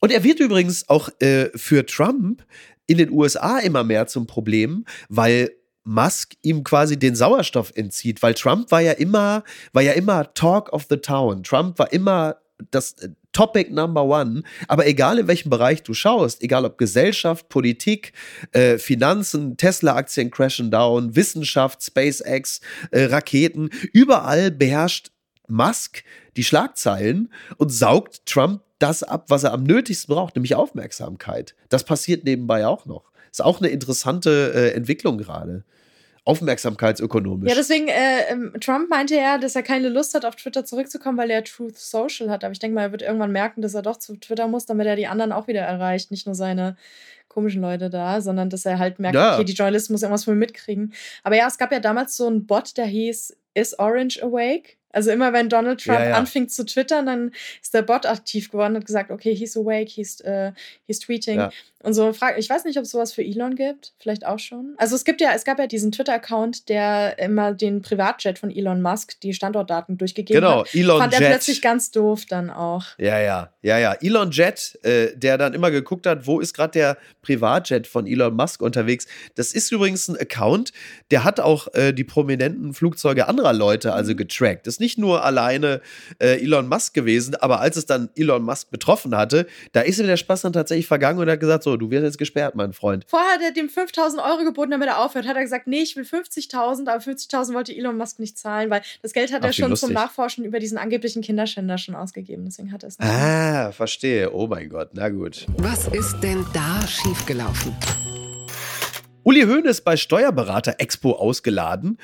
Und 0.00 0.12
er 0.12 0.24
wird 0.24 0.40
übrigens 0.40 0.88
auch 0.88 1.08
äh, 1.20 1.50
für 1.54 1.84
Trump 1.86 2.44
in 2.86 2.98
den 2.98 3.10
USA 3.10 3.58
immer 3.58 3.84
mehr 3.84 4.06
zum 4.06 4.26
Problem, 4.26 4.84
weil 5.08 5.50
Musk 5.84 6.34
ihm 6.42 6.64
quasi 6.64 6.98
den 6.98 7.14
Sauerstoff 7.14 7.72
entzieht, 7.74 8.22
weil 8.22 8.34
Trump 8.34 8.70
war 8.70 8.80
ja 8.80 8.92
immer, 8.92 9.44
war 9.72 9.82
ja 9.82 9.92
immer 9.92 10.32
Talk 10.34 10.72
of 10.72 10.86
the 10.90 10.96
Town. 10.96 11.42
Trump 11.42 11.78
war 11.78 11.92
immer 11.92 12.36
das 12.70 12.92
äh, 12.94 13.08
Topic 13.32 13.72
Number 13.72 14.04
One. 14.04 14.42
Aber 14.66 14.86
egal 14.86 15.18
in 15.18 15.28
welchem 15.28 15.50
Bereich 15.50 15.82
du 15.82 15.92
schaust, 15.92 16.42
egal 16.42 16.64
ob 16.64 16.78
Gesellschaft, 16.78 17.48
Politik, 17.48 18.12
äh, 18.52 18.78
Finanzen, 18.78 19.56
Tesla-Aktien 19.56 20.30
crashen 20.30 20.70
down, 20.70 21.14
Wissenschaft, 21.14 21.82
SpaceX, 21.82 22.60
äh, 22.90 23.04
Raketen, 23.04 23.70
überall 23.92 24.50
beherrscht 24.50 25.10
Musk 25.48 26.02
die 26.36 26.44
Schlagzeilen 26.44 27.32
und 27.56 27.70
saugt 27.70 28.26
Trump 28.26 28.62
das 28.78 29.02
ab, 29.02 29.26
was 29.28 29.44
er 29.44 29.52
am 29.52 29.64
nötigsten 29.64 30.14
braucht, 30.14 30.36
nämlich 30.36 30.54
Aufmerksamkeit. 30.54 31.54
Das 31.68 31.84
passiert 31.84 32.24
nebenbei 32.24 32.66
auch 32.66 32.86
noch. 32.86 33.10
Ist 33.30 33.42
auch 33.42 33.60
eine 33.60 33.68
interessante 33.68 34.52
äh, 34.54 34.74
Entwicklung 34.74 35.18
gerade. 35.18 35.64
Aufmerksamkeitsökonomisch. 36.24 37.48
Ja, 37.48 37.54
deswegen, 37.54 37.86
äh, 37.86 38.32
ähm, 38.32 38.52
Trump 38.60 38.90
meinte 38.90 39.14
ja, 39.14 39.38
dass 39.38 39.54
er 39.54 39.62
keine 39.62 39.88
Lust 39.88 40.12
hat, 40.12 40.24
auf 40.24 40.34
Twitter 40.34 40.64
zurückzukommen, 40.64 41.16
weil 41.16 41.30
er 41.30 41.44
Truth 41.44 41.78
Social 41.78 42.30
hat. 42.30 42.42
Aber 42.42 42.50
ich 42.50 42.58
denke 42.58 42.74
mal, 42.74 42.82
er 42.82 42.92
wird 42.92 43.02
irgendwann 43.02 43.30
merken, 43.30 43.62
dass 43.62 43.74
er 43.74 43.82
doch 43.82 43.96
zu 43.96 44.16
Twitter 44.16 44.48
muss, 44.48 44.66
damit 44.66 44.88
er 44.88 44.96
die 44.96 45.06
anderen 45.06 45.30
auch 45.30 45.46
wieder 45.46 45.60
erreicht. 45.60 46.10
Nicht 46.10 46.26
nur 46.26 46.34
seine 46.34 46.76
komischen 47.28 47.62
Leute 47.62 47.90
da, 47.90 48.20
sondern 48.20 48.50
dass 48.50 48.66
er 48.66 48.78
halt 48.80 48.98
merkt, 48.98 49.14
ja. 49.14 49.34
okay, 49.34 49.44
die 49.44 49.52
Journalisten 49.52 49.92
muss 49.92 50.02
irgendwas 50.02 50.24
von 50.24 50.34
mir 50.34 50.40
mitkriegen. 50.40 50.92
Aber 51.22 51.36
ja, 51.36 51.46
es 51.46 51.58
gab 51.58 51.70
ja 51.70 51.78
damals 51.78 52.16
so 52.16 52.26
einen 52.26 52.46
Bot, 52.46 52.76
der 52.76 52.86
hieß 52.86 53.36
Is 53.54 53.78
Orange 53.78 54.20
Awake? 54.22 54.76
Also 54.96 55.10
immer 55.10 55.34
wenn 55.34 55.50
Donald 55.50 55.84
Trump 55.84 55.98
ja, 55.98 56.08
ja. 56.08 56.16
anfing 56.16 56.48
zu 56.48 56.64
twittern, 56.64 57.04
dann 57.04 57.32
ist 57.60 57.74
der 57.74 57.82
Bot 57.82 58.06
aktiv 58.06 58.50
geworden 58.50 58.72
und 58.72 58.76
hat 58.78 58.86
gesagt, 58.86 59.10
okay, 59.10 59.34
he's 59.34 59.54
awake, 59.54 59.90
he's, 59.90 60.22
uh, 60.24 60.52
he's 60.86 61.00
tweeting. 61.00 61.38
Ja. 61.38 61.50
Und 61.82 61.94
so 61.94 62.12
frage 62.12 62.40
ich 62.40 62.48
weiß 62.48 62.64
nicht, 62.64 62.78
ob 62.78 62.84
es 62.84 62.90
sowas 62.90 63.12
für 63.12 63.22
Elon 63.22 63.54
gibt, 63.54 63.92
vielleicht 63.98 64.26
auch 64.26 64.38
schon. 64.38 64.74
Also 64.78 64.96
es 64.96 65.04
gibt 65.04 65.20
ja, 65.20 65.30
es 65.34 65.44
gab 65.44 65.58
ja 65.58 65.66
diesen 65.66 65.92
Twitter-Account, 65.92 66.68
der 66.68 67.18
immer 67.18 67.52
den 67.52 67.82
Privatjet 67.82 68.38
von 68.38 68.50
Elon 68.50 68.80
Musk 68.80 69.20
die 69.20 69.34
Standortdaten 69.34 69.98
durchgegeben 69.98 70.40
genau, 70.40 70.60
hat. 70.60 70.72
Genau, 70.72 70.84
Elon 70.84 71.00
Fand 71.00 71.12
Jet. 71.12 71.22
er 71.22 71.28
plötzlich 71.28 71.62
ganz 71.62 71.90
doof 71.90 72.24
dann 72.28 72.50
auch. 72.50 72.84
Ja, 72.98 73.20
ja, 73.20 73.50
ja, 73.62 73.78
ja. 73.78 73.92
Elon 74.00 74.30
Jet, 74.30 74.78
äh, 74.82 75.16
der 75.16 75.36
dann 75.36 75.52
immer 75.52 75.70
geguckt 75.70 76.06
hat, 76.06 76.26
wo 76.26 76.40
ist 76.40 76.54
gerade 76.54 76.72
der 76.72 76.96
Privatjet 77.20 77.86
von 77.86 78.06
Elon 78.06 78.34
Musk 78.34 78.62
unterwegs. 78.62 79.06
Das 79.34 79.52
ist 79.52 79.70
übrigens 79.70 80.08
ein 80.08 80.16
Account, 80.16 80.72
der 81.10 81.24
hat 81.24 81.40
auch 81.40 81.68
äh, 81.74 81.92
die 81.92 82.04
prominenten 82.04 82.72
Flugzeuge 82.72 83.28
anderer 83.28 83.52
Leute 83.52 83.92
also 83.92 84.12
mhm. 84.12 84.16
getrackt. 84.16 84.66
Das 84.66 84.74
ist 84.74 84.80
nicht 84.80 84.98
nur 84.98 85.24
alleine 85.24 85.82
äh, 86.20 86.42
Elon 86.42 86.68
Musk 86.68 86.94
gewesen, 86.94 87.34
aber 87.34 87.60
als 87.60 87.76
es 87.76 87.84
dann 87.84 88.08
Elon 88.16 88.42
Musk 88.42 88.70
betroffen 88.70 89.14
hatte, 89.16 89.46
da 89.72 89.82
ist 89.82 89.98
ihm 89.98 90.06
der 90.06 90.16
Spaß 90.16 90.42
dann 90.42 90.52
tatsächlich 90.54 90.86
vergangen 90.86 91.18
und 91.18 91.28
er 91.28 91.32
hat 91.32 91.40
gesagt, 91.40 91.65
so, 91.66 91.76
du 91.76 91.90
wirst 91.90 92.04
jetzt 92.04 92.18
gesperrt, 92.18 92.54
mein 92.54 92.72
Freund. 92.72 93.04
Vorher 93.08 93.34
hat 93.34 93.42
er 93.42 93.50
dem 93.50 93.68
5000 93.68 94.22
Euro 94.22 94.44
geboten, 94.44 94.70
damit 94.70 94.86
er 94.86 95.04
aufhört. 95.04 95.26
Hat 95.26 95.34
er 95.34 95.42
gesagt, 95.42 95.66
nee, 95.66 95.82
ich 95.82 95.96
will 95.96 96.04
50.000, 96.04 96.88
aber 96.88 97.02
50.000 97.02 97.54
wollte 97.54 97.76
Elon 97.76 97.96
Musk 97.96 98.20
nicht 98.20 98.38
zahlen, 98.38 98.70
weil 98.70 98.82
das 99.02 99.12
Geld 99.12 99.32
hat 99.32 99.42
Ach, 99.42 99.48
er 99.48 99.52
schon 99.52 99.70
lustig. 99.70 99.88
zum 99.88 99.94
Nachforschen 99.94 100.44
über 100.44 100.60
diesen 100.60 100.78
angeblichen 100.78 101.22
Kinderschänder 101.22 101.76
schon 101.76 101.96
ausgegeben. 101.96 102.44
Deswegen 102.44 102.70
hat 102.70 102.84
er 102.84 102.88
es 102.90 102.98
nicht. 103.00 103.08
Ah, 103.08 103.72
verstehe. 103.72 104.32
Oh 104.32 104.46
mein 104.46 104.68
Gott, 104.68 104.90
na 104.92 105.08
gut. 105.08 105.46
Was 105.58 105.88
ist 105.88 106.20
denn 106.20 106.46
da 106.54 106.86
schiefgelaufen? 106.86 107.74
Uli 109.24 109.42
Hoeneß 109.42 109.80
bei 109.80 109.96
Steuerberater 109.96 110.76
Expo 110.78 111.14
ausgeladen. 111.14 111.98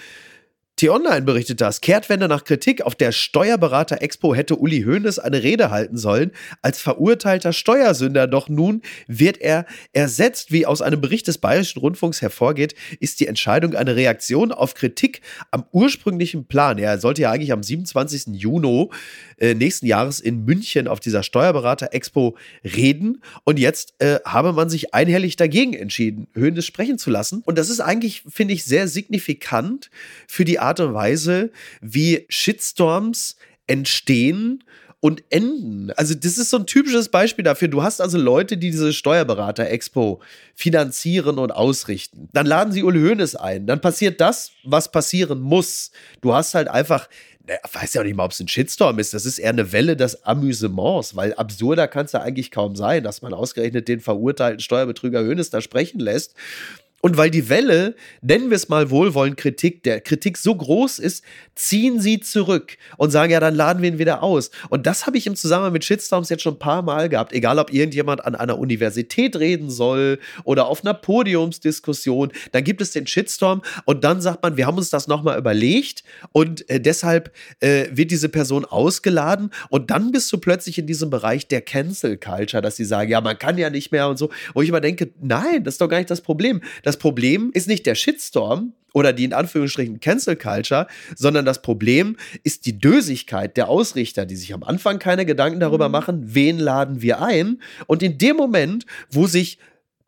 T-Online 0.83 1.23
berichtet 1.23 1.61
das. 1.61 1.81
Kehrtwende 1.81 2.27
nach 2.27 2.43
Kritik. 2.43 2.83
Auf 2.83 2.97
der 2.97 3.13
Steuerberater-Expo 3.13 4.35
hätte 4.35 4.57
Uli 4.57 4.83
Hoeneß 4.83 5.21
eine 5.21 5.45
Rede 5.45 5.71
halten 5.71 5.97
sollen 5.97 6.33
als 6.61 6.81
verurteilter 6.81 7.53
Steuersünder. 7.53 8.27
Doch 8.27 8.49
nun 8.49 8.83
wird 9.07 9.41
er 9.41 9.65
ersetzt. 9.93 10.51
Wie 10.51 10.67
aus 10.67 10.83
einem 10.83 11.01
Bericht 11.01 11.29
des 11.29 11.39
Bayerischen 11.39 11.79
Rundfunks 11.79 12.21
hervorgeht, 12.21 12.75
ist 12.99 13.21
die 13.21 13.29
Entscheidung 13.29 13.77
eine 13.77 13.95
Reaktion 13.95 14.51
auf 14.51 14.75
Kritik 14.75 15.21
am 15.53 15.65
ursprünglichen 15.71 16.47
Plan. 16.47 16.79
Er 16.79 16.99
sollte 16.99 17.23
ja 17.23 17.31
eigentlich 17.31 17.53
am 17.53 17.63
27. 17.63 18.35
Juni 18.35 18.89
äh, 19.39 19.55
nächsten 19.55 19.87
Jahres 19.87 20.19
in 20.19 20.45
München 20.45 20.89
auf 20.89 20.99
dieser 20.99 21.23
Steuerberater-Expo 21.23 22.37
reden. 22.65 23.23
Und 23.45 23.61
jetzt 23.61 23.95
äh, 24.01 24.19
habe 24.25 24.53
man 24.53 24.69
sich 24.69 24.95
einhellig 24.95 25.37
dagegen 25.37 25.75
entschieden, 25.75 26.27
Hoeneß 26.35 26.67
sprechen 26.67 26.99
zu 26.99 27.11
lassen. 27.11 27.43
Und 27.45 27.57
das 27.57 27.71
ist 27.71 27.79
eigentlich, 27.79 28.25
finde 28.29 28.55
ich, 28.55 28.65
sehr 28.65 28.89
signifikant 28.89 29.91
für 30.27 30.45
die 30.45 30.59
Art 30.59 30.72
und 30.81 30.95
Weise, 30.95 31.51
wie 31.81 32.27
Shitstorms 32.29 33.37
entstehen 33.67 34.65
und 35.01 35.25
enden. 35.31 35.91
Also 35.97 36.15
das 36.15 36.39
ist 36.39 36.51
so 36.51 36.59
ein 36.59 36.67
typisches 36.67 37.09
Beispiel 37.09 37.45
dafür. 37.45 37.67
Du 37.67 37.83
hast 37.83 38.01
also 38.01 38.19
Leute, 38.19 38.57
die 38.57 38.71
diese 38.71 38.93
Steuerberater-Expo 38.93 40.21
finanzieren 40.55 41.39
und 41.39 41.51
ausrichten. 41.51 42.29
Dann 42.33 42.47
laden 42.47 42.73
sie 42.73 42.85
Uli 42.85 43.01
Hoeneß 43.01 43.35
ein. 43.35 43.67
Dann 43.67 43.81
passiert 43.81 44.21
das, 44.21 44.53
was 44.63 44.93
passieren 44.93 45.41
muss. 45.41 45.91
Du 46.21 46.33
hast 46.33 46.55
halt 46.55 46.69
einfach 46.69 47.09
ich 47.45 47.75
weiß 47.75 47.95
ja 47.95 48.01
auch 48.01 48.05
nicht 48.05 48.15
mal, 48.15 48.25
ob 48.25 48.31
es 48.31 48.41
ein 48.41 48.49
Shitstorm 48.49 48.99
ist. 48.99 49.15
Das 49.15 49.27
ist 49.27 49.39
eher 49.39 49.51
eine 49.51 49.73
Welle 49.73 49.97
des 49.97 50.25
Amüsements, 50.25 51.17
weil 51.17 51.35
absurder 51.35 51.89
kann 51.89 52.07
es 52.07 52.13
ja 52.13 52.21
eigentlich 52.21 52.51
kaum 52.51 52.77
sein, 52.77 53.03
dass 53.03 53.23
man 53.23 53.35
ausgerechnet 53.35 53.89
den 53.89 54.01
verurteilten 54.01 54.61
Steuerbetrüger 54.61 55.23
Hönes 55.23 55.51
da 55.51 55.61
sprechen 55.61 55.99
lässt. 55.99 56.35
Und 57.05 57.17
weil 57.17 57.31
die 57.31 57.49
Welle, 57.49 57.97
nennen 58.21 58.49
wir 58.49 58.55
es 58.55 58.69
mal 58.69 58.89
wohlwollend 58.89 59.37
Kritik, 59.37 59.83
der 59.83 60.01
Kritik 60.01 60.39
so 60.39 60.55
groß 60.55 61.01
ist, 61.01 61.25
ziehen 61.57 62.01
sie 62.01 62.21
zurück 62.21 62.77
und 62.97 63.11
sagen, 63.11 63.33
ja, 63.33 63.41
dann 63.41 63.57
laden 63.57 63.83
wir 63.83 63.91
ihn 63.91 63.99
wieder 63.99 64.23
aus. 64.23 64.53
Und 64.71 64.87
das 64.87 65.05
habe 65.05 65.19
ich 65.19 65.27
im 65.27 65.35
Zusammenhang 65.35 65.73
mit 65.73 65.85
Shitstorms 65.85 66.29
jetzt 66.29 66.43
schon 66.43 66.55
ein 66.55 66.61
paar 66.61 66.83
Mal 66.83 67.09
gehabt. 67.09 67.33
Egal, 67.33 67.59
ob 67.59 67.73
irgendjemand 67.73 68.25
an 68.25 68.37
einer 68.37 68.57
Universität 68.57 69.35
reden 69.35 69.69
soll 69.69 70.21
oder 70.45 70.67
auf 70.67 70.85
einer 70.85 70.95
Podiumsdiskussion, 70.95 72.31
dann 72.53 72.63
gibt 72.63 72.81
es 72.81 72.93
den 72.93 73.09
Shitstorm 73.09 73.63
und 73.85 74.05
dann 74.05 74.21
sagt 74.21 74.45
man, 74.45 74.57
wir 74.57 74.69
haben 74.69 74.79
uns 74.79 74.91
das 74.91 75.09
nochmal 75.09 75.37
überlegt 75.37 76.05
und 76.31 76.71
äh, 76.71 76.81
deshalb 76.81 77.33
äh, 77.59 77.87
wird 77.91 78.13
diese 78.13 78.29
Person 78.29 78.65
ausgeladen 78.65 79.51
und 79.71 79.91
dann 79.91 80.13
bist 80.13 80.33
du 80.33 80.39
plötzlich 80.39 80.79
in 80.79 80.87
diesem 80.87 81.11
Bereich 81.11 81.49
der 81.49 81.63
Cancel 81.63 82.17
Culture, 82.17 82.63
dass 82.63 82.77
sie 82.77 82.85
sagen, 82.85 83.11
ja, 83.11 83.21
man 83.21 83.39
kann 83.39 83.59
ja 83.59 83.71
nicht 83.71 83.91
mehr 83.91 84.09
und 84.09 84.19
so. 84.19 84.31
Wo 84.55 84.63
ich 84.63 84.69
immer 84.69 84.81
denke, 84.81 85.11
nein, 85.21 85.65
das 85.65 85.75
ist 85.75 85.81
doch 85.81 85.89
gar 85.89 85.99
nicht 85.99 86.11
das 86.11 86.21
Problem. 86.21 86.61
Das 86.85 86.92
Problem 86.97 87.51
ist 87.55 87.69
nicht 87.69 87.87
der 87.87 87.95
Shitstorm, 87.95 88.75
oder 88.95 89.13
die 89.13 89.25
in 89.25 89.33
Anführungsstrichen 89.33 90.01
Cancel 90.01 90.37
Culture, 90.37 90.87
sondern 91.17 91.45
das 91.45 91.63
Problem 91.63 92.17
ist 92.43 92.67
die 92.67 92.79
Dösigkeit 92.79 93.57
der 93.57 93.69
Ausrichter, 93.69 94.27
die 94.27 94.37
sich 94.37 94.53
am 94.55 94.63
Anfang 94.63 94.99
keine 94.99 95.27
Gedanken 95.27 95.61
darüber 95.61 95.89
mhm. 95.89 95.93
machen, 95.93 96.35
wen 96.35 96.59
laden 96.59 97.03
wir 97.03 97.23
ein. 97.23 97.63
Und 97.87 98.03
in 98.03 98.19
dem 98.19 98.37
Moment, 98.37 98.87
wo 99.11 99.27
sich 99.27 99.59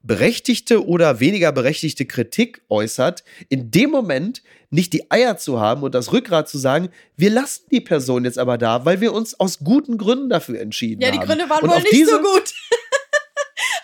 berechtigte 0.03 0.87
oder 0.87 1.19
weniger 1.21 1.51
berechtigte 1.51 2.05
Kritik 2.05 2.63
äußert, 2.69 3.25
in 3.49 3.71
dem 3.71 3.91
Moment 3.91 4.43
nicht 4.69 4.93
die 4.93 5.11
Eier 5.11 5.39
zu 5.39 5.61
haben 5.61 5.83
und 5.83 5.95
das 5.95 6.13
Rückgrat 6.13 6.49
zu 6.49 6.59
sagen, 6.59 6.91
wir 7.17 7.31
lassen 7.31 7.63
die 7.71 7.81
Person 7.81 8.25
jetzt 8.25 8.39
aber 8.39 8.59
da, 8.59 8.85
weil 8.85 9.01
wir 9.01 9.15
uns 9.15 9.39
aus 9.41 9.61
guten 9.61 9.97
Gründen 9.97 10.29
dafür 10.29 10.61
entschieden 10.61 11.03
haben. 11.03 11.15
Ja, 11.15 11.21
die 11.21 11.27
Gründe 11.27 11.49
waren 11.49 11.63
und 11.63 11.71
wohl 11.71 11.79
nicht 11.79 11.93
diese, 11.93 12.11
so 12.11 12.19
gut. 12.19 12.53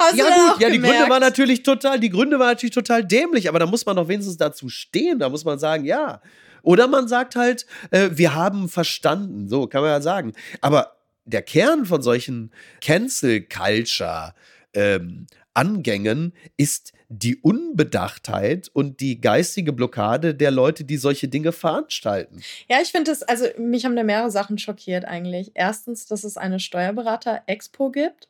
Hast 0.00 0.16
ja, 0.16 0.24
gut, 0.24 0.60
ja, 0.60 0.68
die 0.70 0.76
gemerkt? 0.76 0.96
Gründe 0.96 1.10
waren 1.10 1.20
natürlich 1.20 1.62
total, 1.62 2.00
die 2.00 2.08
Gründe 2.08 2.38
waren 2.38 2.48
natürlich 2.48 2.74
total 2.74 3.04
dämlich, 3.04 3.50
aber 3.50 3.58
da 3.58 3.66
muss 3.66 3.84
man 3.84 3.96
doch 3.96 4.08
wenigstens 4.08 4.38
dazu 4.38 4.70
stehen. 4.70 5.18
Da 5.18 5.28
muss 5.28 5.44
man 5.44 5.58
sagen, 5.58 5.84
ja. 5.84 6.22
Oder 6.62 6.88
man 6.88 7.06
sagt 7.06 7.36
halt, 7.36 7.66
äh, 7.90 8.08
wir 8.12 8.34
haben 8.34 8.70
verstanden. 8.70 9.48
So 9.48 9.66
kann 9.66 9.82
man 9.82 9.90
ja 9.90 10.00
sagen. 10.00 10.32
Aber 10.62 10.96
der 11.26 11.42
Kern 11.42 11.84
von 11.84 12.00
solchen 12.00 12.50
Cancel 12.80 13.42
Culture 13.42 14.34
ähm, 14.72 15.26
Angängen 15.52 16.32
ist 16.56 16.92
die 17.08 17.36
Unbedachtheit 17.36 18.70
und 18.72 19.00
die 19.00 19.20
geistige 19.20 19.72
Blockade 19.72 20.32
der 20.34 20.52
Leute, 20.52 20.84
die 20.84 20.96
solche 20.96 21.26
Dinge 21.26 21.50
veranstalten. 21.50 22.40
Ja, 22.68 22.78
ich 22.80 22.92
finde 22.92 23.10
es, 23.10 23.22
also 23.22 23.46
mich 23.58 23.84
haben 23.84 23.96
da 23.96 24.04
mehrere 24.04 24.30
Sachen 24.30 24.58
schockiert 24.58 25.04
eigentlich. 25.04 25.50
Erstens, 25.54 26.06
dass 26.06 26.22
es 26.22 26.36
eine 26.36 26.60
Steuerberater-Expo 26.60 27.90
gibt. 27.90 28.28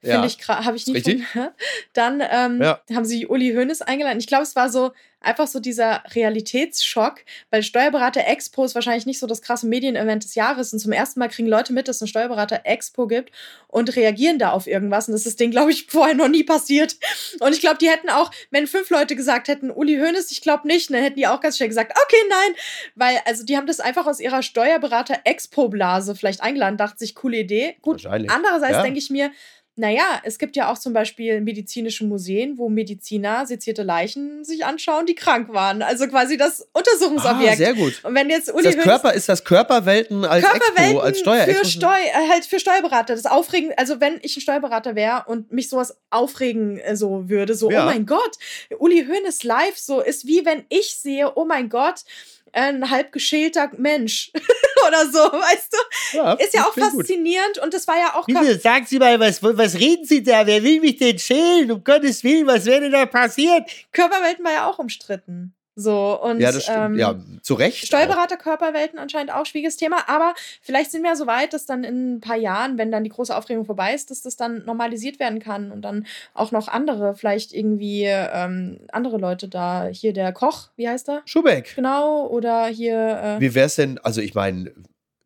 Finde 0.00 0.16
ja, 0.16 0.26
ich, 0.26 0.48
habe 0.48 0.76
ich 0.76 0.86
nicht 0.86 1.04
gehört. 1.04 1.54
Dann 1.92 2.22
ähm, 2.30 2.62
ja. 2.62 2.80
haben 2.94 3.04
sie 3.04 3.26
Uli 3.26 3.52
Hoeneß 3.52 3.82
eingeladen. 3.82 4.18
Ich 4.18 4.28
glaube, 4.28 4.44
es 4.44 4.54
war 4.54 4.70
so 4.70 4.92
einfach 5.20 5.46
so 5.48 5.58
dieser 5.58 6.02
Realitätsschock, 6.14 7.24
weil 7.50 7.62
Steuerberater 7.62 8.26
Expo 8.26 8.64
ist 8.64 8.74
wahrscheinlich 8.74 9.06
nicht 9.06 9.18
so 9.18 9.26
das 9.26 9.42
krasse 9.42 9.66
Medienevent 9.66 10.22
des 10.22 10.34
Jahres 10.34 10.72
und 10.72 10.78
zum 10.78 10.92
ersten 10.92 11.18
Mal 11.18 11.28
kriegen 11.28 11.48
Leute 11.48 11.72
mit, 11.72 11.88
dass 11.88 11.96
es 11.96 12.02
eine 12.02 12.08
Steuerberater 12.08 12.60
Expo 12.64 13.06
gibt 13.06 13.32
und 13.66 13.94
reagieren 13.96 14.38
da 14.38 14.52
auf 14.52 14.66
irgendwas 14.66 15.08
und 15.08 15.12
das 15.12 15.26
ist 15.26 15.40
denen, 15.40 15.50
glaube 15.50 15.72
ich, 15.72 15.86
vorher 15.86 16.14
noch 16.14 16.28
nie 16.28 16.44
passiert. 16.44 16.96
Und 17.40 17.52
ich 17.52 17.60
glaube, 17.60 17.78
die 17.78 17.88
hätten 17.88 18.10
auch, 18.10 18.30
wenn 18.50 18.66
fünf 18.66 18.90
Leute 18.90 19.16
gesagt 19.16 19.48
hätten, 19.48 19.70
Uli 19.70 19.96
Hoeneß, 19.96 20.30
ich 20.30 20.40
glaube 20.40 20.68
nicht, 20.68 20.90
dann 20.90 21.02
hätten 21.02 21.16
die 21.16 21.26
auch 21.26 21.40
ganz 21.40 21.56
schnell 21.56 21.68
gesagt, 21.68 21.92
okay, 22.00 22.22
nein, 22.30 22.56
weil 22.94 23.20
also 23.24 23.44
die 23.44 23.56
haben 23.56 23.66
das 23.66 23.80
einfach 23.80 24.06
aus 24.06 24.20
ihrer 24.20 24.42
Steuerberater 24.42 25.18
Expo 25.24 25.68
Blase 25.68 26.14
vielleicht 26.14 26.42
eingeladen, 26.42 26.76
dachte 26.76 26.98
sich, 26.98 27.14
coole 27.14 27.38
Idee. 27.38 27.76
Gut, 27.82 28.06
andererseits 28.06 28.76
ja. 28.76 28.82
denke 28.82 28.98
ich 28.98 29.10
mir, 29.10 29.32
naja, 29.78 30.20
es 30.24 30.38
gibt 30.38 30.56
ja 30.56 30.70
auch 30.70 30.78
zum 30.78 30.92
Beispiel 30.92 31.40
medizinische 31.40 32.04
Museen, 32.04 32.58
wo 32.58 32.68
Mediziner 32.68 33.46
sezierte 33.46 33.84
Leichen 33.84 34.44
sich 34.44 34.64
anschauen, 34.64 35.06
die 35.06 35.14
krank 35.14 35.52
waren. 35.52 35.82
Also 35.82 36.08
quasi 36.08 36.36
das 36.36 36.68
Untersuchungsobjekt. 36.72 37.52
Ah, 37.52 37.56
sehr 37.56 37.74
gut. 37.74 38.00
Und 38.02 38.14
wenn 38.14 38.28
jetzt 38.28 38.52
Uli 38.52 38.68
ist 38.68 38.78
das 38.78 38.84
Körper 38.84 39.14
ist 39.14 39.28
das 39.28 39.44
Körperwelten 39.44 40.24
als 40.24 40.44
Körperwelten 40.44 40.84
Expo, 40.84 41.00
als 41.00 41.20
Steuer 41.20 41.46
für 41.46 41.64
Steu 41.64 41.86
äh, 41.88 42.28
halt 42.30 42.44
für 42.44 42.58
Steuerberater. 42.58 43.14
Das 43.14 43.26
Aufregen, 43.26 43.72
also 43.76 44.00
wenn 44.00 44.18
ich 44.22 44.36
ein 44.36 44.40
Steuerberater 44.40 44.96
wäre 44.96 45.24
und 45.26 45.52
mich 45.52 45.68
sowas 45.68 45.96
aufregen 46.10 46.78
äh, 46.78 46.96
so 46.96 47.28
würde, 47.28 47.54
so 47.54 47.70
ja. 47.70 47.82
oh 47.82 47.86
mein 47.86 48.04
Gott, 48.04 48.36
Uli 48.78 49.06
Hoeneß 49.06 49.44
live 49.44 49.78
so 49.78 50.00
ist 50.00 50.26
wie 50.26 50.44
wenn 50.44 50.64
ich 50.68 50.96
sehe, 50.96 51.32
oh 51.36 51.44
mein 51.44 51.68
Gott, 51.68 52.04
ein 52.52 52.90
halb 52.90 53.12
geschälter 53.12 53.70
Mensch 53.76 54.30
oder 54.86 55.06
so, 55.06 55.18
weißt 55.18 55.72
du? 55.72 56.16
Ja, 56.16 56.32
ist 56.34 56.54
ja 56.54 56.62
auch 56.62 56.74
faszinierend 56.74 57.54
gut. 57.54 57.64
und 57.64 57.74
das 57.74 57.86
war 57.86 57.98
ja 57.98 58.14
auch. 58.14 58.26
Bitte, 58.26 58.58
sagen 58.58 58.86
Sie 58.86 58.98
mal, 58.98 59.18
was, 59.20 59.42
was 59.42 59.74
reden 59.78 60.04
Sie 60.04 60.22
da? 60.22 60.46
Wer 60.46 60.62
will 60.62 60.80
mich 60.80 60.96
denn 60.96 61.18
schälen? 61.18 61.70
Um 61.70 61.82
Gottes 61.84 62.24
Willen, 62.24 62.46
was 62.46 62.64
wäre 62.66 62.82
denn 62.82 62.92
da 62.92 63.06
passiert? 63.06 63.68
Körperwelten 63.92 64.44
war 64.44 64.52
ja 64.52 64.66
auch 64.66 64.78
umstritten. 64.78 65.54
So, 65.80 66.20
und 66.20 66.40
ja, 66.40 66.50
das 66.50 66.64
stimmt. 66.64 66.76
Ähm, 66.76 66.98
ja, 66.98 67.14
zu 67.40 67.54
Recht. 67.54 67.86
Steuerberaterkörperwelten 67.86 68.98
anscheinend 68.98 69.32
auch 69.32 69.46
schwieriges 69.46 69.76
Thema, 69.76 70.08
aber 70.08 70.34
vielleicht 70.60 70.90
sind 70.90 71.04
wir 71.04 71.10
ja 71.10 71.16
so 71.16 71.28
weit, 71.28 71.52
dass 71.52 71.66
dann 71.66 71.84
in 71.84 72.16
ein 72.16 72.20
paar 72.20 72.36
Jahren, 72.36 72.78
wenn 72.78 72.90
dann 72.90 73.04
die 73.04 73.10
große 73.10 73.34
Aufregung 73.34 73.64
vorbei 73.64 73.94
ist, 73.94 74.10
dass 74.10 74.22
das 74.22 74.36
dann 74.36 74.64
normalisiert 74.64 75.20
werden 75.20 75.38
kann 75.38 75.70
und 75.70 75.82
dann 75.82 76.04
auch 76.34 76.50
noch 76.50 76.66
andere, 76.66 77.14
vielleicht 77.14 77.52
irgendwie 77.52 78.06
ähm, 78.06 78.80
andere 78.90 79.18
Leute 79.18 79.46
da, 79.46 79.86
hier 79.86 80.12
der 80.12 80.32
Koch, 80.32 80.70
wie 80.74 80.88
heißt 80.88 81.08
er? 81.10 81.22
Schubeck. 81.26 81.76
Genau, 81.76 82.26
oder 82.26 82.66
hier. 82.66 83.36
Äh, 83.38 83.40
wie 83.40 83.54
wäre 83.54 83.66
es 83.66 83.76
denn, 83.76 83.98
also 83.98 84.20
ich 84.20 84.34
meine, 84.34 84.72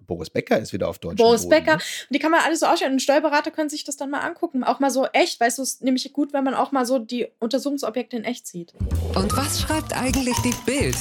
Boris 0.07 0.31
Becker 0.31 0.59
ist 0.59 0.73
wieder 0.73 0.89
auf 0.89 0.99
Deutsch. 0.99 1.17
Boris 1.17 1.43
Boden, 1.43 1.51
Becker. 1.51 1.77
Ne? 1.77 1.83
Und 1.83 2.15
die 2.15 2.19
kann 2.19 2.31
man 2.31 2.41
alles 2.41 2.61
so 2.61 2.67
ausstellen. 2.67 2.93
Und 2.93 3.01
Steuerberater 3.01 3.51
können 3.51 3.71
sich 3.71 3.85
das 3.85 3.97
dann 3.97 4.11
mal 4.11 4.21
angucken. 4.21 4.65
Auch 4.65 4.81
mal 4.81 4.91
so 4.91 5.07
echt. 5.07 5.41
Weißt 5.41 5.59
du, 5.59 5.63
es 5.63 5.75
ist 5.75 5.83
nämlich 5.83 6.13
gut, 6.13 6.33
wenn 6.33 6.45
man 6.45 6.55
auch 6.55 6.73
mal 6.73 6.87
so 6.87 6.99
die 6.99 7.29
Untersuchungsobjekte 7.39 8.17
in 8.17 8.25
echt 8.25 8.47
sieht. 8.47 8.75
Und 9.15 9.37
was 9.37 9.61
schreibt 9.61 9.97
eigentlich 9.97 10.37
die 10.45 10.55
Bild? 10.65 10.97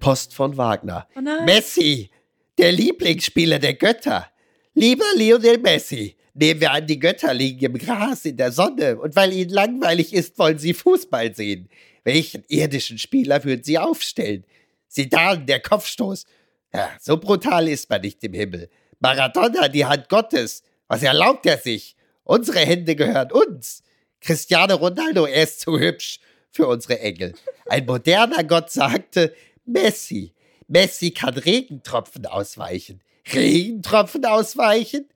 Post 0.00 0.34
von 0.34 0.56
Wagner. 0.56 1.06
Oh 1.16 1.44
Messi, 1.44 2.10
der 2.56 2.72
Lieblingsspieler 2.72 3.58
der 3.58 3.74
Götter. 3.74 4.26
Lieber 4.74 5.04
Lionel 5.16 5.58
Messi, 5.58 6.16
nehmen 6.34 6.60
wir 6.60 6.72
an, 6.72 6.86
die 6.86 6.98
Götter 6.98 7.34
liegen 7.34 7.64
im 7.64 7.78
Gras 7.78 8.24
in 8.24 8.36
der 8.36 8.52
Sonne 8.52 8.98
und 8.98 9.16
weil 9.16 9.32
ihnen 9.32 9.50
langweilig 9.50 10.12
ist, 10.12 10.38
wollen 10.38 10.58
sie 10.58 10.72
Fußball 10.72 11.34
sehen. 11.34 11.68
Welchen 12.04 12.44
irdischen 12.48 12.98
Spieler 12.98 13.42
würden 13.44 13.64
sie 13.64 13.78
aufstellen? 13.78 14.44
Sidan, 14.86 15.46
der 15.46 15.60
Kopfstoß. 15.60 16.24
Ja, 16.72 16.90
so 17.00 17.16
brutal 17.16 17.68
ist 17.68 17.88
man 17.88 18.00
nicht 18.02 18.22
im 18.24 18.34
Himmel. 18.34 18.68
Maradona, 19.00 19.68
die 19.68 19.84
Hand 19.84 20.08
Gottes. 20.08 20.62
Was 20.86 21.02
erlaubt 21.02 21.46
er 21.46 21.58
sich? 21.58 21.96
Unsere 22.24 22.60
Hände 22.60 22.94
gehören 22.94 23.32
uns. 23.32 23.82
Cristiano 24.20 24.74
Ronaldo, 24.76 25.26
er 25.26 25.44
ist 25.44 25.60
zu 25.60 25.78
hübsch 25.78 26.20
für 26.50 26.66
unsere 26.66 26.98
Engel. 27.00 27.34
Ein 27.66 27.86
moderner 27.86 28.44
Gott 28.44 28.70
sagte, 28.70 29.34
Messi, 29.64 30.34
Messi 30.66 31.12
kann 31.12 31.34
Regentropfen 31.34 32.26
ausweichen. 32.26 33.00
Regentropfen 33.32 34.24
ausweichen? 34.24 35.08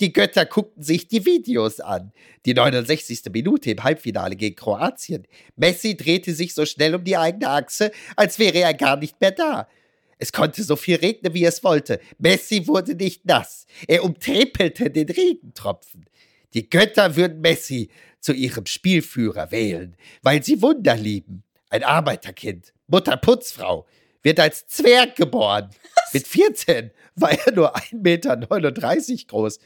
Die 0.00 0.12
Götter 0.12 0.46
guckten 0.46 0.82
sich 0.82 1.08
die 1.08 1.26
Videos 1.26 1.80
an. 1.80 2.12
Die 2.46 2.54
69. 2.54 3.22
Minute 3.32 3.72
im 3.72 3.84
Halbfinale 3.84 4.34
gegen 4.34 4.56
Kroatien. 4.56 5.26
Messi 5.56 5.96
drehte 5.96 6.34
sich 6.34 6.54
so 6.54 6.64
schnell 6.64 6.94
um 6.94 7.04
die 7.04 7.16
eigene 7.16 7.48
Achse, 7.50 7.92
als 8.16 8.38
wäre 8.38 8.58
er 8.58 8.72
gar 8.72 8.96
nicht 8.96 9.20
mehr 9.20 9.32
da. 9.32 9.68
Es 10.22 10.32
konnte 10.32 10.62
so 10.62 10.76
viel 10.76 10.96
regnen, 10.96 11.32
wie 11.32 11.46
es 11.46 11.64
wollte. 11.64 11.98
Messi 12.18 12.66
wurde 12.66 12.94
nicht 12.94 13.24
nass. 13.24 13.66
Er 13.88 14.04
umtrippelte 14.04 14.90
den 14.90 15.08
Regentropfen. 15.08 16.04
Die 16.52 16.68
Götter 16.68 17.16
würden 17.16 17.40
Messi 17.40 17.88
zu 18.20 18.34
ihrem 18.34 18.66
Spielführer 18.66 19.50
wählen, 19.50 19.96
weil 20.20 20.42
sie 20.42 20.60
Wunder 20.60 20.94
lieben. 20.94 21.42
Ein 21.70 21.84
Arbeiterkind, 21.84 22.74
Mutter 22.86 23.16
Putzfrau, 23.16 23.86
wird 24.22 24.38
als 24.40 24.66
Zwerg 24.66 25.16
geboren. 25.16 25.70
Was? 25.94 26.12
Mit 26.12 26.28
14 26.28 26.90
war 27.14 27.32
er 27.32 27.52
nur 27.52 27.74
1,39 27.74 27.94
Meter 28.02 29.26
groß. 29.26 29.58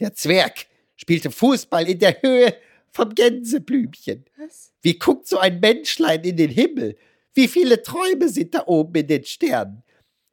Der 0.00 0.12
Zwerg 0.14 0.66
spielte 0.96 1.30
Fußball 1.30 1.88
in 1.88 2.00
der 2.00 2.20
Höhe 2.20 2.56
vom 2.90 3.14
Gänseblümchen. 3.14 4.24
Was? 4.36 4.72
Wie 4.82 4.98
guckt 4.98 5.28
so 5.28 5.38
ein 5.38 5.60
Menschlein 5.60 6.24
in 6.24 6.36
den 6.36 6.50
Himmel? 6.50 6.96
Wie 7.32 7.46
viele 7.46 7.80
Träume 7.82 8.28
sind 8.28 8.54
da 8.54 8.66
oben 8.66 8.96
in 8.96 9.06
den 9.06 9.24
Sternen? 9.24 9.84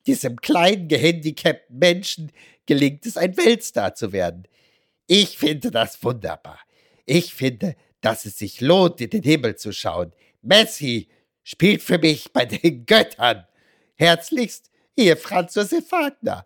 Diesem 0.08 0.38
kleinen, 0.41 0.88
gehandicapten 0.88 1.78
Menschen 1.78 2.32
gelingt 2.66 3.05
es, 3.05 3.18
ein 3.18 3.36
Weltstar 3.38 3.93
zu 3.93 4.14
werden. 4.14 4.47
Ich 5.05 5.38
finde 5.38 5.70
das 5.70 6.01
wunderbar. 6.03 6.60
Ich 7.05 7.34
finde, 7.34 7.76
dass 8.01 8.26
es 8.26 8.38
sich 8.38 8.62
lohnt, 8.62 9.01
in 9.01 9.10
den 9.10 9.24
Himmel 9.24 9.55
zu 9.55 9.72
schauen. 9.72 10.14
Messi 10.41 11.10
spielt 11.43 11.82
für 11.82 11.97
mich 11.97 12.32
bei 12.32 12.45
den 12.45 12.86
Göttern. 12.86 13.45
Herzlichst, 13.95 14.70
ihr 14.95 15.18
Franz 15.18 15.55
Josef 15.55 15.91
Wagner. 15.91 16.45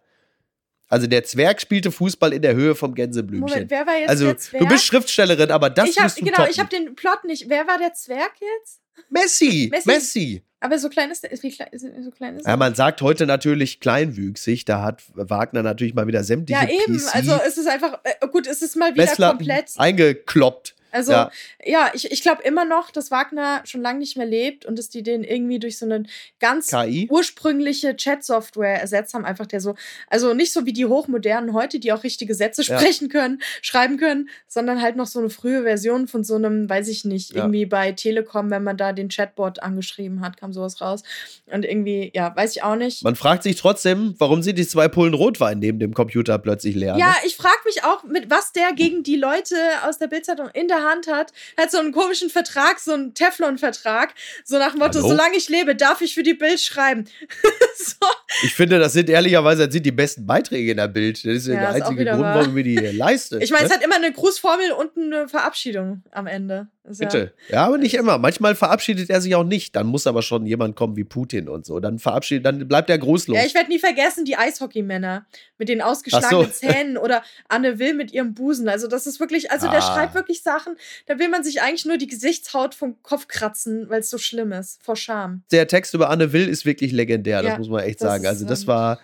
Also 0.88 1.08
der 1.08 1.24
Zwerg 1.24 1.62
spielte 1.62 1.92
Fußball 1.92 2.34
in 2.34 2.42
der 2.42 2.54
Höhe 2.54 2.76
vom 2.76 2.94
Gänseblümchen. 2.94 3.50
Moment, 3.50 3.72
wer 3.72 3.88
war 3.88 3.98
jetzt 3.98 4.10
also, 4.10 4.26
der 4.26 4.38
Zwerg? 4.38 4.62
Du 4.62 4.68
bist 4.68 4.86
Schriftstellerin, 4.86 5.50
aber 5.52 5.70
das 5.70 5.90
ich 5.90 5.98
hab, 5.98 6.04
musst 6.04 6.20
du 6.20 6.26
Genau, 6.26 6.38
toppen. 6.38 6.52
ich 6.52 6.60
habe 6.60 6.70
den 6.70 6.96
Plot 6.96 7.24
nicht. 7.24 7.48
Wer 7.48 7.66
war 7.68 7.78
der 7.78 7.94
Zwerg 7.94 8.34
jetzt? 8.40 8.82
Messi, 9.10 9.70
Messi. 9.72 9.88
Messi. 9.90 10.44
Aber 10.62 10.78
so 10.78 10.90
klein 10.90 11.10
ist, 11.10 11.26
ist 11.26 11.42
wie 11.42 11.52
klein, 11.52 11.70
so 11.74 12.12
klein 12.12 12.38
ist 12.38 12.48
Ja, 12.48 12.56
man 12.56 12.76
sagt 12.76 13.02
heute 13.02 13.26
natürlich 13.26 13.80
kleinwüchsig. 13.80 14.64
Da 14.64 14.84
hat 14.84 15.02
Wagner 15.16 15.64
natürlich 15.64 15.96
mal 15.96 16.06
wieder 16.06 16.24
sämtliche 16.24 16.62
Ja, 16.62 16.70
eben. 16.70 16.98
PC 16.98 17.16
also 17.16 17.40
es 17.46 17.58
ist 17.58 17.68
einfach, 17.68 18.00
äh, 18.04 18.28
gut, 18.28 18.46
es 18.46 18.62
ist 18.62 18.76
mal 18.76 18.94
wieder 18.94 19.08
komplett. 19.16 19.74
Eingekloppt. 19.78 20.76
Also, 20.92 21.12
ja, 21.12 21.32
ja 21.64 21.92
ich, 21.94 22.12
ich 22.12 22.22
glaube 22.22 22.44
immer 22.44 22.66
noch, 22.66 22.92
dass 22.92 23.12
Wagner 23.12 23.62
schon 23.66 23.82
lange 23.82 24.00
nicht 24.00 24.18
mehr 24.18 24.26
lebt 24.26 24.66
und 24.66 24.78
dass 24.78 24.90
die 24.90 25.04
den 25.04 25.24
irgendwie 25.24 25.60
durch 25.60 25.78
so 25.78 25.86
eine 25.86 26.04
ganz 26.40 26.68
KI? 26.68 27.08
ursprüngliche 27.10 27.96
Chat-Software 27.96 28.82
ersetzt 28.82 29.14
haben. 29.14 29.26
Einfach 29.26 29.48
der 29.48 29.62
so, 29.62 29.76
also 30.08 30.34
nicht 30.34 30.54
so 30.54 30.66
wie 30.66 30.74
die 30.74 30.86
Hochmodernen 30.86 31.54
heute, 31.54 31.80
die 31.80 31.92
auch 31.92 32.04
richtige 32.04 32.36
Sätze 32.36 32.64
sprechen 32.64 33.10
ja. 33.12 33.20
können, 33.20 33.42
schreiben 33.62 33.98
können, 33.98 34.30
sondern 34.48 34.82
halt 34.82 34.96
noch 34.96 35.08
so 35.08 35.20
eine 35.20 35.30
frühe 35.30 35.64
Version 35.64 36.08
von 36.08 36.24
so 36.24 36.36
einem, 36.36 36.70
weiß 36.70 36.88
ich 36.88 37.06
nicht, 37.06 37.36
irgendwie 37.36 37.62
ja. 37.62 37.68
bei 37.68 37.92
Telekom, 37.94 38.52
wenn 38.52 38.64
man 38.64 38.78
da 38.78 38.94
den 38.94 39.10
Chatbot 39.10 39.62
angeschrieben 39.62 40.22
hat, 40.22 40.38
kam 40.38 40.54
sowas 40.54 40.82
raus. 40.82 41.04
Und 41.46 41.66
irgendwie, 41.66 42.12
ja, 42.14 42.36
weiß 42.36 42.56
ich 42.56 42.64
auch 42.64 42.76
nicht. 42.76 43.04
Man 43.04 43.16
fragt 43.16 43.44
sich 43.44 43.56
trotzdem, 43.56 44.16
warum 44.18 44.42
sind 44.42 44.58
die 44.58 44.68
zwei 44.68 44.88
Pullen 44.88 45.14
Rotwein 45.14 45.60
neben 45.60 45.80
dem 45.80 45.94
Computer 45.94 46.38
plötzlich 46.38 46.76
leer? 46.76 46.96
Ja, 46.98 47.08
ne? 47.08 47.16
ich 47.26 47.36
frage 47.36 47.60
mich 47.66 47.84
auch, 47.84 48.04
mit 48.04 48.30
was 48.30 48.52
der 48.52 48.74
gegen 48.74 49.04
die 49.04 49.16
Leute 49.16 49.56
aus 49.86 49.98
der 49.98 50.08
Bildzeitung 50.08 50.50
in 50.50 50.68
der 50.68 50.81
Hand 50.84 51.08
hat. 51.08 51.34
Hat 51.58 51.72
so 51.72 51.80
einen 51.80 51.92
komischen 51.92 52.30
Vertrag, 52.30 52.80
so 52.80 52.94
einen 52.94 53.14
Teflon-Vertrag, 53.14 54.14
so 54.44 54.58
nach 54.58 54.72
dem 54.72 54.80
Motto, 54.80 55.00
Hallo? 55.00 55.10
solange 55.10 55.38
ich 55.38 55.50
lebe, 55.50 55.76
darf 55.76 56.02
ich 56.02 56.14
für 56.14 56.24
die 56.24 56.34
Bild 56.34 56.60
schreiben. 56.60 57.06
so. 57.76 58.08
Ich 58.44 58.54
finde, 58.54 58.80
das 58.80 58.94
sind 58.94 59.10
ehrlicherweise 59.10 59.66
das 59.66 59.74
sind 59.74 59.86
die 59.86 59.92
besten 59.92 60.26
Beiträge 60.26 60.72
in 60.72 60.78
der 60.78 60.88
Bild. 60.88 61.18
Das 61.18 61.34
ist 61.34 61.48
ja, 61.48 61.60
der 61.60 61.70
einzige 61.70 62.06
Grund, 62.06 62.22
warum 62.22 62.56
wir 62.56 62.64
die 62.64 62.76
leisten. 62.98 63.42
Ich 63.42 63.52
meine, 63.52 63.64
ne? 63.64 63.70
es 63.70 63.76
hat 63.76 63.84
immer 63.84 63.96
eine 63.96 64.12
Grußformel 64.12 64.72
und 64.72 64.98
eine 64.98 65.28
Verabschiedung 65.28 66.04
am 66.12 66.28
Ende. 66.28 66.68
Bitte. 66.84 67.34
Ja, 67.48 67.56
ja, 67.56 67.66
aber 67.66 67.78
nicht 67.78 67.94
immer. 67.94 68.18
Manchmal 68.18 68.56
verabschiedet 68.56 69.12
er 69.12 69.22
sich 69.22 69.36
auch 69.36 69.44
nicht. 69.44 69.76
Dann 69.76 69.86
muss 69.86 70.08
aber 70.08 70.24
schon 70.24 70.48
jemand 70.48 70.76
kommen 70.76 70.96
wie 70.98 71.04
Putin 71.04 71.48
und 71.48 71.64
so. 71.64 71.80
Dann 71.80 72.00
verabschiedet, 72.00 72.44
dann 72.44 72.68
bleibt 72.68 72.90
er 72.90 72.98
grußlos. 72.98 73.38
Ja, 73.38 73.46
ich 73.46 73.54
werde 73.54 73.70
nie 73.70 73.78
vergessen, 73.78 74.26
die 74.26 74.36
Eishockeymänner 74.36 75.28
mit 75.60 75.70
den 75.70 75.82
ausgeschlagenen 75.82 76.46
so. 76.46 76.52
Zähnen 76.52 76.98
oder 76.98 77.24
Anne 77.48 77.78
Will 77.78 77.94
mit 77.94 78.12
ihrem 78.12 78.34
Busen. 78.34 78.68
Also, 78.68 78.88
das 78.88 79.06
ist 79.06 79.20
wirklich, 79.20 79.52
also 79.52 79.68
ah. 79.68 79.72
der 79.72 79.82
schreibt 79.82 80.16
wirklich 80.16 80.42
Sachen, 80.42 80.71
da 81.06 81.20
will 81.20 81.30
man 81.30 81.44
sich 81.44 81.62
eigentlich 81.62 81.86
nur 81.86 81.98
die 81.98 82.08
Gesichtshaut 82.08 82.76
vom 82.76 83.02
Kopf 83.04 83.28
kratzen, 83.28 83.90
weil 83.90 84.02
es 84.02 84.10
so 84.10 84.18
schlimm 84.18 84.52
ist, 84.52 84.82
vor 84.84 84.96
Scham. 84.96 85.44
Der 85.52 85.68
Text 85.68 85.94
über 85.94 86.10
Anne 86.10 86.34
Will 86.34 86.48
ist 86.48 86.66
wirklich 86.66 86.92
legendär, 86.92 87.42
das 87.42 87.58
muss 87.58 87.70
man 87.70 87.84
echt 87.84 88.00
sagen. 88.00 88.26
Also, 88.26 88.46
das 88.46 88.68
war 88.68 89.00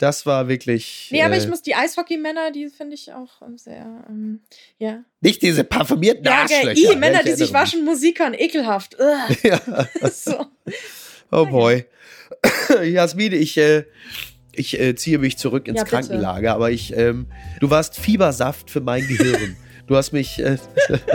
das 0.00 0.24
war 0.24 0.48
wirklich. 0.48 1.08
Nee, 1.10 1.22
aber 1.22 1.34
äh, 1.34 1.38
ich 1.38 1.46
muss 1.46 1.60
die 1.60 1.74
Eishockeymänner, 1.74 2.50
die 2.52 2.68
finde 2.68 2.94
ich 2.94 3.12
auch 3.12 3.42
ähm, 3.42 3.58
sehr, 3.58 4.02
ähm, 4.08 4.40
ja. 4.78 5.04
Nicht 5.20 5.42
diese 5.42 5.62
parfümierten 5.62 6.24
ja, 6.24 6.40
Arschlöcher. 6.40 6.92
I, 6.92 6.96
Männer, 6.96 7.22
die 7.22 7.32
sich 7.32 7.52
waschen, 7.52 7.84
Musik 7.84 8.18
hören, 8.18 8.34
ekelhaft. 8.34 8.96
Ja. 9.42 9.60
so. 10.10 10.46
Oh 11.30 11.44
boy. 11.44 11.84
Jasmin, 12.82 13.32
ich, 13.32 13.58
äh, 13.58 13.84
ich 14.52 14.80
äh, 14.80 14.94
ziehe 14.94 15.18
mich 15.18 15.36
zurück 15.36 15.68
ins 15.68 15.80
ja, 15.80 15.84
Krankenlager, 15.84 16.54
aber 16.54 16.70
ich, 16.70 16.96
ähm, 16.96 17.26
du 17.60 17.68
warst 17.68 17.96
Fiebersaft 17.96 18.70
für 18.70 18.80
mein 18.80 19.06
Gehirn. 19.06 19.56
Du 19.90 19.96
hast 19.96 20.12
mich, 20.12 20.38
äh, 20.38 20.56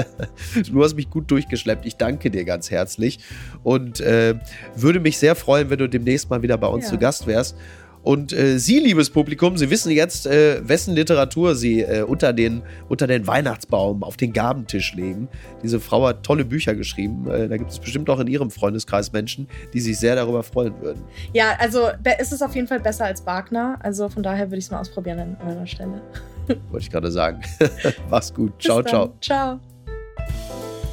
du 0.69 0.83
hast 0.83 0.97
mich 0.97 1.09
gut 1.09 1.31
durchgeschleppt. 1.31 1.85
Ich 1.85 1.95
danke 1.95 2.29
dir 2.29 2.43
ganz 2.43 2.69
herzlich 2.69 3.19
und 3.63 4.01
äh, 4.01 4.35
würde 4.75 4.99
mich 4.99 5.17
sehr 5.17 5.35
freuen, 5.35 5.69
wenn 5.69 5.77
du 5.79 5.87
demnächst 5.87 6.29
mal 6.29 6.41
wieder 6.41 6.57
bei 6.57 6.67
uns 6.67 6.83
ja. 6.83 6.91
zu 6.91 6.97
Gast 6.97 7.25
wärst. 7.25 7.55
Und 8.03 8.33
äh, 8.33 8.59
Sie, 8.59 8.79
liebes 8.79 9.11
Publikum, 9.11 9.57
Sie 9.57 9.69
wissen 9.69 9.93
jetzt, 9.93 10.27
äh, 10.27 10.59
wessen 10.67 10.93
Literatur 10.93 11.55
Sie 11.55 11.83
äh, 11.83 12.01
unter, 12.01 12.33
den, 12.33 12.63
unter 12.89 13.07
den 13.07 13.25
Weihnachtsbaum 13.25 14.03
auf 14.03 14.17
den 14.17 14.33
Gabentisch 14.33 14.93
legen. 14.93 15.29
Diese 15.63 15.79
Frau 15.79 16.05
hat 16.05 16.23
tolle 16.23 16.43
Bücher 16.43 16.75
geschrieben. 16.75 17.31
Äh, 17.31 17.47
da 17.47 17.55
gibt 17.55 17.71
es 17.71 17.79
bestimmt 17.79 18.09
auch 18.09 18.19
in 18.19 18.27
Ihrem 18.27 18.51
Freundeskreis 18.51 19.13
Menschen, 19.13 19.47
die 19.73 19.79
sich 19.79 19.97
sehr 19.97 20.17
darüber 20.17 20.43
freuen 20.43 20.73
würden. 20.81 21.01
Ja, 21.31 21.53
also 21.59 21.91
ist 22.19 22.33
es 22.33 22.41
auf 22.41 22.53
jeden 22.53 22.67
Fall 22.67 22.81
besser 22.81 23.05
als 23.05 23.25
Wagner. 23.25 23.79
Also 23.81 24.09
von 24.09 24.21
daher 24.21 24.47
würde 24.47 24.57
ich 24.57 24.65
es 24.65 24.71
mal 24.71 24.81
ausprobieren 24.81 25.37
an 25.39 25.47
eurer 25.47 25.65
Stelle. 25.65 26.01
Wollte 26.47 26.85
ich 26.85 26.89
gerade 26.89 27.11
sagen. 27.11 27.41
Mach's 28.09 28.33
gut. 28.33 28.53
Ciao, 28.59 28.83
ciao. 28.83 29.13
Ciao. 29.21 29.59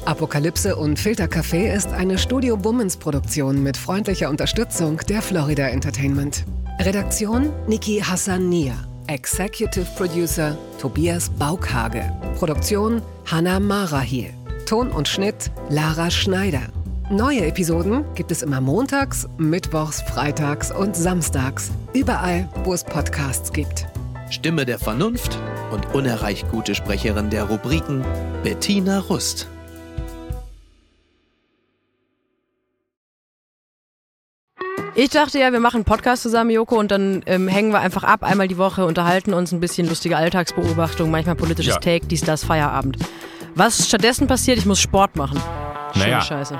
Apokalypse 0.05 0.75
und 0.75 0.99
Filtercafé 0.99 1.73
ist 1.73 1.87
eine 1.93 2.17
Studio 2.17 2.57
Bummens 2.57 2.97
Produktion 2.97 3.63
mit 3.63 3.77
freundlicher 3.77 4.29
Unterstützung 4.29 4.97
der 5.07 5.21
Florida 5.21 5.67
Entertainment. 5.67 6.43
Redaktion 6.79 7.51
Niki 7.67 7.99
Hassania. 7.99 8.73
Executive 9.07 9.85
Producer 9.95 10.57
Tobias 10.79 11.29
Baukhage. 11.29 12.03
Produktion 12.37 13.01
Hanna 13.25 13.59
Marahiel. 13.59 14.33
Ton 14.65 14.91
und 14.91 15.07
Schnitt 15.07 15.51
Lara 15.69 16.09
Schneider. 16.09 16.63
Neue 17.09 17.45
Episoden 17.45 18.03
gibt 18.15 18.31
es 18.31 18.41
immer 18.41 18.59
montags, 18.59 19.27
mittwochs, 19.37 20.01
freitags 20.01 20.71
und 20.71 20.95
samstags. 20.95 21.71
Überall, 21.93 22.49
wo 22.63 22.73
es 22.73 22.83
Podcasts 22.83 23.53
gibt. 23.53 23.87
Stimme 24.33 24.65
der 24.65 24.79
Vernunft 24.79 25.37
und 25.71 25.93
unerreicht 25.93 26.49
gute 26.49 26.73
Sprecherin 26.73 27.29
der 27.29 27.43
Rubriken 27.43 28.03
Bettina 28.41 28.99
Rust. 28.99 29.47
Ich 34.95 35.11
dachte 35.11 35.37
ja, 35.37 35.51
wir 35.51 35.59
machen 35.59 35.77
einen 35.77 35.85
Podcast 35.85 36.23
zusammen, 36.23 36.49
Joko, 36.49 36.79
und 36.79 36.89
dann 36.89 37.21
ähm, 37.27 37.47
hängen 37.47 37.71
wir 37.71 37.79
einfach 37.79 38.03
ab, 38.03 38.23
einmal 38.23 38.47
die 38.47 38.57
Woche, 38.57 38.85
unterhalten 38.85 39.35
uns 39.35 39.51
ein 39.51 39.59
bisschen 39.59 39.87
lustige 39.87 40.17
Alltagsbeobachtung, 40.17 41.11
manchmal 41.11 41.35
politisches 41.35 41.75
ja. 41.75 41.79
Take, 41.79 42.07
dies, 42.07 42.21
das, 42.21 42.43
Feierabend. 42.43 42.97
Was 43.53 43.87
stattdessen 43.87 44.27
passiert, 44.27 44.57
ich 44.57 44.65
muss 44.65 44.79
Sport 44.79 45.15
machen. 45.15 45.39
Schöne 45.93 46.05
naja, 46.05 46.21
Scheiße. 46.21 46.59